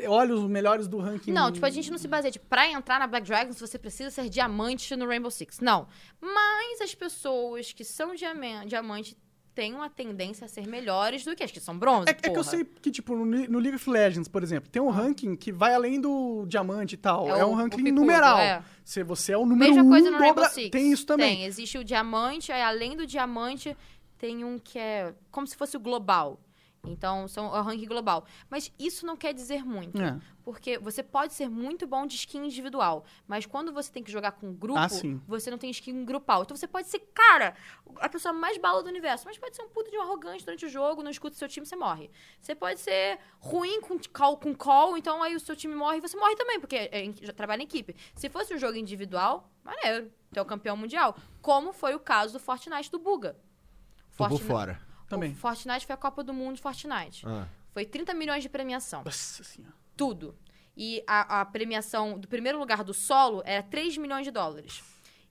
[0.07, 1.31] Olha os melhores do ranking.
[1.31, 4.09] Não, tipo, a gente não se baseia, tipo, pra entrar na Black Dragons você precisa
[4.09, 5.59] ser diamante no Rainbow Six.
[5.59, 5.87] Não.
[6.21, 9.17] Mas as pessoas que são diama- diamante
[9.55, 12.05] têm uma tendência a ser melhores do que as que são bronze.
[12.07, 14.81] É, é que eu sei que, tipo, no, no League of Legends, por exemplo, tem
[14.81, 17.27] um ranking que vai além do diamante e tal.
[17.35, 18.37] É É, o- um o ranking picudo, numeral.
[18.37, 18.63] é.
[18.85, 20.69] Se você é o número Mesma um, coisa no Rainbow dobra- Six.
[20.69, 21.37] tem isso também.
[21.37, 23.75] Tem, existe o diamante, aí além do diamante,
[24.17, 26.39] tem um que é como se fosse o global.
[26.85, 28.25] Então, são é o ranking global.
[28.49, 30.01] Mas isso não quer dizer muito.
[30.01, 30.17] É.
[30.43, 34.31] Porque você pode ser muito bom de skin individual, mas quando você tem que jogar
[34.31, 34.87] com grupo, Ah,
[35.27, 36.41] você não tem skin grupal.
[36.43, 37.53] Então você pode ser, cara,
[37.97, 40.65] a pessoa mais bala do universo, mas pode ser um puto de um arrogante durante
[40.65, 42.09] o jogo, não escuta o seu time, você morre.
[42.41, 46.01] Você pode ser ruim com call, com call então aí o seu time morre e
[46.01, 47.95] você morre também, porque é, já trabalha em equipe.
[48.15, 51.15] Se fosse um jogo individual, maneiro, tu é o campeão mundial.
[51.41, 53.33] Como foi o caso do Fortnite do Buga.
[53.33, 54.88] Tô por Fortnite- fora.
[55.09, 55.31] Também.
[55.31, 57.25] O Fortnite foi a Copa do Mundo de Fortnite.
[57.27, 57.47] Ah.
[57.73, 59.03] Foi 30 milhões de premiação.
[59.03, 59.73] Nossa senhora.
[59.97, 60.37] Tudo.
[60.77, 64.81] E a, a premiação do primeiro lugar do solo era 3 milhões de dólares.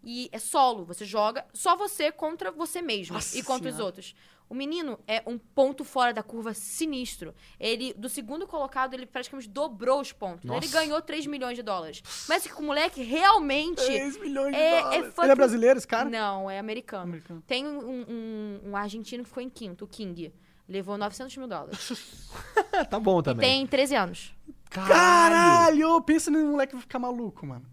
[0.02, 3.84] E é solo, você joga só você contra você mesmo Nossa e contra os Senhora.
[3.86, 4.14] outros.
[4.48, 7.34] O menino é um ponto fora da curva sinistro.
[7.60, 10.44] Ele, do segundo colocado, ele praticamente dobrou os pontos.
[10.44, 10.64] Nossa.
[10.64, 12.02] Ele ganhou 3 milhões de dólares.
[12.28, 13.84] Mas que o moleque realmente.
[13.84, 15.06] 3 milhões de é- é dólares.
[15.08, 16.08] fucking- Ele é brasileiro, esse cara?
[16.08, 17.02] Não, é americano.
[17.04, 17.42] Americano.
[17.46, 17.78] Tem um,
[18.08, 20.32] um- um argentino que ficou em quinto, o King.
[20.68, 22.30] Levou 900 mil dólares.
[22.72, 23.48] É, tá bom também.
[23.48, 24.34] Tem 13 anos.
[24.70, 26.00] Caralho!
[26.02, 27.64] Pensa no moleque que vai ficar maluco, mano.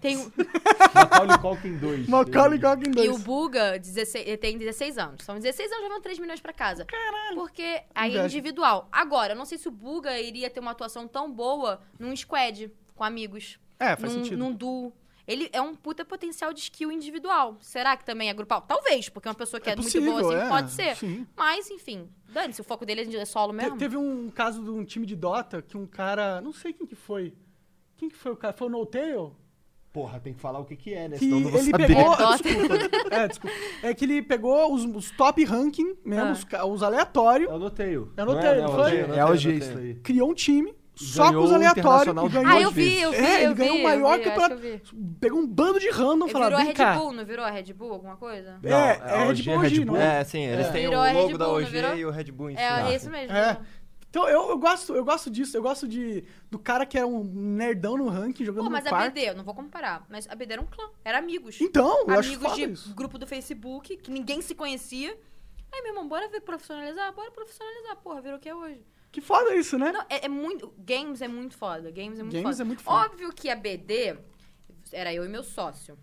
[0.00, 0.30] Tem, um-
[0.94, 2.08] Macaulay Culkin 2.
[2.08, 3.06] Macaulay Culkin 2.
[3.06, 5.24] E o Buga 16, ele tem 16 anos.
[5.24, 6.84] São 16 anos, levando 3 milhões pra casa.
[6.84, 7.36] Caralho.
[7.36, 8.88] Porque aí é individual.
[8.90, 12.70] Agora, eu não sei se o Buga iria ter uma atuação tão boa num squad,
[12.94, 13.58] com amigos.
[13.78, 14.38] É, faz num, sentido.
[14.38, 14.92] num duo.
[15.26, 17.56] Ele é um puta potencial de skill individual.
[17.60, 18.62] Será que também é grupal?
[18.62, 20.96] Talvez, porque uma pessoa que é, muito boa assim é, pode ser.
[20.96, 21.26] Sim.
[21.36, 23.76] Mas, enfim, dane-se, o foco dele é solo Te- mesmo.
[23.78, 26.40] teve um caso de um time de Dota que um cara.
[26.40, 27.32] Não sei quem que foi.
[27.96, 28.52] Quem que foi o cara?
[28.54, 29.36] Foi o No Tail?
[29.92, 31.18] Porra, tem que falar o que que é, né?
[31.18, 31.86] Que Senão não vou ele saber.
[31.88, 32.12] pegou.
[32.14, 32.74] É, desculpa,
[33.16, 33.56] é, desculpa.
[33.82, 36.32] É que ele pegou os, os top ranking mesmo, Ah.
[36.32, 37.96] os, ca- os aleatórios, Eu anotei.
[37.96, 38.98] Eu anotei, não foi?
[39.16, 39.94] É a OG isso aí.
[39.96, 42.46] criou um time só Ganhou com os o aleatórios Internacional e ganhou.
[42.46, 44.28] Ah, duas eu vi, eu vi, É, eu ele ganhou vi, o maior eu vi,
[44.28, 44.60] acho campeonato.
[44.60, 45.14] que eu vi.
[45.18, 46.92] Pegou um bando de random e Ele falou: virou a vem Red cá.
[46.98, 48.58] Bull, não virou a Red Bull, alguma coisa?
[48.62, 49.86] Não, É, é é a Red Bull, Red Bull.
[49.86, 50.20] não é?
[50.20, 50.70] É, sim, eles É.
[50.72, 51.96] têm Virou o Red logo da Bull, não OG virou?
[51.96, 52.90] e o Red Bull em cima.
[52.90, 53.34] É, isso mesmo.
[53.36, 53.58] É.
[54.10, 57.22] Então eu, eu gosto, eu gosto disso, eu gosto de do cara que era um
[57.22, 59.14] nerdão no ranking jogando Pô, no mas a quarto.
[59.14, 61.60] BD, eu não vou comparar, mas a BD era um clã, era amigos.
[61.60, 62.94] Então, eu acho amigos foda de isso.
[62.94, 65.16] grupo do Facebook, que ninguém se conhecia.
[65.72, 67.14] Aí, meu irmão, bora ver profissionalizar?
[67.14, 68.84] Bora profissionalizar, porra, virou o que é hoje.
[69.12, 69.92] Que foda isso, né?
[69.92, 70.74] Não, é, é muito.
[70.78, 71.90] Games é muito foda.
[71.92, 72.62] Games é muito Games foda.
[72.62, 73.06] é muito foda.
[73.06, 74.18] Óbvio que a BD
[74.92, 75.96] era eu e meu sócio.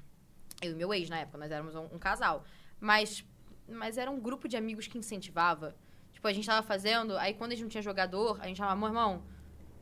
[0.62, 2.46] Eu e meu ex na época, nós éramos um, um casal.
[2.80, 3.24] Mas,
[3.68, 5.76] mas era um grupo de amigos que incentivava.
[6.18, 8.76] Tipo, a gente tava fazendo, aí quando a gente não tinha jogador, a gente chamava,
[8.76, 9.22] meu irmão,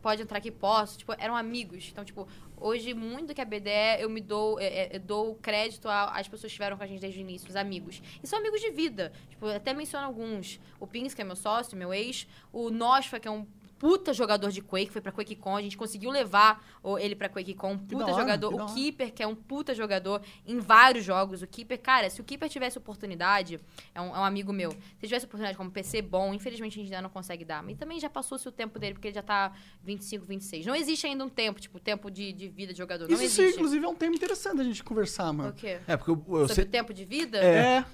[0.02, 0.98] pode entrar aqui, posso.
[0.98, 1.88] Tipo, eram amigos.
[1.90, 2.28] Então, tipo,
[2.58, 6.42] hoje, muito que a BD é, eu me dou, é, é, dou crédito às pessoas
[6.42, 8.02] que estiveram com a gente desde o início, os amigos.
[8.22, 9.14] E são amigos de vida.
[9.30, 10.60] Tipo, até menciono alguns.
[10.78, 12.28] O Pins, que é meu sócio, meu ex.
[12.52, 13.48] O Nosfa, que é um
[13.86, 15.58] puta jogador de Quake, foi pra QuakeCon.
[15.58, 17.74] A gente conseguiu levar o- ele pra QuakeCon.
[17.74, 18.54] Um puta hora, jogador.
[18.62, 18.74] O.
[18.74, 21.44] Keeper, que é um puta jogador em vários jogos.
[21.44, 23.60] O Keeper, cara, se o Keeper tivesse oportunidade,
[23.94, 24.78] é um, é um amigo meu, se
[25.08, 27.62] tivesse oportunidade como PC bom, infelizmente a gente ainda não consegue dar.
[27.62, 29.52] Mas também já passou-se o tempo dele, porque ele já tá
[29.84, 30.66] 25, 26.
[30.66, 33.08] Não existe ainda um tempo, tipo, tempo de, de vida de jogador.
[33.08, 33.56] Não Isso, existe.
[33.58, 35.54] inclusive, é um tema interessante a gente conversar, O mano.
[35.54, 35.78] quê?
[35.88, 36.64] É, porque eu, eu Sobre sei.
[36.64, 37.38] o tempo de vida?
[37.38, 37.78] É.
[37.78, 37.86] É.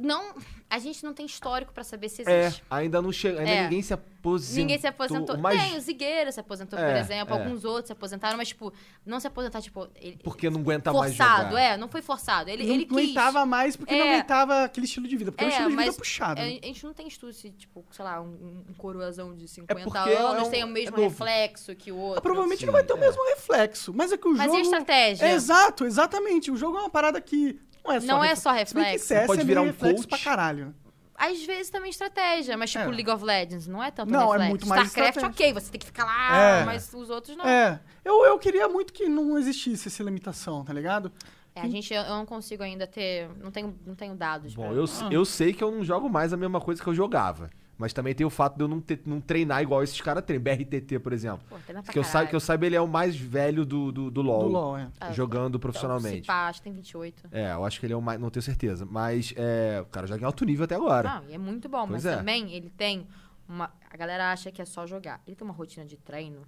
[0.00, 0.34] Não,
[0.70, 2.62] a gente não tem histórico pra saber se É, existe.
[2.70, 3.38] ainda não chega.
[3.40, 3.62] Ainda É.
[3.64, 4.56] ninguém se aposentou.
[4.62, 5.38] Ninguém se aposentou.
[5.38, 7.34] Mas Tem, o Zigueira se aposentou, por É, exemplo.
[7.34, 7.38] é.
[7.38, 8.72] Alguns outros se aposentaram, mas, tipo,
[9.06, 9.88] não se aposentar, tipo...
[9.96, 11.76] Ele, porque não aguenta mais forçado, é.
[11.76, 12.50] Não foi forçado.
[12.50, 12.92] Ele, não ele quis.
[12.96, 14.14] aguentava mais porque não É.
[14.14, 15.32] aguentava aquele estilo de vida.
[15.32, 16.40] Porque é, um É, estilo de vida mas puxado.
[16.40, 20.10] A gente não tem estudo se, tipo, sei lá, um, um coroazão de 50 porque
[20.10, 22.18] é anos um- tem o mesmo é reflexo que o outro.
[22.18, 23.00] Ah, Provavelmente Sim, não vai ter o é.
[23.00, 23.92] mesmo reflexo.
[23.94, 24.56] Mas é que o Mas jogo.
[24.56, 25.26] e a estratégia?
[25.26, 26.50] É, exato, exatamente.
[26.50, 27.58] O jogo é uma parada que.
[27.88, 28.66] Não é só Não é reflexo.
[28.66, 29.06] só Se bem que reflexo.
[29.08, 30.08] CS Pode é virar um reflexo coach.
[30.08, 30.74] pra caralho.
[31.20, 32.86] Às vezes também estratégia, mas tipo É.
[32.88, 34.48] League of Legends, não é tanto Não, é reflexo.
[34.50, 35.46] muito mais StarCraft, estratégia.
[35.50, 36.64] ok, você tem que ficar lá, É.
[36.64, 37.44] mas os outros não.
[37.44, 37.80] É.
[38.04, 41.10] Eu, eu queria muito que não existisse essa limitação, tá ligado?
[41.56, 44.54] É, a gente, eu eu não consigo ainda ter, não tenho, não tenho dados.
[44.54, 45.08] Bom, pra- eu, Ah.
[45.10, 47.50] eu sei que eu não jogo mais a mesma coisa que eu jogava.
[47.78, 50.42] Mas também tem o fato de eu não, ter- não treinar igual esses caras treinam.
[50.42, 51.46] BRTT, por exemplo.
[51.48, 51.56] Pô,
[51.92, 54.42] Que eu, saiba, que eu saiba, ele é o mais velho do, do, do LoL.
[54.42, 54.88] Do LoL, é.
[55.00, 56.22] Ah, Jogando então, profissionalmente.
[56.22, 57.28] Se pá, acho que tem 28.
[57.30, 58.18] É, eu acho que ele é o mais.
[58.20, 58.84] Não tenho certeza.
[58.84, 61.08] Mas é, o cara joga em alto nível até agora.
[61.20, 62.16] Não, e é muito bom, Pois mas é.
[62.16, 63.06] também ele tem
[63.48, 63.72] uma.
[63.88, 65.22] A galera acha que é só jogar.
[65.24, 66.42] Ele tem uma rotina de treino,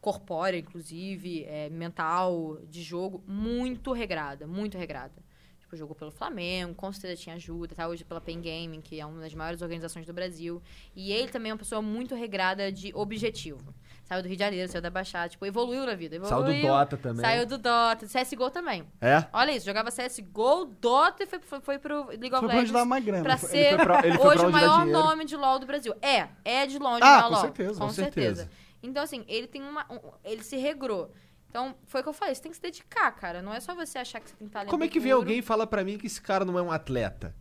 [0.00, 5.25] corpórea, inclusive, é, mental, de jogo, muito regrada, muito regrada.
[5.66, 9.04] Tipo, jogou pelo Flamengo, com certeza tinha ajuda, tá hoje pela Pen Gaming, que é
[9.04, 10.62] uma das maiores organizações do Brasil.
[10.94, 13.74] E ele também é uma pessoa muito regrada de objetivo.
[14.04, 16.20] Saiu do Rio de Janeiro, saiu da Baixada, tipo, evoluiu na vida.
[16.20, 17.20] Saiu Evoluiu, do Dota também.
[17.24, 18.84] Saiu do Dota, CSGO também.
[19.00, 19.24] É?
[19.32, 22.72] Olha isso, jogava CSGO, Dota e foi, foi, foi pro League of Foi pra onde
[22.72, 22.82] dá Legends.
[22.86, 23.22] uma grana.
[23.24, 25.92] Pra ser foi pra- ele foi hoje pra o maior nome de LoL do Brasil.
[26.00, 27.40] É, é de longe Ah, o maior com LoL.
[27.42, 28.36] certeza, Com com certeza.
[28.44, 28.66] certeza.
[28.84, 29.84] Então, assim, ele tem uma.
[29.92, 31.10] um- ele se regrou.
[31.56, 33.40] Então, foi o que eu falei, você tem que se dedicar, cara.
[33.40, 34.70] Não é só você achar que você tem talento.
[34.70, 35.22] Como é que vem puro.
[35.22, 37.34] alguém e fala pra mim que esse cara não é um atleta?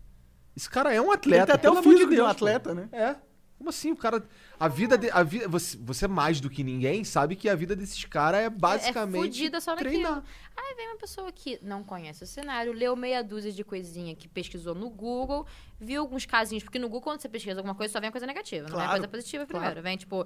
[0.56, 1.46] Esse cara é um Ele atleta.
[1.48, 2.88] tem até o físico de um atleta, né?
[2.94, 3.16] É.
[3.58, 3.92] Como assim?
[3.92, 4.24] O cara.
[4.58, 4.98] A vida.
[4.98, 8.40] De, a vida você, você mais do que ninguém sabe que a vida desses caras
[8.42, 9.18] é basicamente.
[9.22, 9.92] É fudida só naquilo.
[9.92, 10.24] treinar.
[10.56, 14.30] Aí vem uma pessoa que não conhece o cenário, leu meia dúzia de coisinha que
[14.30, 15.46] pesquisou no Google,
[15.78, 18.26] viu alguns casinhos, porque no Google, quando você pesquisa alguma coisa, só vem a coisa
[18.28, 19.60] negativa, não vem a Claro, coisa positiva claro.
[19.66, 19.82] primeiro.
[19.82, 20.26] Vem, tipo,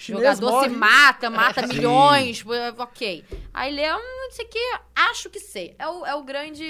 [0.00, 0.80] Chinês jogador se morre.
[0.80, 1.74] mata, mata Sim.
[1.74, 2.42] milhões,
[2.78, 3.22] ok.
[3.52, 4.58] Aí lê, hum, isso aqui,
[4.96, 5.74] acho que sei.
[5.78, 6.64] É o, é o grande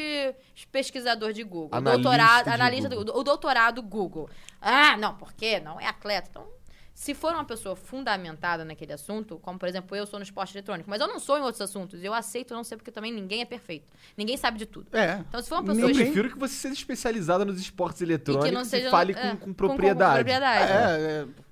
[0.73, 1.69] pesquisador de Google.
[1.71, 3.05] Analista doutorado, de analista Google.
[3.05, 4.29] do o doutorado Google.
[4.61, 5.61] Ah, não, por quê?
[5.61, 6.29] Não é atleta.
[6.29, 6.49] Então,
[6.93, 10.91] se for uma pessoa fundamentada naquele assunto, como por exemplo eu sou no esporte eletrônico,
[10.91, 13.45] mas eu não sou em outros assuntos, eu aceito não ser porque também ninguém é
[13.45, 13.93] perfeito.
[14.17, 14.89] Ninguém sabe de tudo.
[14.93, 15.25] É.
[15.29, 18.49] Então, se for uma pessoa Eu prefiro que você seja especializada nos esportes e eletrônicos
[18.49, 20.15] que e, não seja fale é, com, com propriedade.
[20.15, 20.73] propriedade.
[20.73, 21.50] É, é.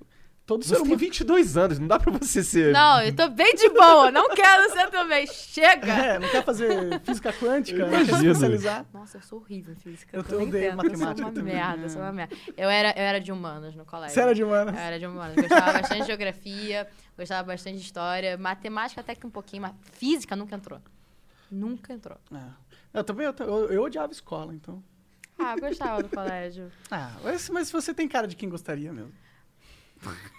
[0.49, 0.97] Todo ser Você tem humano.
[0.97, 2.73] 22 anos, não dá pra você ser.
[2.73, 5.27] Não, eu tô bem de boa, não quero ser também.
[5.27, 5.91] Chega!
[5.91, 8.83] É, não quer fazer física quântica, não quer especializar.
[8.91, 10.17] Nossa, eu sou horrível em física.
[10.17, 12.35] Eu tô nem odeio matemática Eu sou uma também, merda, eu sou uma merda.
[12.57, 14.15] Eu era, eu era de humanas no colégio.
[14.15, 14.73] Sério, de humanas?
[14.73, 15.35] Eu era de humanas.
[15.35, 18.35] Gostava bastante de geografia, gostava bastante de história.
[18.35, 20.81] Matemática até que um pouquinho, mas física nunca entrou.
[21.51, 22.17] Nunca entrou.
[22.33, 22.97] É.
[22.97, 24.83] Eu também, eu, eu, eu odiava escola, então.
[25.37, 26.71] Ah, eu gostava do colégio.
[26.89, 29.13] Ah, mas, mas você tem cara de quem gostaria mesmo.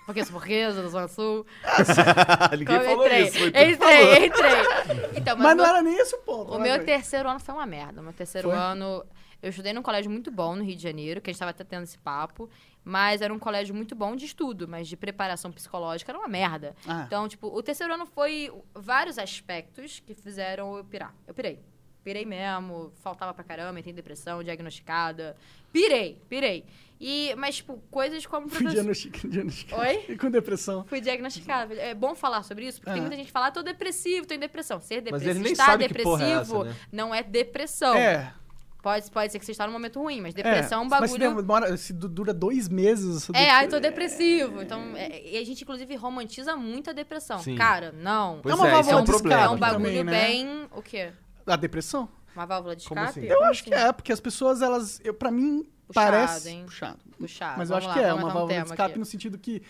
[0.06, 1.46] Porque eu sou burguesa, da Zona Sul.
[2.58, 3.38] Ninguém Então, falou entrei, isso.
[3.38, 4.14] foi tu que falou.
[4.14, 5.18] entrei, entrei.
[5.20, 6.52] Então, mas, Mas, não meu- era nem esse o ponto.
[6.52, 6.84] O né, meu velho?
[6.86, 8.00] terceiro ano foi uma merda.
[8.00, 8.58] O meu terceiro Foi?
[8.58, 9.04] ano,
[9.42, 11.62] eu estudei num colégio muito bom no Rio de Janeiro, que a gente estava até
[11.64, 12.48] tendo esse papo.
[12.82, 16.74] Mas era um colégio muito bom de estudo, mas de preparação psicológica era uma merda.
[16.88, 17.04] Ah.
[17.06, 21.14] Então, tipo, o terceiro ano foi vários aspectos que fizeram eu pirar.
[21.26, 21.60] Eu pirei.
[22.02, 25.36] Pirei mesmo, faltava pra caramba, entrei em depressão, diagnosticada.
[25.70, 26.64] Pirei, pirei.
[27.00, 28.74] E, mas, tipo, coisas como Fui professor.
[28.74, 29.80] diagnostic- diagnosticado.
[29.82, 30.04] Oi?
[30.10, 30.84] E com depressão.
[30.86, 31.74] Fui diagnosticada.
[31.74, 33.02] É bom falar sobre isso, porque tem Ah.
[33.02, 34.80] muita gente que fala, ah, tô depressivo, tô em depressão.
[34.80, 36.76] Ser Mas depressivo, estar que porra é depressivo essa, né?
[36.92, 37.94] não é depressão.
[37.94, 38.34] É.
[38.82, 41.18] Pode, pode ser que você está num momento ruim, mas depressão é um Mas se,
[41.18, 41.36] bagulho.
[41.42, 43.16] demora, se du- dura dois meses...
[43.24, 44.62] essa É, dep- ai, tô depressivo.
[44.62, 47.38] Então, é- e a gente, inclusive, romantiza muito a depressão.
[47.40, 47.56] Sim.
[47.56, 48.40] Cara, não.
[48.42, 49.42] Pois É uma é, é válvula um de problema.
[49.42, 50.12] É um bagulho também, né?
[50.26, 50.68] bem.
[50.74, 51.12] O quê?
[51.46, 52.08] A depressão?
[52.34, 53.18] Uma válvula de Como escape?
[53.20, 53.28] assim?
[53.28, 53.84] Eu Como acho que assim?
[53.88, 54.98] é, porque as pessoas, elas...
[55.04, 56.48] Eu, pra mim, Puxado, parece...
[56.48, 56.64] hein?
[56.66, 56.98] Puxado.
[57.18, 57.58] Puxado.
[57.58, 58.98] Mas eu acho lá, que é uma botar um válvula de escape aqui.
[58.98, 59.62] no sentido que...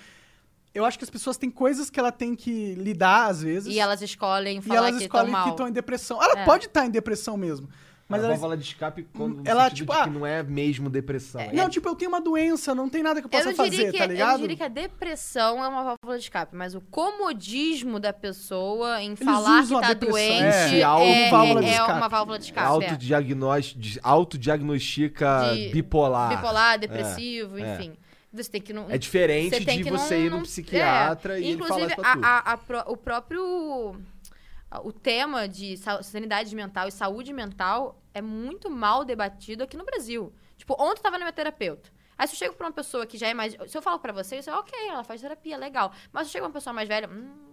[0.72, 3.74] Eu acho que as pessoas têm coisas que ela tem que lidar, às vezes.
[3.74, 6.22] E elas escolhem e falar elas que estão escolhem que estão em depressão.
[6.22, 6.44] Ela É.
[6.44, 7.68] pode estar em depressão mesmo.
[8.10, 8.34] Mas a ela...
[8.34, 11.40] válvula de escape quando no ela, tipo, de ah, que não é mesmo depressão.
[11.40, 13.78] é- Não, tipo, eu tenho uma doença, não tem nada que eu Eu possa diria
[13.86, 14.40] fazer, que, tá eu não ligado?
[14.40, 19.14] diria que a depressão é uma válvula de escape, mas o comodismo da pessoa em
[19.16, 20.42] falar que tá doente
[20.76, 20.78] é.
[20.80, 21.92] é, auto- é- válvula de é escape.
[21.98, 22.84] uma válvula de escape.
[22.84, 23.60] é.
[23.76, 26.28] De- Autodiagnostica De- bipolar.
[26.36, 27.74] Bipolar, depressivo, é.
[27.74, 27.92] enfim.
[28.32, 28.86] Você tem que não.
[28.88, 31.42] É diferente Você tem de que você não- ir num psiquiatra é.
[31.42, 32.24] e ele falar Inclusive, isso pra tu.
[32.24, 33.96] a, a- a o próprio.
[34.84, 39.84] O tema de sa- sanidade mental e saúde mental é muito mal debatido aqui no
[39.84, 40.32] Brasil.
[40.56, 41.90] Tipo, ontem eu tava na minha terapeuta.
[42.16, 43.56] Aí se eu chego pra uma pessoa que já é mais.
[43.66, 45.90] Se eu falo pra você, você, ok, ela faz terapia, legal.
[46.12, 47.49] Mas se eu chego pra uma pessoa mais velha, hum,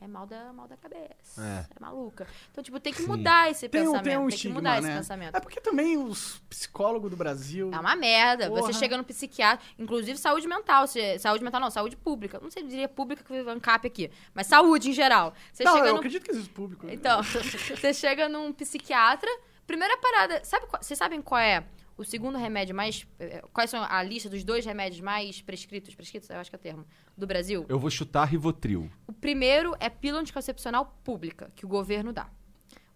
[0.00, 1.42] é mal da, mal da cabeça.
[1.42, 1.66] É.
[1.74, 1.80] É.
[1.80, 2.26] maluca.
[2.50, 3.08] Então, tipo, tem que Sim.
[3.08, 4.04] mudar esse Tem um, pensamento.
[4.04, 4.88] tem um que estigma, mudar né?
[4.88, 5.36] esse pensamento.
[5.36, 7.70] É porque também os psicólogos do Brasil...
[7.72, 8.48] É uma merda.
[8.48, 8.62] Porra.
[8.62, 10.86] Você chega no psiquiatra, inclusive saúde mental.
[10.86, 12.38] Você, saúde mental não, saúde pública.
[12.40, 14.10] Não sei, eu diria pública que vive ANCAP aqui.
[14.34, 15.34] Mas saúde em geral.
[15.52, 15.98] Você não, eu no...
[15.98, 16.86] acredito que existe público.
[16.88, 19.30] Então, você chega num psiquiatra.
[19.66, 20.42] Primeira parada.
[20.44, 21.64] Sabe, vocês sabem qual é
[21.98, 23.06] o segundo remédio mais.
[23.18, 25.94] eh, Quais são a lista dos dois remédios mais prescritos?
[25.94, 26.86] Prescritos, eu acho que é o termo.
[27.16, 27.66] Do Brasil?
[27.68, 28.90] Eu vou chutar Rivotril.
[29.06, 32.28] O primeiro é pílula anticoncepcional pública, que o governo dá.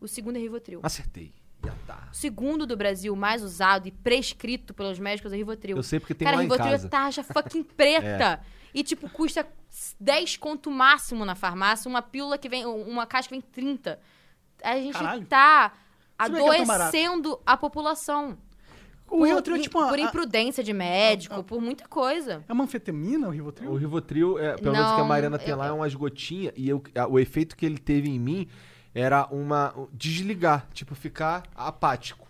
[0.00, 0.80] O segundo é Rivotril.
[0.82, 1.34] Acertei.
[1.64, 2.08] Já tá.
[2.12, 5.76] O segundo do Brasil mais usado e prescrito pelos médicos é Rivotril.
[5.76, 6.86] Eu sei porque tem Cara, lá em Rivotril casa.
[6.86, 8.40] é tarja fucking preta.
[8.74, 9.46] E, tipo, custa
[10.00, 11.88] 10 conto máximo na farmácia.
[11.88, 12.64] Uma pílula que vem...
[12.64, 14.00] Uma caixa que vem 30.
[14.62, 15.26] A gente Caralho.
[15.26, 16.84] tá que é tão barato.
[16.96, 18.38] adoecendo a população.
[19.20, 19.88] O Rivotril é tipo uma...
[19.88, 22.42] por a- imprudência de médico, a- por muita coisa.
[22.48, 23.70] É uma anfetamina o Rivotril?
[23.70, 26.52] O Rivotril, é, pelo menos que a Mariana tem eu- lá, é umas gotinhas.
[26.56, 28.48] E eu- a- o efeito que ele teve em mim
[28.94, 29.74] era uma.
[29.92, 30.66] desligar.
[30.72, 32.26] Tipo, ficar apático.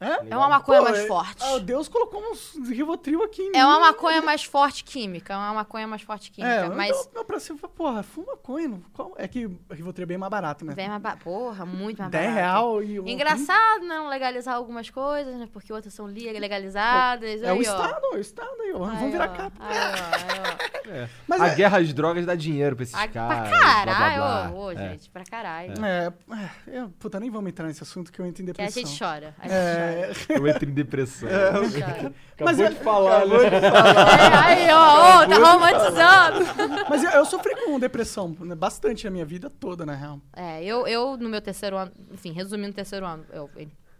[0.00, 0.28] É?
[0.30, 1.42] É uma maconha Pô, mais é- forte.
[1.44, 3.80] ah, Deus colocou uns Rivotril aqui em É uma mim.
[3.86, 5.32] maconha mais forte química.
[5.34, 6.54] É uma maconha mais forte química.
[6.54, 6.90] É, mas.
[6.96, 7.10] mas...
[7.12, 8.68] meu pra cima, porra, fuma maconha.
[8.68, 10.72] não- qual- É que Rivotril é bem mais barato, né?
[10.74, 12.38] Vem mais ba- Porra, muito mais 10 barato.
[12.40, 13.00] real e...
[13.00, 15.48] o- Engraçado não legalizar algumas coisas, né?
[15.52, 17.42] Porque outras são li- legalizadas.
[17.42, 17.60] É o aí, ó.
[17.62, 18.84] Estado, é o Estado aí, ó.
[18.84, 19.36] Aí, Vamos virar ó.
[19.36, 19.56] capa.
[19.60, 20.68] Aí, ó, aí, ó.
[20.88, 21.06] É.
[21.26, 23.46] Mas a é- guerra às drogas dá dinheiro pra esses Ah, caras.
[23.50, 24.58] pra caralho, blá, blá, blá.
[24.58, 24.76] ô, É.
[24.90, 25.74] gente, pra caralho.
[25.84, 26.10] É,
[26.66, 28.82] é, eu- puta, nem vamos entrar nesse assunto que eu entro em Que a depressão.
[28.86, 29.34] gente chora.
[29.38, 29.87] A gente É,
[30.28, 31.28] Eu entro em depressão.
[31.28, 31.58] chora.
[31.58, 32.14] a gente chora.
[32.32, 33.34] Acabou Mas é- de falar, né?
[33.36, 36.86] É, aí, ó, ô, tá romantizando.
[36.88, 40.20] mas eu, eu sofri com depressão né, bastante a minha vida toda, na real.
[40.34, 43.50] É, eu, eu no meu terceiro ano, enfim, resumindo o terceiro ano, eu,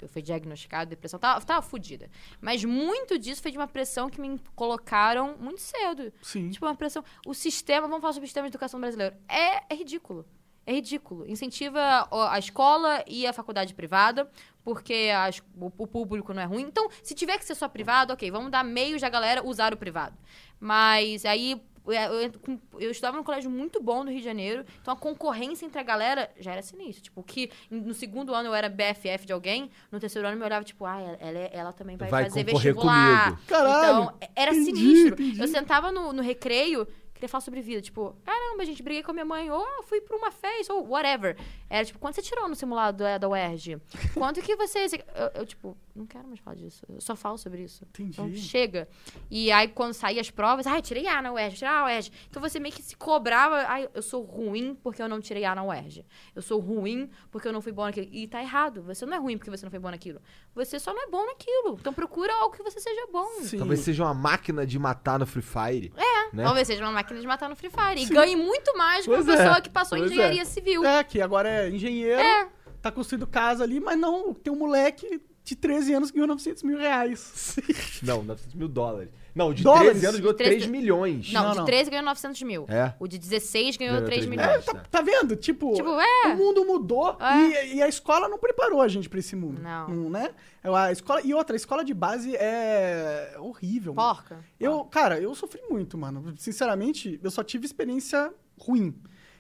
[0.01, 2.09] eu fui diagnosticada de depressão, tava, tava fodida.
[2.40, 6.12] Mas muito disso foi de uma pressão que me colocaram muito cedo.
[6.23, 6.51] Sim.
[6.51, 7.02] Tipo, uma pressão.
[7.27, 10.24] O sistema, vamos falar sobre o sistema de educação brasileiro, é, é ridículo.
[10.65, 11.27] É ridículo.
[11.27, 14.31] Incentiva ó, a escola e a faculdade privada,
[14.73, 16.62] porque a es- o, o público não é ruim.
[16.65, 19.77] Então, se tiver que ser só privado, ok, vamos dar meios da galera usar o
[19.78, 20.15] privado.
[20.61, 21.59] Mas aí.
[21.89, 25.65] é, Eu, eu estudava num colégio muito bom do Rio de Janeiro, então a concorrência
[25.65, 27.03] entre a galera já era sinistra.
[27.03, 30.45] Tipo, que no segundo ano eu era BFF de alguém, no terceiro ano eu me
[30.45, 33.24] olhava, tipo, ah, ela, ela, também vai, Vai fazer vestibular.
[33.31, 33.43] comigo.
[33.47, 35.15] Caralho, Então, era entendi, sinistro.
[35.15, 35.40] entendi.
[35.40, 36.86] Eu sentava no, no recreio,
[37.19, 37.81] queria falar sobre vida.
[37.82, 39.51] Tipo, caramba, gente, briguei com a minha mãe.
[39.51, 41.36] Ou ah, fui pra uma festa, ou whatever.
[41.69, 43.81] Era tipo, quanto você tirou no simulado da, da UERJ?
[44.15, 44.86] Quanto que você...
[45.15, 46.85] Eu, eu, tipo, não quero mais falar disso.
[46.89, 47.85] Eu só falo sobre isso.
[47.85, 48.11] Entendi.
[48.11, 48.89] Então, chega.
[49.31, 52.12] E aí, quando saía as provas, ai, tirei A na UERJ, tirei A na UERJ.
[52.31, 55.55] Então, você meio que se cobrava, ai, eu sou ruim porque eu não tirei A
[55.55, 56.07] na UERJ.
[56.35, 58.09] Eu sou ruim porque eu não fui bom naquilo.
[58.12, 58.82] E tá errado.
[58.82, 60.20] Você não é ruim porque você não foi bom naquilo.
[60.55, 61.77] Você só não é bom naquilo.
[61.81, 63.28] Então, procura algo que você seja bom.
[63.43, 63.59] Sim.
[63.59, 65.93] Talvez seja uma máquina de matar no Free Fire.
[65.97, 66.19] É.
[66.36, 66.45] Né?
[66.45, 68.02] Talvez seja uma máquina de matar no Free Fire.
[68.02, 70.44] E ganhe muito mais que uma Pois é, pessoa que passou em pois engenharia é.
[70.44, 70.85] civil.
[70.85, 72.48] É, que agora é engenheiro, É.
[72.82, 76.62] tá construindo casa ali, mas não, tem um moleque de 13 anos que ganhou 900
[76.62, 77.56] mil reais.
[78.02, 79.10] Não, 900 mil dólares.
[79.39, 79.90] Não, de Dólares?
[79.93, 81.32] 13 anos ganhou De 13 3 milhões.
[81.32, 81.65] Não, Não, de não.
[81.65, 82.66] 13 ganhou 900 mil.
[82.69, 82.93] É.
[82.98, 84.48] O de 16 ganhou, Ganhou 3 3 milhões.
[84.48, 84.69] milhões.
[84.69, 85.36] É, tá, tá vendo?
[85.36, 86.35] Tipo, Tipo, é.
[86.35, 87.66] o mundo mudou É.
[87.69, 89.62] e, e a escola não preparou a gente pra esse mundo.
[89.62, 90.10] Não.
[90.10, 90.31] né?
[90.65, 93.94] A escola, e outra, a escola de base é horrível.
[93.94, 94.15] mano.
[94.15, 94.44] Porca.
[94.59, 96.35] Eu, cara, eu sofri muito, mano.
[96.36, 98.94] Sinceramente, eu só tive experiência ruim.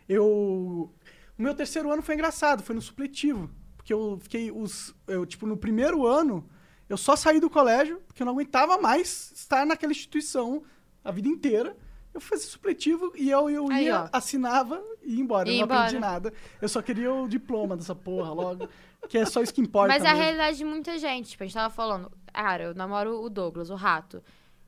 [0.08, 0.24] Eu.
[1.38, 3.50] O meu terceiro ano foi engraçado, foi no supletivo.
[3.76, 4.94] Porque eu fiquei os.
[5.06, 6.48] Eu, tipo, no primeiro ano,
[6.88, 10.62] eu só saí do colégio, porque eu não aguentava mais estar naquela instituição
[11.04, 11.76] a vida inteira.
[12.14, 14.08] Eu fazia supletivo e eu, eu Aí, ia, ó.
[14.12, 15.48] assinava e ia embora.
[15.48, 16.12] Eu Ia não aprendi embora.
[16.12, 16.32] nada.
[16.60, 18.68] Eu só queria o diploma dessa porra logo.
[19.08, 19.88] que é só isso que importa.
[19.94, 20.22] Mas é a mesmo.
[20.24, 21.30] realidade de muita gente.
[21.30, 22.10] Tipo, a gente tava falando.
[22.32, 24.22] Cara, eu namoro o Douglas, o rato.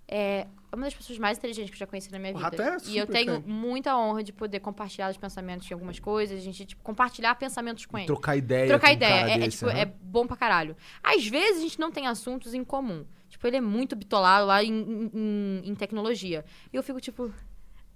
[0.06, 2.44] É uma das pessoas mais inteligentes que eu já conheci na minha O vida.
[2.44, 5.98] rato é e eu super tenho muita honra de poder compartilhar os pensamentos de algumas
[5.98, 8.06] coisas, a gente, tipo, compartilhar pensamentos com ele.
[8.06, 8.66] Trocar ideia.
[8.68, 9.18] Trocar com um ideia.
[9.18, 9.78] cara É, é, desse, tipo, aham.
[9.78, 10.76] é bom pra caralho.
[11.02, 13.04] Às vezes a gente não tem assuntos em comum.
[13.28, 16.44] Tipo, ele é muito bitolado lá em, em- em- em tecnologia.
[16.72, 17.32] E eu fico tipo.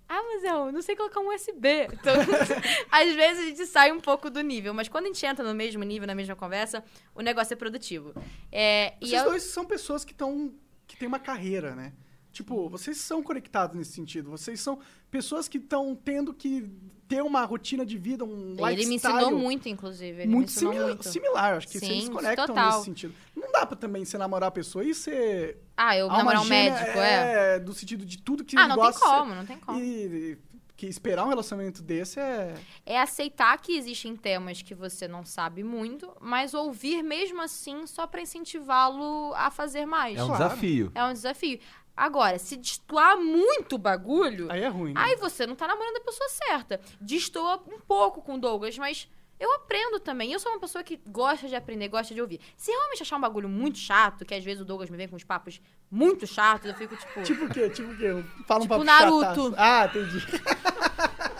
[0.08, 1.88] Ah, mas eu não sei colocar um USB.
[1.92, 2.12] Então,
[2.90, 4.74] às vezes a gente sai um pouco do nível.
[4.74, 6.84] Mas quando a gente entra no mesmo nível, na mesma conversa,
[7.14, 8.12] o negócio é produtivo.
[8.52, 10.52] É, e Vocês eu, dois são pessoas que estão.
[10.86, 11.92] que têm uma carreira, né?
[12.34, 14.28] Tipo, vocês são conectados nesse sentido.
[14.30, 14.78] Vocês são
[15.10, 16.68] pessoas que estão tendo que
[17.08, 18.72] ter uma rotina de vida, um lifestyle.
[18.72, 20.22] ele me ensinou muito, inclusive.
[20.22, 21.08] Ele muito simi- muito.
[21.08, 21.56] similar.
[21.58, 22.72] Acho que Sim, vocês conectam total.
[22.72, 23.14] nesse sentido.
[23.36, 25.58] Não dá pra também você namorar a pessoa e ser.
[25.76, 27.54] Ah, eu namorar um médico, é.
[27.56, 27.58] é.
[27.60, 29.00] Do sentido de tudo que Ah, ele não tem gosta.
[29.06, 29.78] como, não tem como.
[29.80, 30.36] E
[30.76, 32.52] que esperar um relacionamento desse é.
[32.84, 38.08] é aceitar que existem temas que você não sabe muito, mas ouvir mesmo assim só
[38.08, 40.18] pra incentivá-lo a fazer mais.
[40.18, 40.42] É um Claro.
[40.44, 40.92] desafio.
[40.92, 41.60] É um desafio.
[41.96, 44.92] Agora, se destoar muito o bagulho, Aí é ruim.
[44.92, 45.00] Né?
[45.00, 46.80] aí você não tá namorando a pessoa certa.
[47.00, 49.08] Destoa um pouco com o Douglas, mas
[49.38, 50.32] eu aprendo também.
[50.32, 52.40] Eu sou uma pessoa que gosta de aprender, gosta de ouvir.
[52.56, 55.14] Se realmente achar um bagulho muito chato, que às vezes o Douglas me vem com
[55.16, 55.60] uns papos
[55.90, 57.22] muito chatos, eu fico tipo.
[57.22, 57.70] Tipo o quê?
[57.70, 58.24] Tipo o quê?
[58.46, 59.20] Fala um Tipo papo Naruto.
[59.24, 59.54] chataço.
[59.56, 60.26] Ah, entendi.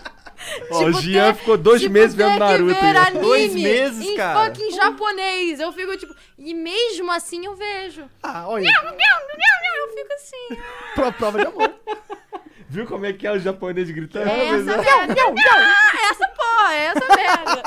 [0.71, 2.65] Ó, o Tipo, Jean ter- ficou dois tipo, meses vendo Naruto.
[2.73, 4.45] ver Dois meses, em cara.
[4.45, 5.59] fucking japonês.
[5.59, 6.15] Eu fico tipo.
[6.37, 8.09] E mesmo assim eu vejo.
[8.23, 8.67] Ah, olha.
[8.67, 10.61] Eu fico assim.
[10.95, 11.73] Pro- Prova de amor.
[12.67, 14.27] Viu como é que é o japonês gritando?
[14.27, 15.15] É essa merda.
[15.53, 17.63] Ah, essa porra, é essa merda.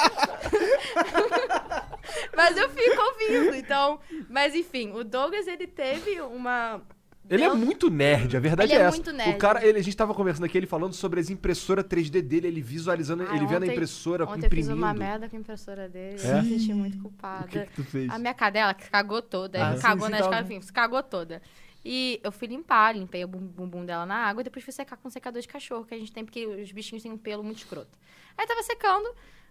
[2.37, 4.01] mas eu fico ouvindo, então.
[4.29, 6.83] Mas enfim, o Douglas ele teve uma.
[7.31, 8.97] Ele é muito nerd, a verdade Ele é, é essa.
[8.97, 9.35] muito nerd.
[9.35, 12.49] O cara, ele, a gente tava conversando aqui, ele falando sobre as impressoras 3D dele,
[12.49, 14.75] ele visualizando, Ai, ele vendo a ontem- impressora Ontem eu fiz imprimindo.
[14.77, 16.19] uma merda com a impressora dele.
[16.23, 16.31] É?
[16.39, 17.47] Eu me senti muito O culpada.
[17.49, 18.11] que, que tu fez?
[18.11, 19.69] A minha cadela que cagou toda.
[19.69, 21.43] Ah, sim, cagou sim, na tava- escada, enfim, se cagou toda.
[21.85, 24.97] E eu fui limpar, limpei o bum- bumbum dela na água e depois fui secar
[24.97, 27.43] com um secador de cachorro, que a gente tem, porque os bichinhos têm um pelo
[27.45, 27.97] muito escroto.
[28.37, 29.09] Aí tava secando,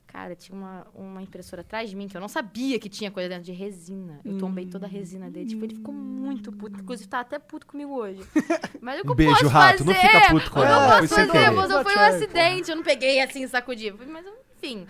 [0.07, 3.27] Cara, tinha uma, uma impressora atrás de mim que eu não sabia que tinha coisa
[3.29, 4.19] dentro de resina.
[4.25, 5.45] Eu tombei toda a resina dele.
[5.49, 6.79] Tipo, ele ficou muito puto.
[6.79, 8.21] Inclusive, tá até puto comigo hoje.
[8.81, 9.83] Mas o que Um eu beijo, posso Rato.
[9.85, 10.07] Não fazer?
[10.07, 10.89] fica puto com O que eu ela.
[10.89, 11.31] Foi posso sem fazer?
[11.39, 11.51] querer.
[11.51, 12.69] Mas foi um acidente.
[12.71, 13.91] Eu não peguei assim e sacudi.
[13.91, 14.25] Mas,
[14.57, 14.87] enfim.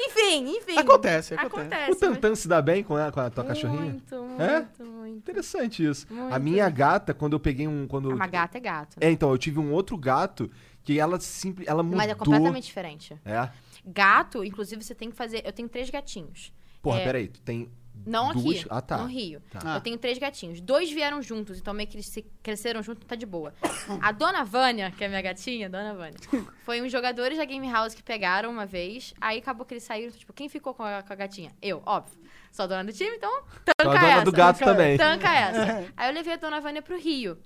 [0.00, 0.78] Enfim, enfim.
[0.78, 1.36] Acontece, acontece.
[1.36, 1.90] Acontece.
[1.92, 3.82] O Tantan se dá bem com a, com a tua cachorrinha?
[3.82, 4.66] Muito, muito, É?
[4.82, 5.16] muito.
[5.18, 6.06] Interessante isso.
[6.10, 6.40] A Muito.
[6.40, 7.86] minha gata, quando eu peguei um.
[7.86, 8.10] Quando...
[8.12, 8.96] Ah, Mas gato é gato.
[9.00, 9.06] né?
[9.08, 10.50] É, então, eu tive um outro gato
[10.82, 11.68] que ela simples.
[11.68, 11.98] Ela mudou.
[11.98, 13.16] Mas é completamente diferente.
[13.24, 13.48] É.
[13.84, 15.42] Gato, inclusive, você tem que fazer.
[15.44, 16.52] Eu tenho três gatinhos.
[16.80, 17.04] Porra, É.
[17.04, 17.68] peraí, tu tem.
[18.06, 18.56] Não duas...
[18.60, 18.66] aqui.
[18.70, 18.96] Ah, tá.
[18.98, 19.40] No Rio.
[19.50, 19.76] Tá.
[19.76, 20.60] Eu tenho três gatinhos.
[20.60, 23.54] Dois vieram juntos, então meio que eles se cresceram juntos, tá de boa.
[24.00, 26.16] A dona Vânia, que é minha gatinha, dona Vânia,
[26.64, 29.14] foi uns jogadores da Game House que pegaram uma vez.
[29.20, 30.10] Aí acabou que eles saíram.
[30.10, 31.52] Tipo, quem ficou com a, com a gatinha?
[31.60, 32.18] Eu, óbvio.
[32.50, 34.24] Sou a dona do time, então Sou tanca a dona essa.
[34.24, 34.96] do gato também.
[34.98, 35.92] Tanca essa.
[35.96, 37.38] Aí eu levei a dona Vânia pro Rio.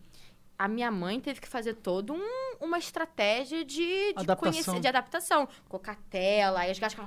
[0.59, 4.37] A minha mãe teve que fazer toda um- uma estratégia de, de Adaptação.
[4.37, 5.49] conhecer, de adaptação.
[5.69, 7.07] Cocatela, aí as gatas ficam.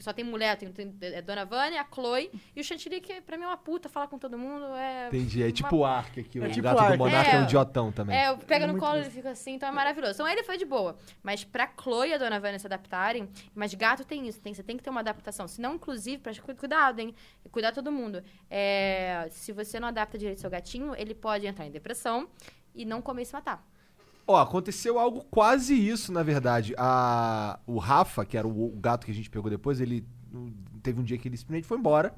[0.00, 3.36] Só tem mulher, tem, tem é Dona Vânia, a Chloe e o Chantilly, que pra
[3.36, 4.64] mim é uma puta, fala com todo mundo.
[4.74, 5.42] É, Entendi.
[5.42, 6.38] É tipo o Ark aqui.
[6.40, 6.92] O É tipo gato Ark.
[6.92, 7.38] do Monarca é, É.
[7.40, 8.16] um idiotão também.
[8.16, 10.14] É, pega É no colo, ele fica assim, então é maravilhoso.
[10.14, 10.96] Então ele foi de boa.
[11.22, 14.62] Mas pra Chloe e a Dona Vânia se adaptarem, mas gato tem isso, tem, você
[14.62, 15.46] tem que ter uma adaptação.
[15.48, 17.14] Senão, inclusive, pra cuidado, hein?
[17.50, 18.22] Cuidar todo mundo.
[18.50, 22.28] É, se você não adapta direito seu gatinho, ele pode entrar em depressão
[22.74, 23.64] e não comer e se matar.
[24.26, 26.74] Ó, aconteceu algo quase isso, na verdade.
[26.78, 27.58] A...
[27.66, 30.06] O Rafa, que era o o gato que a gente pegou depois, ele
[30.82, 32.14] teve um dia que ele simplesmente foi embora.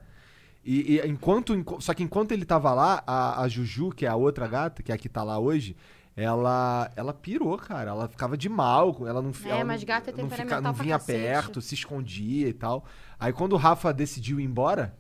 [0.64, 4.08] E, e enquanto, enqu- só que enquanto ele tava lá, a, a Juju, que é
[4.08, 5.76] a outra gata, que é a que tá lá hoje,
[6.16, 7.90] ela, ela pirou, cara.
[7.90, 10.72] Ela ficava de mal, ela não, É, ela mas não, gato é não, temperamental não
[10.72, 12.84] vinha perto, se escondia e tal.
[13.18, 14.96] Aí quando o Rafa decidiu ir embora,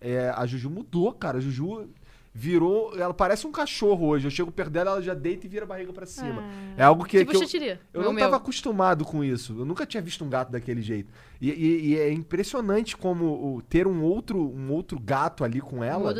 [0.00, 1.38] é, a Juju mudou, cara.
[1.38, 1.90] A Juju
[2.32, 2.96] virou.
[2.98, 4.26] Ela parece um cachorro hoje.
[4.26, 6.44] Eu chego perto dela, ela já deita e vira a barriga pra cima.
[6.76, 8.24] É algo que, tipo que eu, eu não meu.
[8.24, 9.56] tava acostumado com isso.
[9.58, 11.12] Eu nunca tinha visto um gato daquele jeito.
[11.40, 15.82] E, e- e é impressionante como o- ter um outro, um outro gato ali com
[15.82, 16.12] ela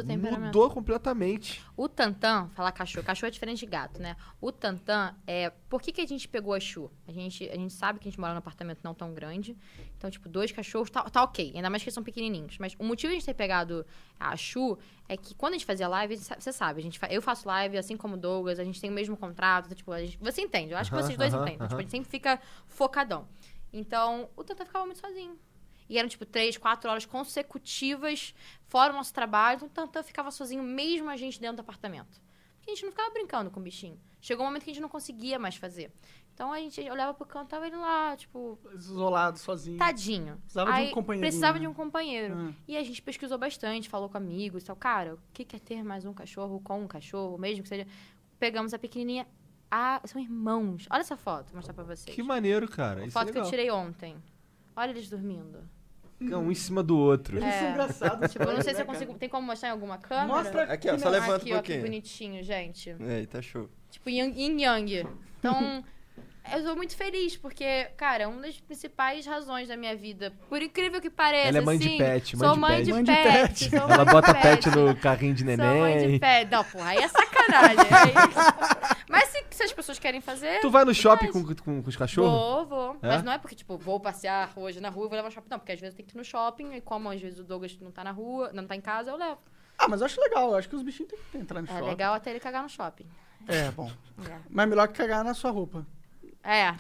[0.46, 1.62] mudou completamente.
[1.76, 4.16] O Tantan, falar cachorro, cachorro é diferente de gato, né?
[4.40, 5.50] O Tantan é.
[5.68, 6.90] Por que, que a gente pegou a Chu?
[7.06, 9.56] A gente, a gente sabe que a gente mora num apartamento não tão grande.
[9.96, 11.52] Então, tipo, dois cachorros tá, tá ok.
[11.54, 12.56] Ainda mais que eles são pequenininhos.
[12.58, 13.84] Mas o motivo de a gente ter pegado
[14.18, 14.78] a Chu
[15.08, 17.96] é que quando a gente fazia live, você sabe, a gente eu faço live, assim
[17.96, 19.66] como o Douglas, a gente tem o mesmo contrato.
[19.66, 21.58] então, Tipo, a gente- você entende, eu acho que vocês dois entendem.
[21.68, 23.26] Tipo, a gente sempre fica focadão.
[23.72, 25.38] Então, o Tantan ficava muito sozinho.
[25.88, 28.34] E eram, tipo, três, quatro horas consecutivas,
[28.66, 29.56] fora o nosso trabalho.
[29.56, 32.20] Então, o Tantan ficava sozinho, mesmo a gente dentro do apartamento.
[32.58, 33.98] Porque a gente não ficava brincando com o bichinho.
[34.20, 35.90] Chegou um momento que a gente não conseguia mais fazer.
[36.34, 39.76] Então, a gente olhava pro canto, tava ele lá, tipo, Isolado, sozinho.
[39.78, 40.36] tadinho.
[40.38, 41.60] Precisava de um Aí, companheirinho, Precisava né?
[41.60, 42.34] de um companheiro.
[42.34, 42.52] Ah.
[42.68, 44.76] E a gente pesquisou bastante, falou com amigos e tal.
[44.76, 47.86] Cara, o que que é ter mais um cachorro com um cachorro, mesmo que seja...
[48.38, 49.26] Pegamos a pequenininha.
[49.70, 50.86] Ah, são irmãos.
[50.90, 52.14] Olha essa foto, vou mostrar pra vocês.
[52.14, 53.02] Que maneiro, cara.
[53.04, 54.16] Isso foto é que eu tirei ontem.
[54.76, 55.60] Olha eles dormindo.
[56.20, 57.38] É um em cima do outro.
[57.38, 57.70] Eles são É.
[57.70, 58.32] engraçados.
[58.32, 59.14] Tipo, eu não sei se eu consigo.
[59.14, 60.26] Tem como mostrar em alguma câmera?
[60.26, 61.82] Mostra Aqui, ó, só levanta Aqui, um ó, que pouquinho.
[61.82, 62.94] bonitinho, gente.
[63.00, 63.70] Aí, tá show.
[63.90, 65.06] Tipo, yin yang.
[65.38, 65.84] Então,
[66.52, 70.32] eu tô muito feliz, porque, cara, é uma das principais razões da minha vida.
[70.48, 71.48] Por incrível que pareça.
[71.48, 72.84] Ela é mãe de assim, pet, mãe sou de mãe pet.
[72.84, 73.22] de Mãe de pet.
[73.32, 73.70] pet.
[73.70, 76.18] sou mãe Ela de bota pet no carrinho de Sou mãe de neném.
[76.20, 76.50] pet.
[76.50, 77.78] Não, porra, aí é sacanagem.
[77.78, 78.14] Aí-
[79.08, 80.60] Mas se, se as pessoas querem fazer.
[80.60, 82.30] Tu vai no shopping com, com, com os cachorros?
[82.30, 82.96] Vou, vou.
[83.02, 83.08] É?
[83.08, 85.48] Mas não é porque, tipo, vou passear hoje na rua e vou levar no shopping.
[85.50, 87.44] Não, porque às vezes eu tenho que ir no shopping e como às vezes o
[87.44, 89.38] Douglas não tá na rua, não tá em casa, eu levo.
[89.78, 90.50] Ah, mas eu acho legal.
[90.50, 91.86] Eu acho que os bichinhos têm que entrar no É shopping.
[91.88, 93.06] legal até ele cagar no shopping.
[93.48, 93.90] É, bom.
[94.28, 94.36] É.
[94.50, 95.86] Mas melhor que cagar na sua roupa.
[96.42, 96.74] É.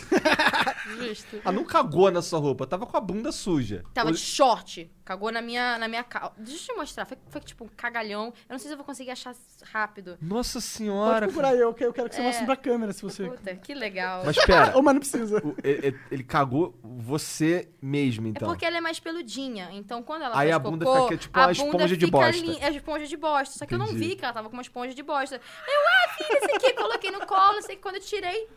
[0.96, 1.40] Justo.
[1.44, 3.84] Ah, não cagou na sua roupa, tava com a bunda suja.
[3.92, 4.90] Tava de short.
[5.04, 6.32] Cagou na minha, na minha calça.
[6.38, 7.04] Deixa eu te mostrar.
[7.04, 8.26] Foi, foi tipo um cagalhão.
[8.48, 9.34] Eu não sei se eu vou conseguir achar
[9.72, 10.16] rápido.
[10.20, 11.26] Nossa Pode senhora.
[11.26, 12.24] procurar eu, que eu quero que você É.
[12.24, 13.28] mostre pra câmera se você...
[13.28, 14.22] Puta, que legal.
[14.24, 15.38] Mas pera, Ou, mas não precisa.
[15.46, 18.48] o- e- e- ele cagou você mesmo, É então.
[18.48, 19.68] porque ela é mais peludinha.
[19.72, 22.04] Então, quando ela Aí faz a bunda cocô, fica tipo a uma bunda esponja de
[22.06, 22.42] fica bosta.
[22.46, 23.58] lin- É esponja de bosta.
[23.58, 24.08] Só que eu não Entendi.
[24.08, 25.36] vi que ela tava com uma esponja de bosta.
[25.36, 27.60] Eu, ah, filha, esse aqui, coloquei no colo.
[27.62, 28.48] Sei que quando eu tirei...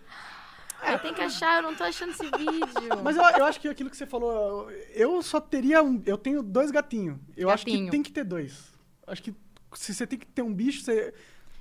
[0.92, 2.64] Eu tenho que achar, eu não tô achando esse vídeo.
[3.04, 6.02] Mas eu, eu acho que aquilo que você falou, eu só teria um.
[6.06, 7.18] Eu tenho dois gatinhos.
[7.38, 7.92] Eu acho que Gatinho.
[7.92, 8.72] tem que ter dois.
[9.08, 9.34] Acho que
[9.76, 11.14] se você tem que ter um bicho, você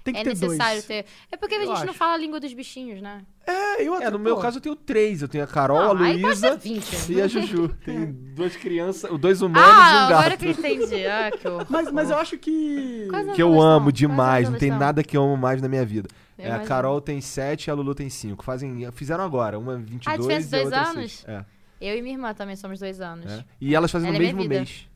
[0.05, 0.85] tem que é ter necessário dois.
[0.85, 1.07] ter...
[1.31, 1.95] É porque a Eu gente não acho.
[1.95, 3.25] fala a língua dos bichinhos, né?
[3.47, 5.23] É, eu É, no meu pô, caso eu tenho três.
[5.23, 7.13] Eu tenho a Carol, a Não, aí pode Luísa ter 20.
[7.13, 7.69] e a Juju.
[7.85, 10.19] Tem duas crianças, dois humanos Ah, e um gato.
[10.21, 11.07] agora que eu entendi.
[11.07, 11.67] Ah, que horror.
[11.69, 13.07] Mas, mas eu acho que.
[13.11, 16.09] Quais Que eu amo demais, não tem nada que eu amo mais na minha vida.
[16.47, 16.61] É, a.
[16.61, 18.45] Carol tem sete e a Lulu tem cinco.
[18.45, 21.13] Fazem, fizeram agora, uma 22 Ah, diferença de e a dois outra anos?
[21.13, 21.25] 6.
[21.29, 21.45] É,
[21.81, 23.31] Eu e minha irmã também somos dois anos.
[23.31, 23.45] é.
[23.61, 24.89] E elas fazem Ela no é mesmo mês.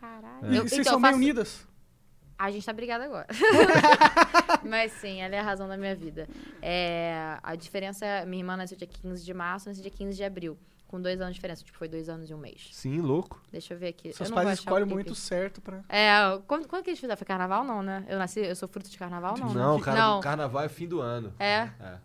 [0.00, 0.46] Caralho.
[0.46, 0.50] É.
[0.52, 1.22] E Eu, vocês então, são meio faço...
[1.24, 1.66] unidas?
[2.38, 3.26] A gente tá brigada agora.
[4.62, 6.28] Mas sim, ela é a razão da minha vida.
[6.60, 10.16] É, a diferença é, minha irmã nasceu dia 15 de março, eu nasci dia 15
[10.16, 10.58] de abril.
[10.88, 11.64] Com dois anos de diferença.
[11.64, 12.68] Tipo, foi dois anos e um mês.
[12.72, 13.42] Sim, louco.
[13.50, 14.12] Deixa eu ver aqui.
[14.12, 15.82] Seus eu pais o escolhem muito certo pra.
[15.88, 17.16] É, quando, quando que eles fizeram?
[17.16, 18.04] Foi carnaval, não, né?
[18.08, 19.84] Eu nasci, eu sou fruto de carnaval, não, Não, né?
[19.84, 20.20] cara, Não.
[20.20, 21.34] carnaval é fim do ano.
[21.38, 21.68] É.
[21.80, 21.98] É.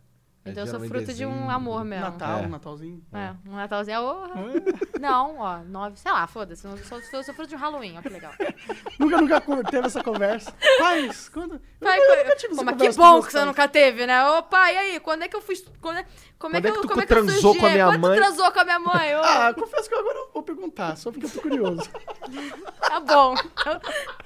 [0.43, 1.51] Então É eu sou fruto de um dezembro.
[1.51, 2.05] amor mesmo.
[2.05, 2.41] Natal, É.
[2.41, 3.03] um Natalzinho.
[3.13, 3.99] É, um Natalzinho.
[4.01, 6.65] Oh, não, ó, nove, sei lá, foda-se.
[6.65, 8.31] Eu sou, sou, sou fruto de um Halloween, ó, que legal.
[8.99, 10.51] nunca, nunca teve essa conversa.
[10.80, 11.61] Pais, quando.
[11.80, 14.26] Vai, eu, co- nunca tive Pô, mas que bom que você nunca teve, né?
[14.30, 14.99] Opa, e aí?
[14.99, 15.55] Quando é que eu fui.
[15.80, 16.05] Quando é,
[16.39, 17.85] como Quando é que que eu, tu como é que eu transou com a minha
[17.85, 18.18] Quando mãe?
[18.18, 19.15] tu transou com a minha mãe?
[19.18, 21.88] Ô, Ah, confesso que agora eu vou perguntar, só porque eu tô curioso.
[22.80, 23.35] Tá bom.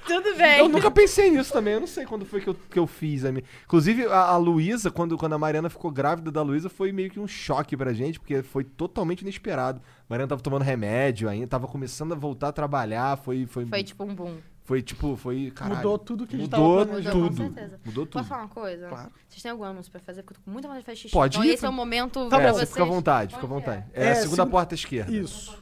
[0.06, 0.60] Tudo bem.
[0.60, 3.22] Eu nunca pensei nisso também, eu não sei quando foi que eu, que eu fiz.
[3.24, 3.44] A minha...
[3.64, 7.18] Inclusive, a, a Luísa, quando, quando a Mariana ficou grávida da Luísa, foi meio que
[7.18, 9.80] um choque pra gente, porque foi totalmente inesperado.
[10.08, 13.46] Mariana tava tomando remédio ainda, tava começando a voltar a trabalhar, foi...
[13.46, 14.36] Foi, Foi tipo um boom.
[14.62, 15.50] foi tipo, foi...
[15.54, 17.16] Caralho, Mudou tudo que a gente Mudou tava planejando.
[17.16, 17.36] Mudou, tudo.
[17.48, 17.80] com certeza.
[17.84, 18.12] Mudou tudo.
[18.20, 18.88] Posso falar uma coisa?
[18.88, 19.10] Claro.
[19.28, 20.22] Vocês têm algum anúncio pra fazer?
[20.22, 21.12] Porque eu tô com muita vontade de fazer xixi.
[21.12, 22.52] Pode então ir, esse é o momento Tá pra bom.
[22.54, 22.70] você vocês.
[22.70, 23.84] fica à vontade, fica à vontade.
[23.92, 24.04] é?
[24.06, 25.12] É, a segunda segu- porta esquerda.
[25.12, 25.58] Isso.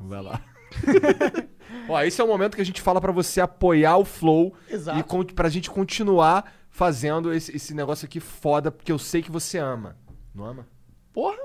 [0.00, 0.40] Vai lá.
[1.88, 4.98] Ó, esse é o momento que a gente fala pra você apoiar o Flow Exato.
[4.98, 9.32] e con- pra gente continuar fazendo esse, esse negócio aqui foda, porque eu sei que
[9.32, 9.96] você ama.
[10.32, 10.64] Não ama?
[11.12, 11.36] Porra,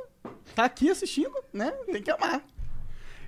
[0.54, 1.72] tá aqui assistindo, né?
[1.92, 2.44] Tem que amar.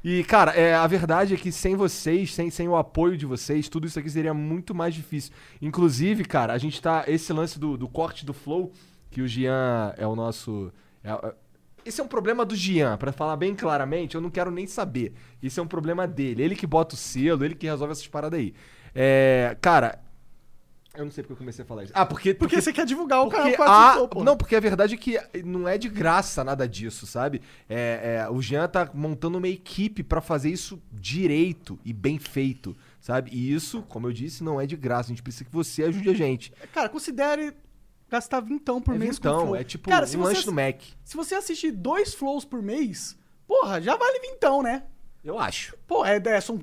[0.03, 3.67] E, cara, é, a verdade é que sem vocês, sem, sem o apoio de vocês,
[3.67, 5.33] tudo isso aqui seria muito mais difícil.
[5.59, 7.05] Inclusive, cara, a gente tá.
[7.07, 8.71] Esse lance do, do corte do Flow,
[9.09, 10.71] que o Gian é o nosso.
[11.03, 11.33] é- é-
[11.83, 15.15] esse é um problema do Gian, pra falar bem claramente, eu não quero nem saber.
[15.41, 16.43] Isso é um problema dele.
[16.43, 18.53] Ele que bota o selo, ele que resolve essas paradas aí.
[18.93, 20.04] É, cara,
[20.97, 21.93] eu não sei porque eu comecei a falar isso.
[21.95, 22.33] Ah, porque.
[22.33, 24.23] Porque você quer divulgar o Porque cara a, pô.
[24.23, 27.41] não, porque a verdade é que não é de graça nada disso, sabe?
[27.69, 32.75] É, é, o Jean tá montando uma equipe pra fazer isso direito e bem feito,
[32.99, 33.31] sabe?
[33.33, 35.07] E isso, como eu disse, não é de graça.
[35.07, 36.51] A gente precisa que você ajude a gente.
[36.73, 37.53] Cara, considere
[38.09, 39.55] gastar vintão por é mês com vintão, flow.
[39.55, 40.81] é tipo Cara, um se lanche você, no Mac.
[41.03, 43.17] se você assistir dois flows por mês,
[43.47, 44.83] porra, já vale vintão, né?
[45.23, 45.75] Eu acho.
[45.87, 46.59] Pô, é, é, são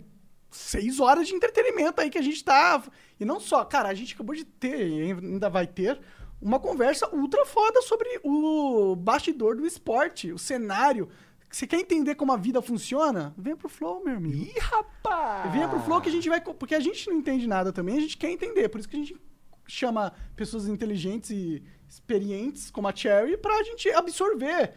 [0.52, 2.82] seis horas de entretenimento aí que a gente tá.
[3.18, 6.00] E não só, cara, a gente acabou de ter, e ainda vai ter,
[6.40, 11.08] uma conversa ultra foda sobre o bastidor do esporte, o cenário.
[11.48, 13.34] Você quer entender como a vida funciona?
[13.36, 14.36] Venha pro Flow, meu amigo.
[14.36, 15.52] Ih, rapaz!
[15.52, 16.40] Venha pro Flow que a gente vai.
[16.40, 18.68] Porque a gente não entende nada também, a gente quer entender.
[18.70, 19.20] Por isso que a gente
[19.66, 24.72] chama pessoas inteligentes e experientes, como a Cherry, pra gente absorver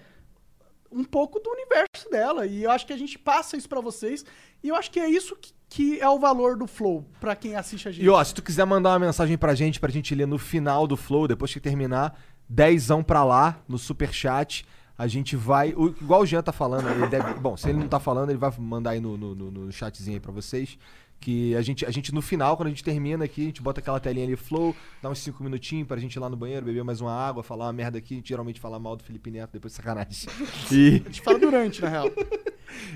[0.91, 2.45] um pouco do universo dela.
[2.45, 4.25] E eu acho que a gente passa isso pra vocês.
[4.61, 7.53] E eu acho que é isso que, que é o valor do Flow, pra quem
[7.57, 8.05] assiste a gente.
[8.05, 10.87] E ó, se tu quiser mandar uma mensagem pra gente, pra gente ler no final
[10.87, 14.65] do Flow, depois que terminar, dezão pra lá, no superchat.
[14.97, 15.73] A gente vai.
[15.75, 17.33] o- igual o Jean tá falando, ele deve.
[17.41, 20.15] Bom, se ele não tá falando, ele vai mandar aí no, no, no- no chatzinho
[20.15, 20.77] aí pra vocês.
[21.19, 23.81] Que a gente, a gente, no final, quando a gente termina aqui, a gente bota
[23.81, 26.83] aquela telinha ali, flow, dá uns 5 minutinhos pra gente ir lá no banheiro, beber
[26.85, 29.77] mais uma água, falar uma merda aqui, geralmente fala mal do Felipe Neto, depois de
[29.77, 30.29] sacanagem.
[30.71, 32.05] E, A gente fala durante, na real.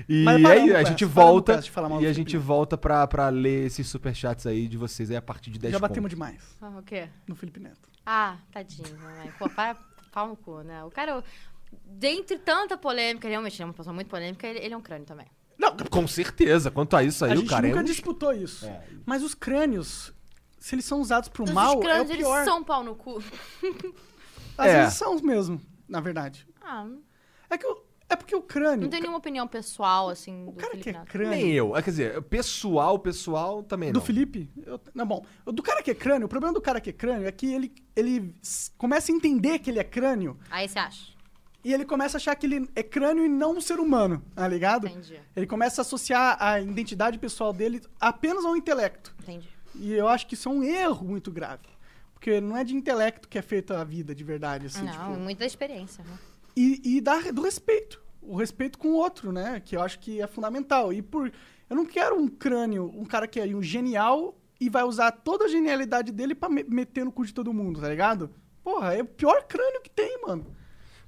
[0.08, 3.28] E Mas aí a gente paramos volta falar mal e a gente volta pra, pra
[3.28, 6.78] ler esses superchats aí de vocês aí a partir de 10 Já batemos demais Ah,
[6.78, 7.08] o quê?
[7.26, 7.88] no Felipe Neto.
[8.04, 9.32] Ah, tadinho, mamãe.
[9.38, 9.76] Pô, para
[10.10, 10.82] pau no cu, né?
[10.84, 11.22] O cara,
[11.84, 15.06] dentre tanta polêmica, ele realmente é uma pessoa muito polêmica, ele, ele é um crânio
[15.06, 15.26] também.
[15.58, 16.70] Não, Com certeza.
[16.70, 17.84] Quanto a isso aí, a o gente cara nunca é um...
[17.84, 18.64] disputou isso.
[18.66, 18.82] É.
[19.04, 20.12] Mas os crânios,
[20.58, 22.44] se eles são usados pro Os mal, é o crânios, eles pior.
[22.44, 23.22] são pau no cu.
[24.56, 24.82] Às É.
[24.82, 26.46] vezes são mesmo, na verdade.
[26.62, 26.86] Ah,
[27.50, 28.82] É que o- é porque o crânio.
[28.82, 31.06] não tenho nenhuma opinião pessoal, assim, do o cara Felipe que é Neto.
[31.06, 31.30] crânio.
[31.30, 31.76] Nem eu.
[31.76, 34.04] É, Quer dizer, pessoal, pessoal também Do não.
[34.06, 34.50] Felipe?
[34.66, 35.24] Eu- não, bom.
[35.46, 37.72] Do cara que é crânio, o problema do cara que é crânio é que ele,
[37.94, 41.12] ele s- começa a entender que ele é crânio Aí você acha?
[41.64, 44.48] e ele começa a achar que ele é crânio e não um ser humano, tá
[44.48, 44.86] ligado?
[44.86, 49.14] Entendi, Ele começa a associar a identidade pessoal dele apenas ao intelecto.
[49.22, 49.48] entendi.
[49.74, 51.62] E eu acho que isso é um erro muito grave.
[52.14, 54.82] Porque não é de intelecto que é feita a vida de verdade, assim.
[54.84, 56.18] não, tipo, muita experiência, né?
[56.56, 58.00] E, e da, do respeito.
[58.22, 59.60] O respeito com o outro, né?
[59.64, 60.92] Que eu acho que é fundamental.
[60.92, 61.32] E por.
[61.68, 65.44] Eu não quero um crânio, um cara que é um genial e vai usar toda
[65.44, 68.30] a genialidade dele pra me- meter no cu de todo mundo, tá ligado?
[68.62, 70.46] Porra, é o pior crânio que tem, mano.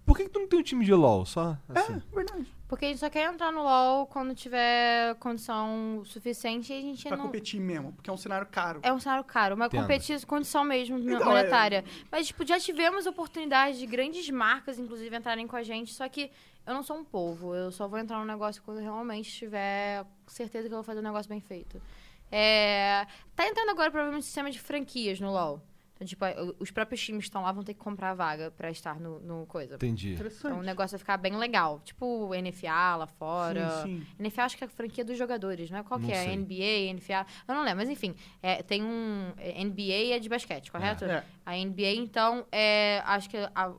[0.07, 1.27] Por que, que tu não tem um time de LOL?
[1.27, 1.95] Só assim.
[1.95, 2.47] É, verdade.
[2.73, 7.07] Porque a gente só quer entrar no LoL quando tiver condição suficiente e a gente
[7.07, 7.27] Pra não...
[7.27, 8.81] competir mesmo, porque é um cenário caro.
[8.83, 9.83] É um cenário caro, uma Entendo.
[9.83, 11.85] competir condição mesmo Então, monetária.
[12.11, 16.31] Mas, tipo, já tivemos oportunidade de grandes marcas, inclusive, entrarem com a gente, só que
[16.67, 17.55] eu não sou um povo.
[17.55, 21.01] Eu só vou entrar no negócio quando eu realmente tiver certeza que eu vou fazer
[21.01, 21.79] um negócio bem feito.
[22.31, 25.61] É, Tá entrando agora, provavelmente, um sistema de franquias no LoL.
[26.03, 26.25] Então, tipo,
[26.59, 29.21] os próprios times que estão lá vão ter que comprar a vaga pra estar no,
[29.21, 29.77] no coisa.
[29.77, 30.15] Entendi.
[30.15, 30.47] Interessante.
[30.47, 31.81] Então o negócio vai ficar bem legal.
[31.85, 33.83] Tipo o NFA lá fora.
[33.83, 34.25] Sim, sim.
[34.25, 35.83] NFA acho que é a franquia dos jogadores, não é?
[35.83, 36.25] Qual Não que é?
[36.25, 36.37] sei.
[36.37, 37.27] NBA, NFA.
[37.47, 38.15] Eu não lembro, mas enfim.
[38.43, 39.33] é, tem um.
[39.39, 41.05] é, NBA é de basquete, correto?
[41.05, 41.25] É.
[41.47, 43.03] A NBA, então, é.
[43.05, 43.73] Acho que a,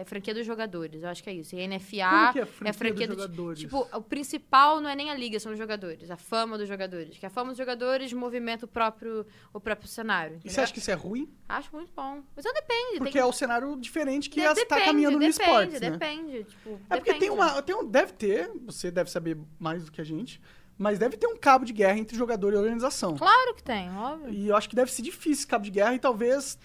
[0.00, 1.02] a franquia dos jogadores.
[1.02, 1.54] Eu acho que é isso.
[1.56, 3.58] E NFA que é a é franquia a franquia dos do- jogadores?
[3.60, 6.10] Tipo, o principal não é nem a liga, são os jogadores.
[6.10, 7.16] A fama dos jogadores.
[7.18, 10.34] Que a fama dos jogadores movimenta o próprio, o próprio cenário.
[10.34, 10.52] E entendeu?
[10.54, 11.28] você acha que isso é ruim?
[11.48, 12.22] Acho muito bom.
[12.36, 12.98] Mas não depende.
[12.98, 15.90] Porque tem é o cenário diferente que está depende, caminhando no depende, esportes, né?
[15.90, 17.40] Depende, tipo, É porque tem depende.
[17.40, 17.62] uma.
[17.62, 20.40] Tem um, deve ter, você deve saber mais do que a gente,
[20.76, 23.16] mas deve ter um cabo de guerra entre jogador e organização.
[23.16, 24.32] Claro que tem, óbvio.
[24.32, 26.58] E eu acho que deve ser difícil esse cabo de guerra e talvez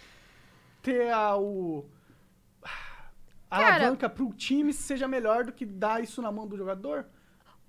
[0.81, 1.85] ter a, o.
[3.61, 7.05] Cara- alavanca pro time seja melhor do que dar isso na mão do jogador.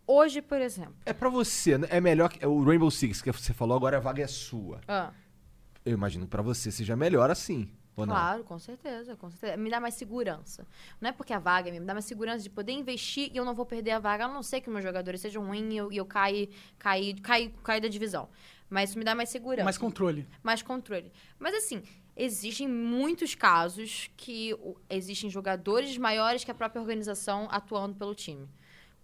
[0.06, 0.94] Hoje, por exemplo.
[1.06, 1.86] É pra você, né?
[1.90, 4.80] é melhor que o Rainbow Six que você falou agora a vaga é sua.
[4.86, 5.10] Ah,
[5.84, 8.14] Eu imagino que pra você seja melhor assim, ou não?
[8.14, 9.56] claro, com certeza, com certeza.
[9.56, 10.66] Me dá mais segurança.
[11.00, 13.54] Não é porque a vaga me dá mais segurança de poder investir e eu não
[13.54, 15.96] vou perder a vaga, a não ser que meus jogadores sejam ruins e eu, e
[15.96, 16.48] eu caia,
[16.78, 17.14] caia,
[17.62, 18.28] caia da divisão.
[18.68, 19.64] Mas isso me dá mais segurança.
[19.64, 20.26] Mais controle.
[20.42, 21.10] mais controle.
[21.38, 21.82] Mas assim,
[22.16, 28.48] existem muitos casos que o- existem jogadores maiores que a própria organização atuando pelo time.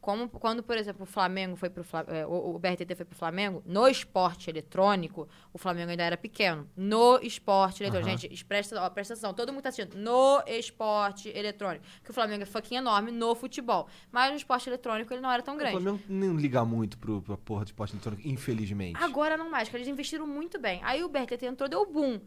[0.00, 3.62] Como quando, por exemplo, o Flamengo foi pro é, o, o BRTT foi pro Flamengo,
[3.66, 6.66] no esporte eletrônico, o Flamengo ainda era pequeno.
[6.74, 8.08] No esporte eletrônico.
[8.08, 8.16] Aham.
[8.18, 9.98] Gente, presta, ó, presta atenção, todo mundo tá assistindo.
[9.98, 11.84] No esporte eletrônico.
[12.02, 13.88] Que o Flamengo é fucking enorme no futebol.
[14.10, 15.78] Mas no esporte eletrônico ele não era tão O grande.
[15.78, 18.96] Flamengo não liga muito pro, pra porra de esporte eletrônico, infelizmente.
[19.02, 20.80] Agora não mais, porque eles investiram muito bem.
[20.82, 22.18] Aí o BRTT entrou, deu boom.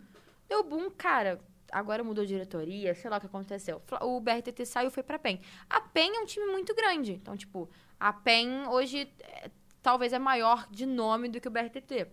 [0.47, 1.39] Deu boom, cara.
[1.71, 3.81] Agora mudou diretoria, sei lá o que aconteceu.
[4.01, 5.41] O BRTT saiu e foi pra PEN.
[5.69, 7.13] A PEN é um time muito grande.
[7.13, 7.67] Então, tipo,
[7.99, 9.49] a PEN hoje é,
[9.81, 12.07] talvez é maior de nome do que o BRTT.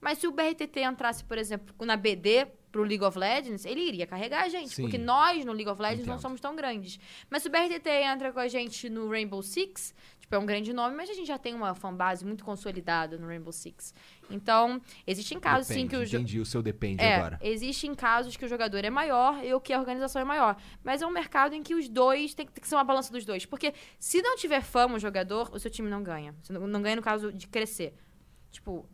[0.00, 4.06] Mas se o BRTT entrasse, por exemplo, na BD pro League of Legends, ele iria
[4.06, 4.74] carregar a gente.
[4.74, 4.82] Sim.
[4.82, 6.22] Porque nós, no League of Legends, não Entendo.
[6.22, 7.00] somos tão grandes.
[7.30, 10.72] Mas se o BRTT entra com a gente no Rainbow Six, tipo, é um grande
[10.74, 13.94] nome, mas a gente já tem uma fanbase muito consolidada no Rainbow Six.
[14.30, 17.38] Então, existem casos, sim, Depende, que o jo- Entendi o seu depende é, agora.
[17.42, 20.56] existem casos que o jogador é maior e o que a organização é maior.
[20.82, 23.24] Mas é um mercado em que os dois tem, tem que ser uma balança dos
[23.24, 23.46] dois.
[23.46, 26.34] Porque se não tiver fama o jogador, o seu time não ganha.
[26.42, 27.94] Você não, não ganha no caso de crescer.
[28.50, 28.88] Tipo,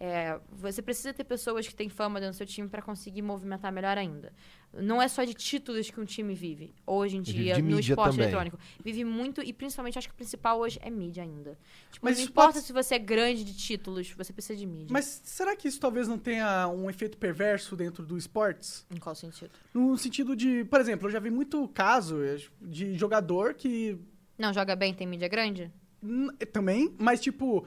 [0.00, 3.72] é, você precisa ter pessoas que têm fama dentro do seu time para conseguir movimentar
[3.72, 4.32] melhor ainda.
[4.72, 8.10] Não é só de títulos que um time vive, hoje em dia, de no esporte
[8.12, 8.24] também.
[8.26, 8.58] eletrônico.
[8.84, 11.58] Vive muito, e principalmente acho que o principal hoje é mídia ainda.
[11.90, 14.88] Tipo, Mas não importa pode- se você é grande de títulos, você precisa de mídia.
[14.90, 18.86] Mas será que isso talvez não tenha um efeito perverso dentro do esportes?
[18.94, 19.50] Em qual sentido?
[19.74, 23.98] No sentido de, por exemplo, eu já vi muito caso eh, de jogador que
[24.38, 25.72] Não joga bem, tem mídia grande?
[26.52, 27.66] Também, mas tipo,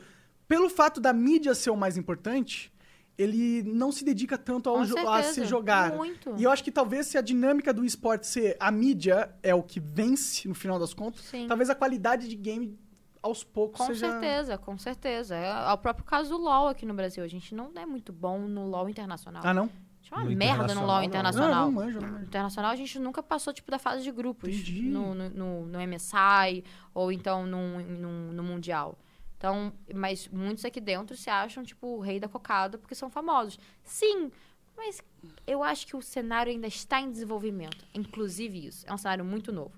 [0.52, 2.72] pelo fato da mídia ser o mais importante,
[3.18, 5.96] ele não se dedica tanto ao jo- a se jogar.
[5.96, 6.34] Muito.
[6.38, 9.64] E eu acho que talvez se a dinâmica do esporte ser a mídia é o
[9.64, 11.48] que vence no final das contas, Sim.
[11.48, 12.78] talvez a qualidade de game
[13.24, 15.36] aos poucos Com seja certeza, com certeza.
[15.36, 17.24] É o próprio caso do LoL aqui no Brasil.
[17.24, 19.44] A gente não é muito bom no LoL internacional.
[19.46, 19.66] Ah, não?
[19.66, 21.66] A gente é uma No merda no LoL internacional, internacional.
[21.66, 22.24] Não, não manjo, não manjo.
[22.26, 24.50] Internacional, a gente nunca passou, tipo, da fase de grupos.
[24.50, 24.82] Entendi.
[24.82, 26.64] No, no, no, no MSI,
[26.94, 28.98] ou então no, no, no Mundial.
[29.42, 33.58] Então, mas muitos aqui dentro se acham, tipo, o rei da cocada porque são famosos.
[33.84, 34.32] Sim,
[34.78, 35.02] mas
[35.48, 37.84] eu acho que o cenário ainda está em desenvolvimento.
[37.92, 38.86] Inclusive isso.
[38.88, 39.74] É um cenário muito novo.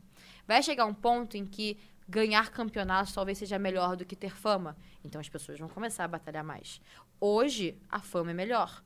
[0.45, 1.77] Vai chegar um ponto em que
[2.10, 4.76] ganhar campeonatos talvez seja melhor do que ter fama.
[5.02, 6.81] Então as pessoas vão começar a batalhar mais.
[7.18, 8.84] Hoje, a fama é melhor.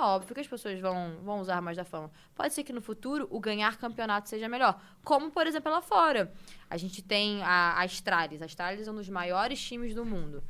[0.00, 2.10] Óbvio que as pessoas vão, vão usar mais da fama.
[2.34, 4.80] Pode ser que no futuro o ganhar campeonato seja melhor.
[5.04, 6.32] Como, por exemplo, lá fora.
[6.68, 8.40] A gente tem a, a Astralis.
[8.40, 10.42] A Astralis é um dos maiores times do mundo.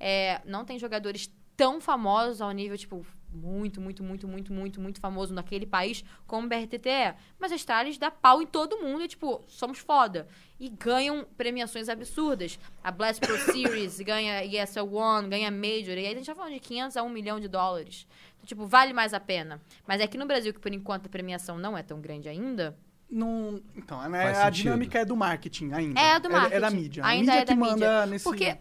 [0.00, 5.00] É, não tem jogadores tão famosos ao nível, tipo, muito, muito, muito, muito, muito, muito
[5.00, 7.16] famoso naquele país como o BRTT é.
[7.38, 10.28] Mas a Astralis dá pau em todo mundo e, tipo, somos foda.
[10.58, 12.58] E ganham premiações absurdas.
[12.82, 15.98] A Blast Pro Series ganha ESL One, ganha Major.
[15.98, 18.06] E aí a gente tá falando de 500 a 1 milhão de dólares.
[18.44, 19.60] Tipo, vale mais a pena.
[19.86, 22.76] Mas aqui no Brasil, que por enquanto a premiação não é tão grande ainda,
[23.10, 24.62] Não, então, né, Faz a sentido.
[24.62, 26.00] dinâmica é do marketing ainda.
[26.00, 26.54] É do marketing.
[26.56, 27.06] É, da mídia.
[27.06, 28.06] Ainda a mídia é da que manda mídia.
[28.06, 28.24] nesse...
[28.24, 28.58] Porque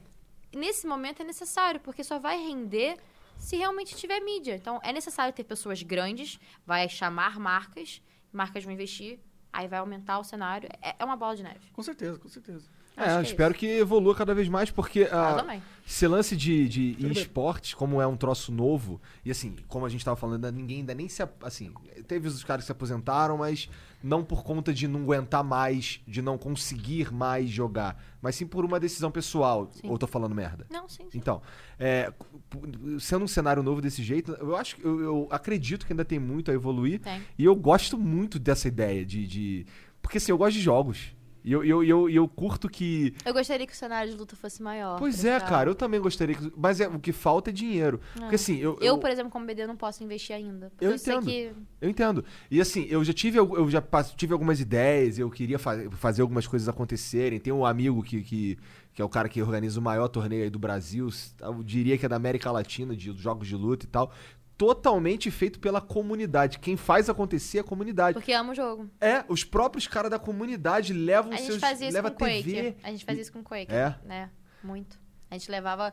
[0.53, 2.97] nesse momento é necessário, porque só vai render
[3.38, 4.55] se realmente tiver mídia.
[4.55, 8.01] Então é necessário ter pessoas grandes, vai chamar marcas,
[8.31, 9.19] marcas vão investir,
[9.51, 10.69] aí vai aumentar o cenário.
[10.81, 11.72] É, é uma bola de neve.
[11.72, 12.69] Com certeza, com certeza.
[12.95, 15.61] Acho É, que é espero que evolua cada vez mais, porque ah, também.
[15.85, 20.05] esse lance de, de esportes, como é um troço novo, e assim, como a gente
[20.05, 21.23] tava falando, ninguém ainda nem se.
[21.41, 21.71] Assim,
[22.07, 23.67] teve os caras que se aposentaram, mas
[24.03, 28.63] não por conta de não aguentar mais, de não conseguir mais jogar, mas sim por
[28.63, 29.69] uma decisão pessoal.
[29.71, 29.89] Sim.
[29.89, 30.67] Ou tô falando merda?
[30.69, 31.17] Não, sim, sim.
[31.17, 31.41] Então,
[31.79, 32.13] é,
[32.99, 36.19] sendo um cenário novo desse jeito, eu acho que eu, eu acredito que ainda tem
[36.19, 36.99] muito a evoluir.
[36.99, 37.21] Tem.
[37.39, 39.25] E eu gosto muito dessa ideia de.
[39.25, 39.65] de-
[40.01, 41.15] porque assim, eu gosto de jogos.
[41.43, 43.13] E eu, eu, eu, eu curto que.
[43.25, 44.97] Eu gostaria que o cenário de luta fosse maior.
[44.97, 46.35] Pois é, ficar- cara, eu também gostaria.
[46.35, 47.99] Que, mas é, o que falta é dinheiro.
[48.15, 48.77] Porque assim, eu.
[48.79, 50.71] Eu, por exemplo, como BD, não posso investir ainda.
[50.79, 51.25] Eu eu, sei entendo.
[51.25, 51.51] que.
[51.81, 52.25] Eu entendo.
[52.49, 53.83] E assim, eu já tive, eu já
[54.15, 57.39] tive algumas ideias, eu queria fa- fazer algumas coisas acontecerem.
[57.39, 58.57] Tem um amigo que, que,
[58.93, 61.09] que é o cara que organiza o maior torneio aí do Brasil,
[61.41, 64.11] eu diria que é da América Latina, de jogos de luta e tal.
[64.65, 66.60] Totalmente feito pela comunidade.
[66.60, 68.14] Quem faz acontecer é a comunidade.
[68.14, 68.90] Porque amo o jogo.
[69.02, 71.60] É, os próprios caras da comunidade levam A gente seus.
[71.61, 72.44] fazia isso leva com Quake.
[72.44, 72.76] TV.
[72.84, 73.73] A gente fazia isso com Quake.
[73.73, 73.95] É?
[74.06, 74.30] Né?
[74.64, 74.98] Muito.
[75.30, 75.91] A gente levava.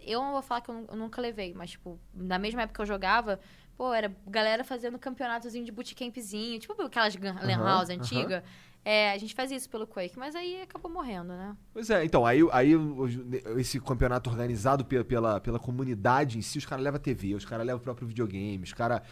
[0.00, 2.76] Eu não vou falar que eu, nu- eu nunca levei, mas, tipo, na mesma época
[2.76, 3.38] que eu jogava,
[3.76, 8.42] pô, era galera fazendo campeonatozinho de bootcampzinho, tipo aquelas Lan Aham, House antiga.
[8.82, 11.54] É, a gente fazia isso pelo Quake, mas aí acabou morrendo, né?
[11.72, 12.72] Pois é, então, aí, aí
[13.58, 17.66] esse campeonato organizado pela, pela, pela comunidade em si, os caras levam TV, os caras
[17.66, 19.02] levam o próprio videogame, os caras.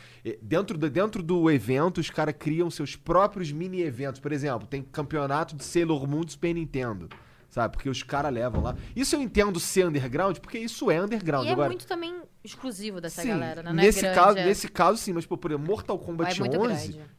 [0.40, 4.20] Dentro, do- dentro do evento, os caras criam seus próprios mini-eventos.
[4.20, 7.09] Por exemplo, tem campeonato de Sailor Moon do Super Nintendo.
[7.51, 7.73] Sabe?
[7.73, 8.77] Porque os caras levam lá.
[8.95, 11.47] Isso eu entendo ser underground, porque isso é underground.
[11.47, 12.15] E é Agora, muito também
[12.45, 13.70] exclusivo dessa sim, galera, né?
[13.70, 16.05] Não nesse, é grande, caso, é- nesse caso, sim, mas, pô, por exemplo, Mortal é
[16.07, 16.93] Kombat muito 11.
[16.93, 17.11] grande.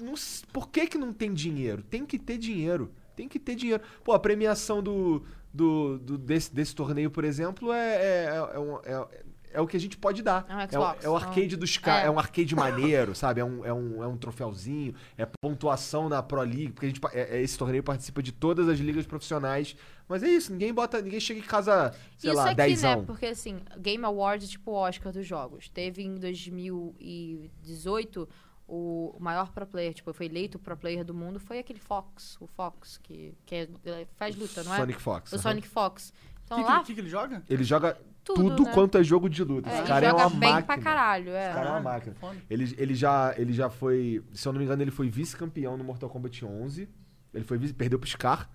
[0.00, 0.14] Não
[0.52, 1.82] por que, que não tem dinheiro?
[1.82, 2.90] Tem que ter dinheiro.
[3.14, 3.82] Tem que ter dinheiro.
[4.04, 8.78] Pô, a premiação do, do, do- desse, desse torneio, por exemplo, é, é, é, um-
[8.84, 9.08] é-
[9.52, 10.44] é o que a gente pode dar.
[10.50, 12.04] É um É o, Xbox, é o arcade dos caras.
[12.04, 12.08] É.
[12.08, 12.10] é.
[12.10, 13.40] um arcade maneiro, sabe?
[13.40, 14.94] É um, é, um, é um troféuzinho.
[15.16, 16.72] É pontuação na Pro League.
[16.72, 19.74] Porque a gente, é- é- esse torneio participa de todas as ligas profissionais.
[20.06, 21.00] Mas é isso, ninguém bota.
[21.00, 23.02] Ninguém chega em casa, sei Isso lá, aqui, 10 né?
[23.06, 25.70] Porque assim, Game Awards é tipo o Oscar dos jogos.
[25.70, 28.28] Teve em 2018
[28.68, 32.46] o maior pro player, tipo, foi eleito pro player do mundo, foi aquele Fox, o
[32.46, 34.76] Fox, que, que é- é- faz luta, não é?
[34.78, 35.32] Sonic Fox.
[35.32, 35.42] O aham.
[35.42, 36.10] Sonic Fox.
[36.10, 36.12] O
[36.44, 37.42] Então que, lá, que, que, ele joga?
[37.48, 38.72] Ele joga tudo, tudo, né?
[38.74, 39.68] quanto é jogo de luta.
[39.68, 40.62] é, Esse ele cara é uma bem máquina.
[40.62, 41.44] pra caralho, é.
[41.46, 42.16] Esse cara é uma máquina.
[42.50, 45.84] Ele, ele, já, ele já foi, se eu não me engano, ele foi vice-campeão no
[45.84, 46.88] Mortal Kombat 11.
[47.34, 48.48] Ele foi vice, perdeu pro Scar.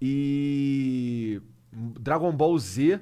[0.00, 1.40] E
[1.72, 3.00] Dragon Ball Z,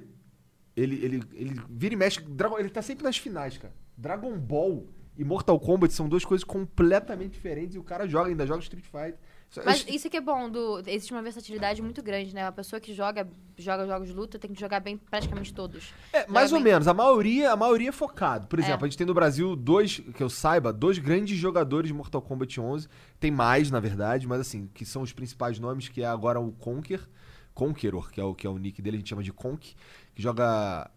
[0.76, 2.20] ele, ele, ele vira e mexe.
[2.20, 3.74] Dragon, ele tá sempre nas finais, cara.
[3.96, 4.86] Dragon Ball
[5.16, 8.84] e Mortal Kombat são duas coisas completamente diferentes e o cara joga, ainda joga Street
[8.84, 9.16] Fighter.
[9.64, 12.44] Mas isso- isso que é bom, do, existe uma versatilidade muito grande, né?
[12.44, 15.92] A pessoa que joga, joga jogos de luta tem que jogar bem praticamente todos.
[16.12, 16.72] É, mais ou bem.
[16.72, 16.88] menos.
[16.88, 18.48] A maioria, a maioria é focado.
[18.48, 18.62] Por É.
[18.62, 22.20] exemplo, a gente tem no Brasil dois, que eu saiba, dois grandes jogadores de Mortal
[22.20, 22.88] Kombat 11.
[23.20, 26.50] Tem mais, na verdade, mas assim, que são os principais nomes, que é agora o
[26.50, 27.00] Conquer,
[27.54, 29.76] Conqueror, que é o, que é o nick dele, a gente chama de Conk,
[30.16, 30.90] que joga...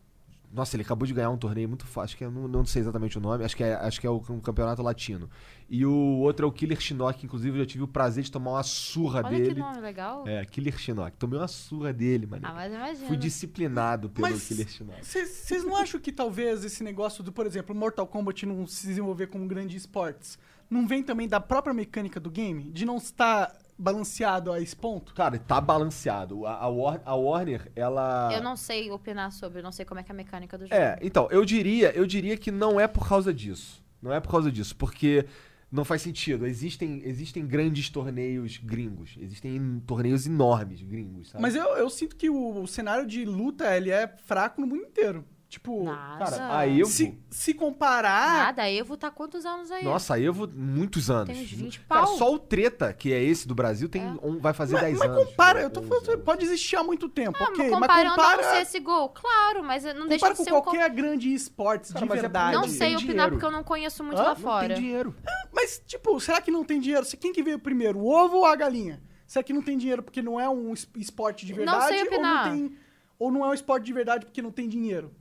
[0.52, 2.82] Nossa, ele acabou de ganhar um torneio muito fácil, acho que eu não, não sei
[2.82, 5.30] exatamente o nome, acho que é, acho que é o, um campeonato latino.
[5.70, 8.52] E o outro é o Killer Shinnok, inclusive eu já tive o prazer de tomar
[8.52, 9.56] uma surra Olha dele.
[9.56, 10.26] que nome legal.
[10.26, 11.18] É, Killer Shinnok.
[11.18, 12.48] Tomei uma surra dele, mano.
[12.48, 13.08] Ah, mas imagina.
[13.08, 15.06] Fui disciplinado pelo Mas Killer Shinnok.
[15.06, 19.28] Vocês não acham que talvez esse negócio do, por exemplo, Mortal Kombat não se desenvolver
[19.28, 22.72] como grande esportes, não vem também da própria mecânica do game?
[22.72, 25.14] De não estar balanceado a esse ponto?
[25.14, 26.46] Cara, tá balanceado.
[26.46, 28.30] A, a, War- a Warner, ela.
[28.34, 30.66] Eu não sei opinar sobre, eu não sei como é que é a mecânica do
[30.66, 30.76] jogo.
[30.76, 33.84] É, então, eu diria, eu diria que não é por causa disso.
[34.02, 35.26] Não é por causa disso, porque
[35.72, 36.46] não faz sentido.
[36.46, 39.16] Existem, existem grandes torneios gringos.
[39.20, 41.42] Existem torneios enormes gringos, sabe?
[41.42, 44.84] Mas eu, eu sinto que o, o cenário de luta, ele é fraco no mundo
[44.84, 45.26] inteiro.
[45.50, 46.26] Tipo, Nada.
[46.30, 46.86] Cara, a Evo.
[46.90, 48.38] se, se comparar...
[48.48, 49.82] Nada, a Evo tá há quantos anos aí?
[49.82, 51.28] Nossa, a Evo, muitos anos.
[51.34, 52.18] Tem uns 20 Cara, pau.
[52.18, 54.08] só o Treta, que é esse do Brasil, tem É.
[54.22, 55.26] um, vai fazer Mas, 10 mas anos.
[55.30, 55.66] compara, né?
[55.66, 56.26] eu tô 11 falando, anos.
[56.26, 57.58] pode existir há muito tempo, Ah, ok?
[57.70, 60.62] mas Mas comparando compara, ao CSGO, claro, mas não deixa compara de com ser um...
[60.62, 62.54] qualquer grande esportes Cara, de mas é verdade.
[62.56, 63.32] Não Não sei opinar dinheiro.
[63.32, 64.24] porque eu não conheço muito Hã?
[64.24, 64.68] lá Não fora.
[64.68, 65.16] Não tem dinheiro.
[65.54, 67.06] Mas, tipo, será que não tem dinheiro?
[67.06, 69.02] Se- Quem que veio primeiro, o ovo ou a galinha?
[69.26, 71.88] Será que não tem dinheiro porque não é um es- esporte de Não verdade?
[71.88, 72.46] sei Ou opinar.
[72.48, 72.78] não, tem,
[73.18, 75.14] ou não é um esporte de verdade porque não tem dinheiro?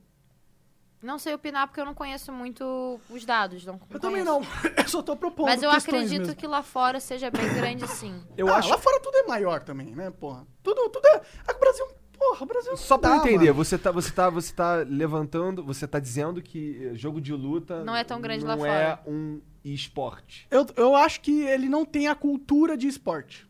[1.07, 3.65] Não sei opinar porque eu não conheço muito os dados.
[3.65, 4.41] Não Eu também não.
[4.75, 6.35] Eu só tô propondo Mas eu acredito mesmo.
[6.35, 8.21] que lá fora seja bem grande sim.
[8.35, 8.69] Eu ah, acho.
[8.69, 10.45] lá fora tudo é maior também, né, porra?
[10.61, 11.21] Tudo, tudo é...
[11.47, 11.87] Ah, o Brasil...
[12.19, 12.75] Porra, o Brasil...
[12.75, 13.53] Só pra eu entender, mano.
[13.53, 17.85] você tá, você, tá, você tá levantando, você tá dizendo que eh, jogo de luta
[17.85, 20.45] Não é tão grande lá não é um esporte.
[20.51, 23.47] Eu, eu acho que ele não tem a cultura de esporte.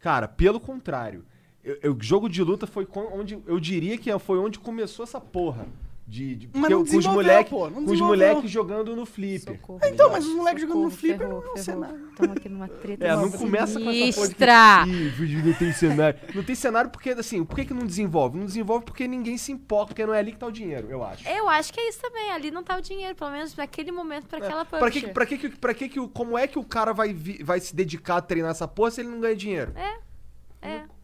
[0.00, 1.24] Cara, pelo contrário.
[1.62, 3.38] Eu- jogo de luta foi onde.
[3.46, 5.66] Eu diria que foi onde começou essa porra
[6.10, 9.06] De, de- Mas porque não com os moleques pô, não com os moleques jogando no
[9.06, 9.54] flipper.
[9.54, 9.78] Socorro.
[9.84, 12.08] Então, mas os moleques jogando no flipper ferrou, não é um cenário.
[12.10, 16.18] Estamos aqui numa treta É, não começa com essa que, vídeo não tem cenário.
[16.34, 18.36] Não tem cenário porque, assim, por que, que não desenvolve?
[18.38, 21.04] Não desenvolve porque ninguém se importa, porque não é ali que tá o dinheiro, eu
[21.04, 21.28] acho.
[21.28, 22.32] Eu acho que é isso também.
[22.32, 25.12] Ali não tá o dinheiro, pelo menos naquele momento, pra aquela publisher.
[25.12, 27.40] Pra que, pra que, pra que, que o- como é que o cara vai, vi-
[27.44, 29.72] vai se dedicar a treinar essa porra se ele não ganha dinheiro?
[29.76, 30.09] É.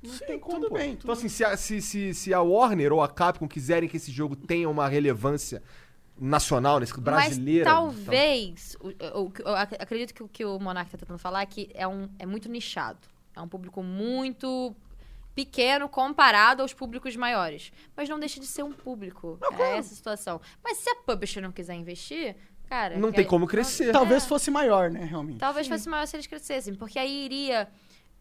[0.02, 2.40] Não Sim, tem como, tudo bem, Então, tudo assim, se a, se, se, se a
[2.42, 5.62] Warner ou a Capcom quiserem que esse jogo tenha uma relevância
[6.18, 7.68] nacional, nesse brasileira.
[7.68, 10.96] então, Mas talvez, o- o- o- eu ac- acredito que o que o Monark tá
[10.98, 12.98] tentando falar é que é, um, é muito nichado.
[13.34, 14.74] É um público muito
[15.34, 17.70] pequeno comparado aos públicos maiores.
[17.94, 19.38] Mas não deixa de ser um público.
[19.58, 20.40] é essa a situação.
[20.64, 22.34] Mas se a publisher não quiser investir,
[22.68, 22.96] cara...
[22.96, 23.92] Não tem aí- como crescer.
[23.92, 24.26] Talvez É.
[24.26, 25.38] fosse maior, né, realmente.
[25.38, 27.68] Talvez fosse maior se eles crescessem, porque aí iria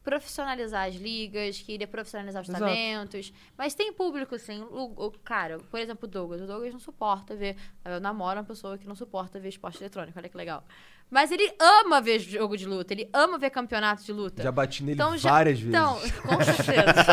[0.06, 2.64] profissionalizar as ligas, que iria profissionalizar os Exato.
[2.64, 3.34] talentos.
[3.58, 4.62] Mas tem público, assim.
[4.62, 6.42] O, o- cara, por exemplo, o Douglas.
[6.42, 7.58] O Douglas não suporta ver.
[7.84, 10.64] Eu namoro uma pessoa que não suporta ver esporte eletrônico, olha que legal.
[11.10, 14.42] Mas ele ama ver jogo de luta, ele ama ver campeonato de luta.
[14.44, 15.74] Já bati nele Então, já- várias vezes.
[15.74, 17.06] Então, com certeza.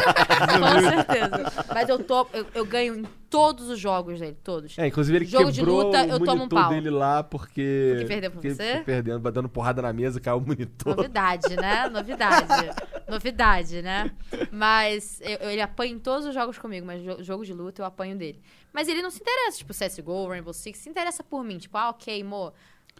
[0.58, 1.64] com certeza.
[1.72, 4.76] Mas eu, tô, eu, eu ganho em todos os jogos dele, todos.
[4.78, 6.70] É, inclusive ele Jogo de quebrou luta, o eu tomo um pau.
[6.70, 7.90] dele lá porque...
[7.92, 8.82] Porque perdeu pra porque você?
[8.84, 10.96] perdendo, dando porrada na mesa, caiu o monitor.
[10.96, 11.88] Novidade, né?
[11.88, 12.46] Novidade.
[13.08, 14.10] Novidade, né?
[14.50, 17.86] Mas eu- ele apanha em todos os jogos comigo, mas jo- jogo de luta eu
[17.86, 18.40] apanho dele.
[18.72, 21.58] Mas ele não se interessa, tipo, CSGO, Rainbow Six, se interessa por mim.
[21.58, 22.52] Tipo, ah, ok, mo.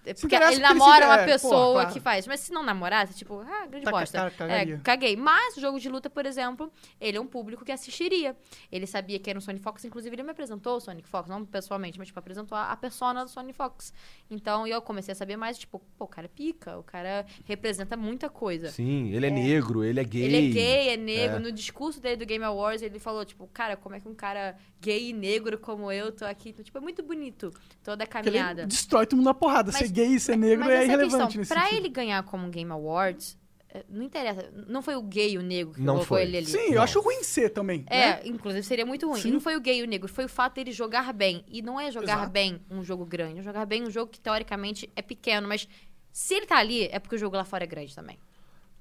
[0.03, 1.93] Porque ele porque ele namora uma é, pessoa pô, claro.
[1.93, 2.27] que faz.
[2.27, 4.31] Mas se não namorasse, tipo, ah, grande Tá, bosta.
[4.37, 4.74] cagaria.
[4.74, 5.16] É, caguei.
[5.16, 8.37] Mas o jogo de luta, por exemplo, ele é um público que assistiria.
[8.70, 11.45] Ele sabia que era um Sonic Fox, inclusive ele me apresentou o Sonic Fox, não
[11.45, 13.93] pessoalmente, mas tipo, apresentou a, a persona do Sonic Fox.
[14.31, 17.97] Então eu comecei a saber mais, tipo, pô, o cara é pica, o cara representa
[17.97, 18.70] muita coisa.
[18.70, 20.23] Sim, ele é, negro, ele é gay.
[20.24, 21.37] Ele é gay, é negro.
[21.37, 21.39] É.
[21.39, 24.57] No discurso dele do Game Awards, ele falou, tipo, cara, como é que um cara
[24.81, 26.49] gay e negro como eu tô aqui?
[26.51, 27.53] Então, tipo, é muito bonito
[27.85, 28.66] toda a Porque ele caminhada.
[28.66, 29.70] destrói todo mundo na porrada.
[29.73, 31.39] Mas- gay e ser negro Mas é irrelevante questão.
[31.40, 31.78] nesse Pra sentido.
[31.78, 33.39] ele ganhar como Game Awards,
[33.74, 34.51] é, não interessa.
[34.69, 36.23] Não foi o gay e o negro que Não colocou foi.
[36.23, 36.47] ele ali.
[36.47, 36.82] Sim, eu Não.
[36.82, 37.85] acho ruim ser também.
[37.89, 38.20] É, né?
[38.24, 39.20] inclusive seria muito ruim.
[39.20, 39.28] Sim.
[39.28, 41.44] E não foi o gay e o negro, foi o fato dele jogar bem.
[41.48, 42.31] E não é jogar Exato.
[42.31, 45.66] bem um jogo grande, é jogar bem um jogo que teoricamente é pequeno, mas
[46.12, 48.19] se ele tá ali, é porque o jogo lá fora é grande também.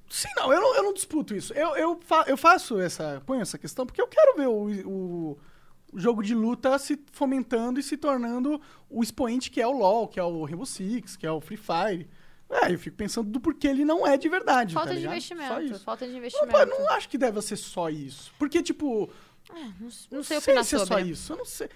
[0.10, 1.54] Sim, não, eu não, eu não disputo isso.
[1.54, 3.24] Eu, eu, fa- eu faço essa.
[3.26, 5.40] ponho essa questão porque eu quero ver o- o
[5.94, 10.20] jogo de luta se fomentando e se tornando o expoente que é o LoL, que
[10.20, 12.08] é o Rainbow Six, que é o Free Fire.
[12.50, 14.74] É, eu fico pensando do porquê ele não é de verdade.
[14.74, 15.80] Falta tá de investimento.
[15.80, 16.58] Falta de Não, investimento.
[16.58, 18.34] eu não acho que deve ser só isso.
[18.38, 19.10] Porque, tipo,
[19.50, 20.94] Não, não sei opinar se é sobre.
[20.94, 21.34] só isso.
[21.34, 21.70] Eu não sei.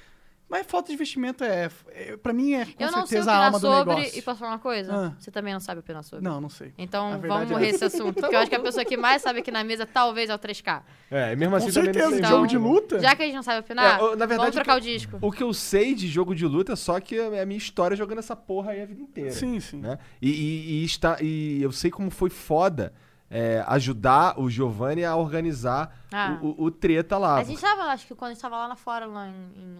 [0.48, 3.34] Mas falta de investimento é, é para mim é com Eu não sei certeza a
[3.34, 3.96] opinar alma do sobre.
[3.96, 4.20] negócio.
[4.20, 4.94] E posso falar uma coisa?
[4.96, 5.14] Ah.
[5.20, 6.24] Você também não sabe opinar sobre.
[6.24, 6.72] Não, não sei.
[6.78, 8.14] Então A vamos verdade morrer é desse assunto.
[8.22, 10.38] Porque eu acho que a pessoa que mais sabe aqui na mesa talvez é o
[10.40, 10.84] 3K.
[11.10, 13.00] É, mesmo assim Com também não certeza, sei Então, jogo de luta.
[13.00, 14.82] Já que a gente não sabe opinar, É, eu- na verdade, vamos trocar o o
[14.82, 15.18] disco.
[15.20, 17.98] O que eu sei de jogo de luta é só que é a minha história
[17.98, 19.32] jogando essa porra aí a vida inteira.
[19.32, 19.78] Sim, sim.
[19.78, 19.98] né?
[20.22, 22.94] E, e- e está, e eu sei como foi foda
[23.30, 26.38] é, ajudar o Giovanni a organizar Ah.
[26.42, 27.36] o, o- o treta lá.
[27.38, 29.32] A gente tava, acho que quando a gente tava lá na fora, lá em,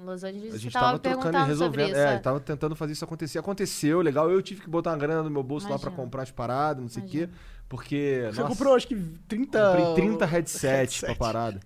[0.02, 1.90] em Los Angeles, A gente tava, tava trocando e resolvendo.
[1.92, 2.00] isso.
[2.00, 3.38] É, tava tentando fazer isso acontecer.
[3.40, 4.30] Aconteceu, legal.
[4.32, 6.04] Eu tive que botar uma grana no meu bolso lá pra Imagina.
[6.04, 7.18] comprar as paradas, não sei o quê.
[7.20, 7.38] Imagina.
[7.70, 8.22] Porque.
[8.32, 8.96] Você nossa, comprou acho que
[9.28, 9.60] 30.
[9.78, 11.18] comprei 30 headsets pra headset.
[11.20, 11.60] parada.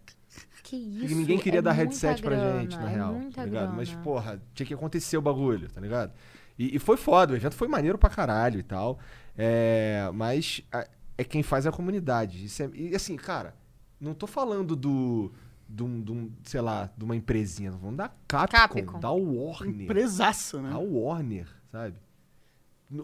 [0.63, 1.15] Que E isso?
[1.15, 3.13] ninguém queria é dar headset pra grana, gente, na é real.
[3.13, 3.73] muita Tá ligado?
[3.75, 4.03] Mas, grana.
[4.03, 6.11] porra, tinha que acontecer o bagulho, tá ligado?
[6.59, 8.99] E, e foi foda, o evento foi maneiro pra caralho e tal.
[9.37, 10.85] É, mas a-
[11.19, 12.45] é quem faz a comunidade.
[12.45, 13.55] Isso é- e assim, cara,
[13.99, 15.31] não tô falando do.
[15.71, 17.69] De um, de um, sei lá, de uma empresinha.
[17.71, 18.99] Vamos da Capcom, Capcom.
[18.99, 19.81] da Warner.
[19.83, 20.71] Empresaça, né?
[20.73, 21.95] A Warner, sabe?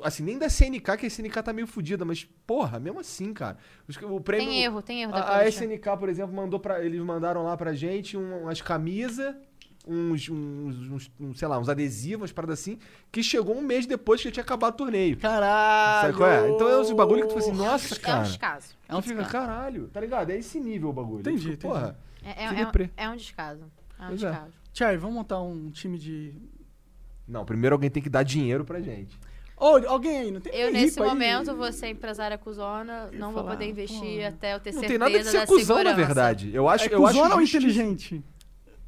[0.04, 3.58] Assim, nem da SNK, que a SNK tá meio fodida, mas, porra, mesmo assim, cara.
[4.10, 5.48] O prêmio, Tem erro, tem erro da a, a.
[5.48, 9.36] SNK, por exemplo, mandou para eles mandaram lá pra gente um- umas camisas,
[9.88, 12.80] uns, uns, uns- uns, sei lá, uns adesivos, umas paradas assim,
[13.12, 15.18] que chegou um mês depois que já tinha acabado o torneio.
[15.18, 16.02] Caralho!
[16.08, 16.50] Sabe qual é?
[16.50, 18.24] Então é uns bagulho que tu fala assim, nossa, É um cara.
[18.24, 18.68] descaso.
[18.88, 19.46] É um tu fica, descaso.
[19.48, 20.30] caralho, tá ligado?
[20.32, 21.20] É esse nível o bagulho.
[21.20, 21.74] Entendi, Eu fico, entendi.
[21.74, 23.64] Porra, É, Que é, é, um, é um descaso.
[24.00, 24.30] É um Pois é.
[24.30, 24.52] descaso.
[24.74, 26.34] Tchai, vamos montar um time de.
[27.28, 29.18] não, primeiro alguém tem que dar dinheiro pra gente.
[29.58, 31.10] Ô, alguém aí, não tem Eu, nesse rico aí?
[31.10, 34.28] momento, vou ser empresária cuzona, não vou poder investir pô.
[34.28, 36.06] até eu ter Não certeza tem nada de ser da cuzão, na segurança.
[36.08, 36.54] verdade.
[36.54, 37.58] Eu acho, É eu acho cuzona ou justiça.
[37.60, 38.24] inteligente?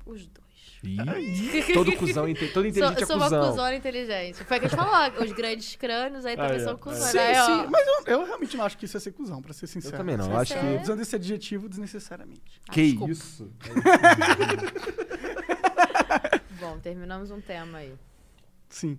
[0.05, 0.46] Os dois.
[0.83, 3.49] Ih, todo cuzão, inte- todo inteligente Sou, é sou uma cuzão.
[3.49, 4.43] cuzona inteligente.
[4.43, 6.65] Foi o que a gente falou, os grandes crânios aí também Aí, ó.
[6.65, 7.09] são cuzonas.
[7.09, 7.45] Sim, Aí, ó.
[7.45, 7.67] sim.
[7.71, 9.95] Mas eu, eu realmente não acho que isso ia ser cuzão, pra ser sincero.
[9.95, 10.83] Eu também não, eu acho é- que...
[10.83, 12.61] Usando esse adjetivo desnecessariamente.
[12.69, 13.11] Ah, Que desculpa.
[13.11, 13.51] isso?
[16.59, 17.93] Bom, terminamos um tema aí.
[18.69, 18.97] Sim.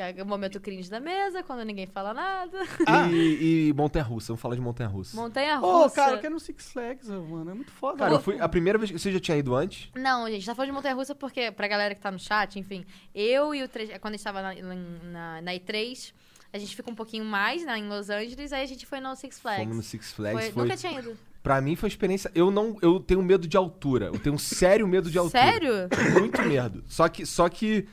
[0.00, 2.58] É o momento cringe da mesa, quando ninguém fala nada.
[2.86, 3.08] Ah.
[3.10, 5.16] E, e Montanha Russa, vamos falar de Montanha Russa.
[5.16, 5.94] Montanha Ô, russa.
[5.94, 7.50] cara, eu quero no Six Flags, mano.
[7.50, 7.98] É muito foda.
[7.98, 8.40] Cara, eu fui.
[8.40, 9.88] A primeira vez que você já tinha ido antes?
[9.94, 12.84] Não, gente, tá falando de montanha russa porque, pra galera que tá no chat, enfim,
[13.14, 16.12] eu e o 3, quando a gente tava na, na, na E3,
[16.52, 19.14] a gente ficou um pouquinho mais né, em Los Angeles, aí a gente foi no
[19.14, 19.62] Six Flags.
[19.62, 20.40] Fomos no Six Flags.
[20.42, 21.16] Foi- Foi, Nunca tinha ido.
[21.42, 22.30] Pra mim foi uma experiência.
[22.34, 22.76] Eu não.
[22.82, 24.06] Eu tenho medo de altura.
[24.12, 25.40] Eu tenho um sério medo de altura.
[25.42, 25.72] Sério?
[26.20, 26.84] Muito medo.
[26.86, 27.24] Só que.
[27.24, 27.86] Só que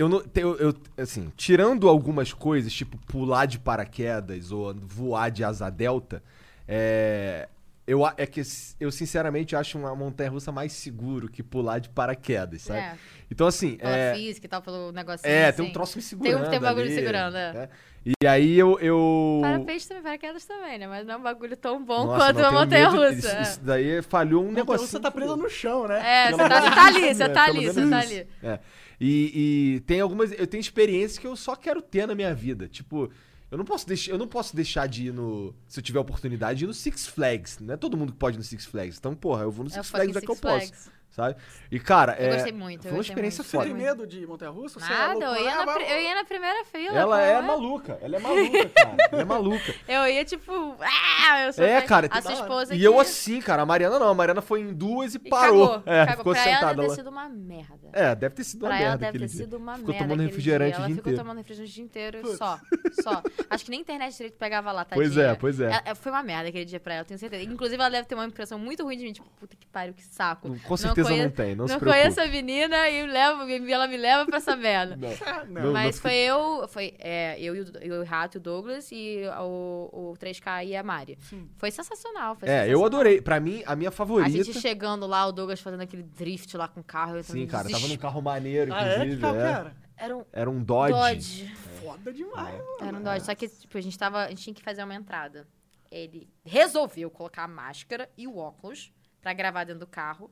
[0.00, 0.22] eu não.
[0.34, 6.22] Eu, eu, assim, tirando algumas coisas, tipo pular de paraquedas ou voar de asa delta,
[6.66, 7.48] é.
[7.90, 8.40] Eu, é que
[8.78, 12.78] eu sinceramente acho uma montanha russa mais seguro que pular de paraquedas, sabe?
[12.78, 12.94] É,
[13.28, 13.76] Então, assim.
[13.78, 15.28] pela é, física e tal, pelo negocinho.
[15.28, 15.72] é, tem um assim.
[15.72, 16.46] troço me Tem segurando.
[16.46, 17.52] um- tem um bagulho ali, segurando, é.
[17.52, 17.68] né?
[18.06, 18.78] E aí eu.
[18.80, 19.40] eu...
[19.42, 20.86] Paraquedas também, paraquedas também, né?
[20.86, 23.40] Mas não é um bagulho tão bom Nossa, quanto não, a tenho montanha russa.
[23.40, 24.86] Isso, isso daí falhou um negócio.
[24.86, 26.28] você tá presa no chão, né?
[26.28, 27.34] É, você tá, você tá ali, você né?
[27.34, 28.26] tá ali, você tá ali.
[28.42, 28.58] É.
[29.00, 30.32] E, e tem algumas.
[30.32, 32.68] Eu tenho experiências que eu só quero ter na minha vida.
[32.68, 33.10] Tipo,
[33.50, 35.54] eu não posso deixar, eu não posso deixar de ir no.
[35.66, 37.58] Se eu tiver oportunidade, de ir no Six Flags.
[37.58, 38.98] Não é todo mundo que pode ir no Six Flags.
[38.98, 40.90] Então, porra, eu vou no É Six Flags fucking é que eu posso.
[41.10, 41.34] Sabe?
[41.72, 42.34] E, cara, Eu é.
[42.34, 43.50] gostei muito, Foi uma experiência muito.
[43.50, 43.68] Você foda.
[43.68, 44.78] tem medo de montanha russa?
[44.78, 45.24] Você é Nada, louco?
[45.24, 46.96] eu ia, Ah, na, vai- eu ia na primeira fila.
[46.98, 47.46] Ela pô, é né?
[47.48, 47.98] maluca.
[48.00, 48.96] Ela é maluca, cara.
[49.10, 49.74] Ela é maluca.
[49.88, 53.62] Eu ia, tipo, ah, eu sou É, cara, A sua esposa E eu assim, cara.
[53.62, 54.08] A Mariana não.
[54.08, 55.68] A Mariana foi em duas e e parou.
[55.80, 56.16] Cagou, é, cagou.
[56.18, 56.94] ficou pra ela sentada deve lá.
[56.94, 57.88] ter sido uma merda.
[57.92, 59.36] É, deve ter sido uma Pra ela merda deve ter dia.
[59.36, 60.04] sido uma Ficou merda.
[60.08, 60.76] tomando refrigerante dia.
[60.76, 61.18] o Ela dia ficou inteiro.
[61.28, 62.58] tomando refrigerante o dia inteiro, só.
[63.02, 63.22] Só.
[63.50, 65.04] Acho que nem internet direito pegava lá, tadinha.
[65.04, 65.82] Pois é, pois é.
[65.84, 67.42] Ela- foi uma merda aquele dia pra ela, eu tenho certeza.
[67.44, 70.04] Inclusive, ela deve ter uma impressão muito ruim de mim, tipo, puta que pariu, que
[70.04, 70.48] saco.
[70.64, 72.02] Com certeza não, conhe- tem, não, se Não preocupe.
[72.02, 74.96] conheço a menina e levo, ela me leva pra essa merda.
[75.00, 75.10] Não.
[75.46, 75.62] Não.
[75.64, 78.90] Não, Mas foi eu, foi é, eu, e o, eu e o Rato, o Douglas,
[78.92, 81.18] e o, o 3K e a Mari.
[81.20, 81.48] Sim.
[81.56, 82.34] Foi sensacional.
[82.36, 82.86] Foi É, eu sensacional.
[82.86, 83.20] adorei.
[83.20, 84.30] Pra mim, a minha A favorita.
[84.30, 87.16] gente chegando lá, o Douglas fazendo aquele drift lá com o carro.
[87.16, 88.88] eu Sim, cara, no tava num carro maneiro, Ah, é?
[88.88, 89.20] Que inclusive.
[89.20, 89.42] carro é.
[89.50, 89.76] era?
[89.96, 90.92] Era um Era um Dodge.
[90.94, 91.54] Dodge.
[91.82, 92.76] Foda demais, mano.
[92.80, 93.24] Era um Dodge.
[93.26, 94.24] Só que, tipo, a gente tava.
[94.24, 95.46] A gente tinha que fazer uma entrada.
[95.90, 100.30] Ele resolveu colocar a máscara e o óculos pra gravar dentro do carro.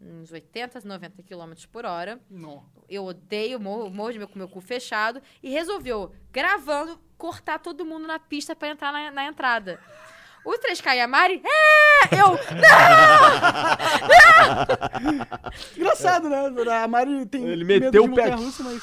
[0.00, 2.20] Uns 80, 90 km por hora.
[2.30, 2.64] Não.
[2.88, 5.20] Eu odeio, morro, morro de meu, com o meu cu fechado.
[5.42, 9.80] E resolveu, gravando, cortar todo mundo na pista pra entrar na, na entrada.
[10.44, 12.14] O 3K e a Mari, é!
[12.14, 12.38] Eu,
[15.76, 16.46] Engraçado, né?
[16.82, 18.22] A Mari tem Ele medo meteu de o pé.
[18.30, 18.82] montanha-russa, mas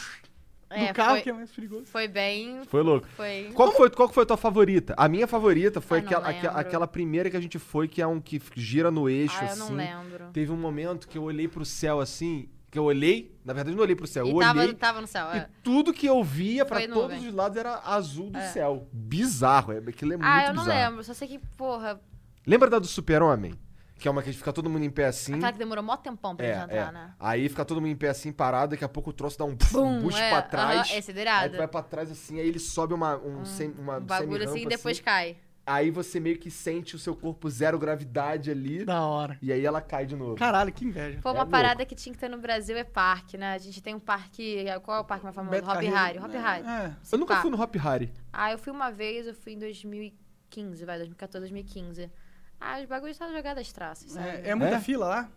[0.70, 1.86] É, do carro foi, que é mais perigoso.
[1.86, 2.64] foi bem.
[2.66, 3.08] Foi louco.
[3.16, 3.52] Foi.
[3.54, 4.94] Qual foi, qual foi a tua favorita?
[4.98, 8.20] A minha favorita foi Ah, aquela, aquela primeira que a gente foi, que é um
[8.20, 9.60] que gira no eixo, Ah, eu assim.
[9.60, 10.26] não lembro.
[10.34, 12.50] Teve um momento que eu olhei pro céu assim.
[12.72, 14.74] Que eu olhei, na verdade eu não olhei pro céu, eu E tava, olhei.
[14.74, 15.28] tava no céu.
[15.34, 15.50] E É.
[15.64, 18.48] tudo que eu via pra Foi todos os lados era azul do É.
[18.50, 18.90] céu.
[18.92, 20.90] Bizarro, é, aquilo é muito Ah, eu não bizarro.
[20.90, 21.04] lembro.
[21.06, 22.02] Só sei que, porra,
[22.46, 23.54] Lembra da do Super-Homem?
[23.98, 25.34] Que é uma que fica todo mundo em pé assim.
[25.36, 26.92] aquela que demorou mó tempão pra É, gente entrar, é.
[26.92, 27.14] né?
[27.20, 29.56] Aí fica todo mundo em pé assim, parado, daqui a pouco o troço dá um,
[29.72, 30.92] Bum, um boost é, pra trás.
[30.92, 31.54] esse é aí irado.
[31.54, 34.64] tu vai pra trás assim, aí ele sobe uma, um, sem, uma Um bagulho assim
[34.64, 35.38] e depois cai.
[35.68, 38.86] Aí você meio que sente o seu corpo zero gravidade ali.
[38.86, 39.36] Da hora.
[39.42, 40.36] E aí ela cai de novo.
[40.36, 41.20] Caralho, que inveja.
[41.24, 41.50] Pô, uma louco.
[41.50, 43.54] parada que tinha que ter no Brasil é parque, né?
[43.54, 44.64] A gente tem um parque.
[44.84, 45.50] Qual é o parque mais famoso?
[45.52, 45.96] Beto Hop Carreiro.
[45.96, 46.20] Harry.
[46.20, 46.68] Hop Harry.
[46.68, 46.96] É.
[47.12, 47.42] eu nunca pá.
[47.42, 48.14] fui no Hop Harry.
[48.32, 52.12] Ah, eu fui uma vez, eu fui em 2015, vai, 2014, 2015.
[52.60, 54.28] Ah, os bagulhos estavam jogados às traças, sabe?
[54.28, 54.80] É, é muita É?
[54.82, 55.30] fila lá?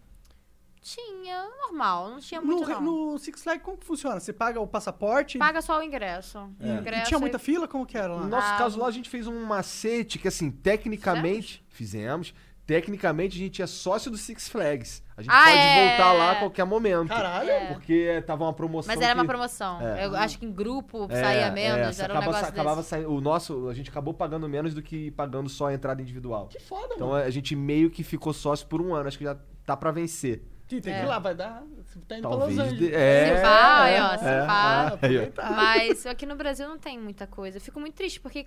[0.80, 2.80] Tinha, normal, não tinha muito No, não.
[3.12, 4.20] no Six Flags, como que funciona?
[4.20, 5.36] Você paga o passaporte?
[5.36, 6.38] Paga só o ingresso.
[6.60, 7.66] E, O e ingresso tinha é- muita fila?
[7.66, 8.22] Como que era lá?
[8.22, 11.64] No nosso Ah, caso lá, a gente fez um macete que, assim, tecnicamente.
[11.68, 12.32] Fizemos.
[12.64, 15.02] Tecnicamente, a gente é sócio doIx Flags.
[15.18, 15.88] A gente Ah, pode é.
[15.88, 17.08] voltar lá a qualquer momento.
[17.08, 17.50] Caralho.
[17.50, 17.66] É.
[17.72, 18.94] Porque tava uma promoção.
[18.94, 19.80] Mas era uma que- promoção.
[19.82, 20.06] É.
[20.06, 22.88] Eu acho que em grupo É, saía é, menos, era um acaba- negócio acabava desse.
[22.90, 26.46] saindo- O nosso, a gente acabou pagando menos do que pagando só a entrada individual.
[26.46, 27.24] Que foda, Então mano.
[27.24, 29.08] a gente meio que ficou sócio por um ano.
[29.08, 29.36] Acho que já
[29.66, 30.42] tá pra vencer.
[30.68, 30.98] Que tem É.
[30.98, 31.64] que ir lá, vai dar.
[31.82, 32.54] Você tá indo Talvez.
[32.54, 32.94] pra Los de- Angeles.
[32.94, 34.98] É, Se pá, é, aí, ó, se é, pá.
[35.02, 35.52] é.
[35.54, 37.56] Mas aqui no Brasil não tem muita coisa.
[37.56, 38.46] Eu fico muito triste, porque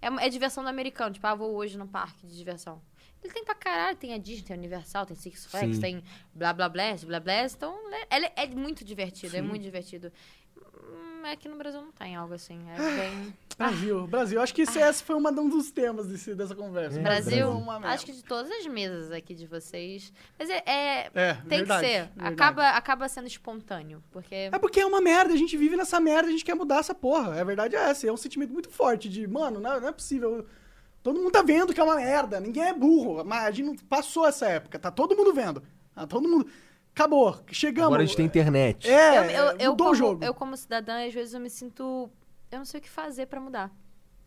[0.00, 1.12] é, é diversão do americano.
[1.12, 2.80] Tipo, ah, vou hoje no parque de diversão.
[3.26, 5.80] Ele tem pra caralho, tem a Disney, tem a Universal, tem Six Flags, Sim.
[5.82, 6.04] tem
[6.34, 7.44] blá blá blá, blá blá.
[7.44, 7.76] Então,
[8.10, 9.46] ele é muito divertido, é Sim.
[9.46, 10.12] muito divertido.
[10.56, 12.56] Hum, Aqui no Brasil não tem algo assim.
[12.70, 13.34] É bem.
[13.58, 14.40] Brasil, Brasil.
[14.40, 17.00] Acho que esse, esse foi uma- um dos temas desse, dessa conversa.
[17.00, 17.88] É, Brasil, é merda.
[17.88, 20.12] acho que de todas as mesas aqui de vocês.
[20.38, 20.62] Mas é.
[20.64, 22.02] é- É, tem verdade, que ser.
[22.04, 22.32] verdade.
[22.34, 24.00] Acaba, acaba sendo espontâneo.
[24.12, 24.34] Porque.
[24.52, 26.94] É porque é uma merda, a gente vive nessa merda, a gente quer mudar essa
[26.94, 27.40] porra.
[27.40, 30.46] A verdade é essa, é um sentimento muito forte de, mano, não, não é possível.
[31.06, 33.24] Todo mundo tá vendo que é uma merda, ninguém é burro.
[33.24, 35.62] Mas a gente não passou essa época, tá todo mundo vendo.
[35.94, 36.48] Tá todo mundo.
[36.92, 37.86] Acabou, chegamos.
[37.86, 38.90] Agora a gente tem internet.
[38.90, 40.24] É, eu, eu, eu, mudou como, o jogo.
[40.24, 42.10] eu, como cidadã, às vezes eu me sinto.
[42.50, 43.70] Eu não sei o que fazer pra mudar.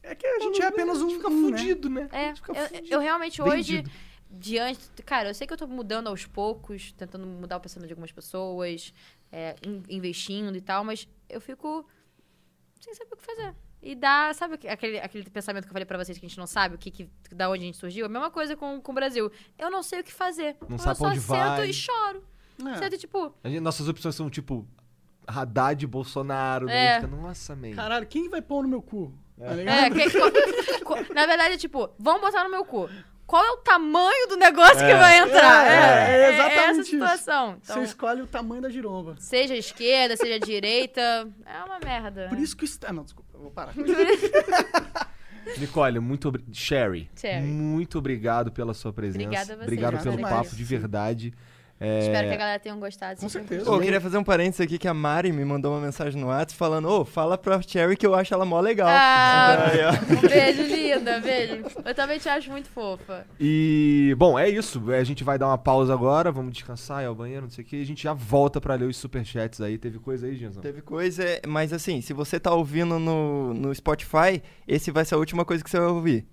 [0.01, 1.09] É que a gente é apenas um.
[1.09, 1.57] fica um, né?
[1.57, 2.07] fudido, né?
[2.13, 2.87] É, eu, fudido.
[2.93, 3.91] eu realmente hoje, Vendido.
[4.31, 4.89] diante.
[5.05, 8.13] Cara, eu sei que eu tô mudando aos poucos, tentando mudar o pensamento de algumas
[8.13, 8.93] pessoas,
[9.33, 11.85] é, in- investindo e tal, mas eu fico.
[12.79, 13.53] sem saber o que fazer.
[13.81, 16.37] E dá, sabe aque- aquele, aquele pensamento que eu falei pra vocês que a gente
[16.37, 18.05] não sabe o que, que da onde a gente surgiu?
[18.05, 19.31] A mesma coisa com, com o Brasil.
[19.57, 20.57] Eu não sei o que fazer.
[20.67, 21.69] Não eu sabe só onde sento vai.
[21.69, 22.23] e choro.
[22.67, 22.75] É.
[22.77, 24.67] Sento tipo, gente- nossas opções são tipo
[25.25, 26.65] Haddad e Bolsonaro.
[26.65, 26.85] Né?
[26.97, 27.01] É.
[27.01, 27.71] Fica, Nossa, man.
[27.73, 29.13] Caralho, quem vai pôr no meu cu?
[29.37, 30.09] Tá É, que-
[31.13, 32.89] na verdade, é tipo, vão botar no meu cu.
[33.29, 35.67] Qual é o tamanho do negócio que vai entrar?
[35.67, 36.89] É, é, é exatamente essa isso.
[36.89, 37.57] situação.
[37.63, 39.15] Então, Você escolhe o tamanho da giromba.
[39.19, 42.25] seja esquerda, seja direita, é uma merda.
[42.27, 42.91] Por isso que está.
[42.91, 43.73] Não, desculpa, eu vou parar.
[45.59, 46.53] Nicole, muito obrigado.
[46.55, 47.45] Sherry, Sherry.
[47.45, 49.23] muito obrigado pela sua presença.
[49.25, 50.35] Obrigada a você, Obrigado Obrigado pelo demais.
[50.47, 51.33] papo de verdade.
[51.79, 53.19] É, Espero que a galera tenha gostado.
[53.21, 53.63] Com certeza.
[53.63, 56.27] Pô, eu queria fazer um parênteses aqui que a Mari me mandou uma mensagem no
[56.27, 58.89] WhatsApp falando, ô, fala pra Cherry que eu acho ela mó legal.
[58.89, 61.63] Ah, um beijo, linda, beijo.
[61.85, 63.25] Eu também te acho muito fofa.
[63.39, 64.91] E, bom, é isso.
[64.91, 67.67] A gente vai dar uma pausa agora, vamos descansar, ir ao banheiro, não sei o
[67.67, 67.81] que.
[67.81, 69.77] A gente já volta pra ler os superchats aí.
[69.77, 70.61] Teve coisa aí, Genzão?
[70.61, 75.17] Teve coisa, mas assim, se você tá ouvindo no, no Spotify, esse vai ser a
[75.17, 76.27] última coisa que você vai ouvir.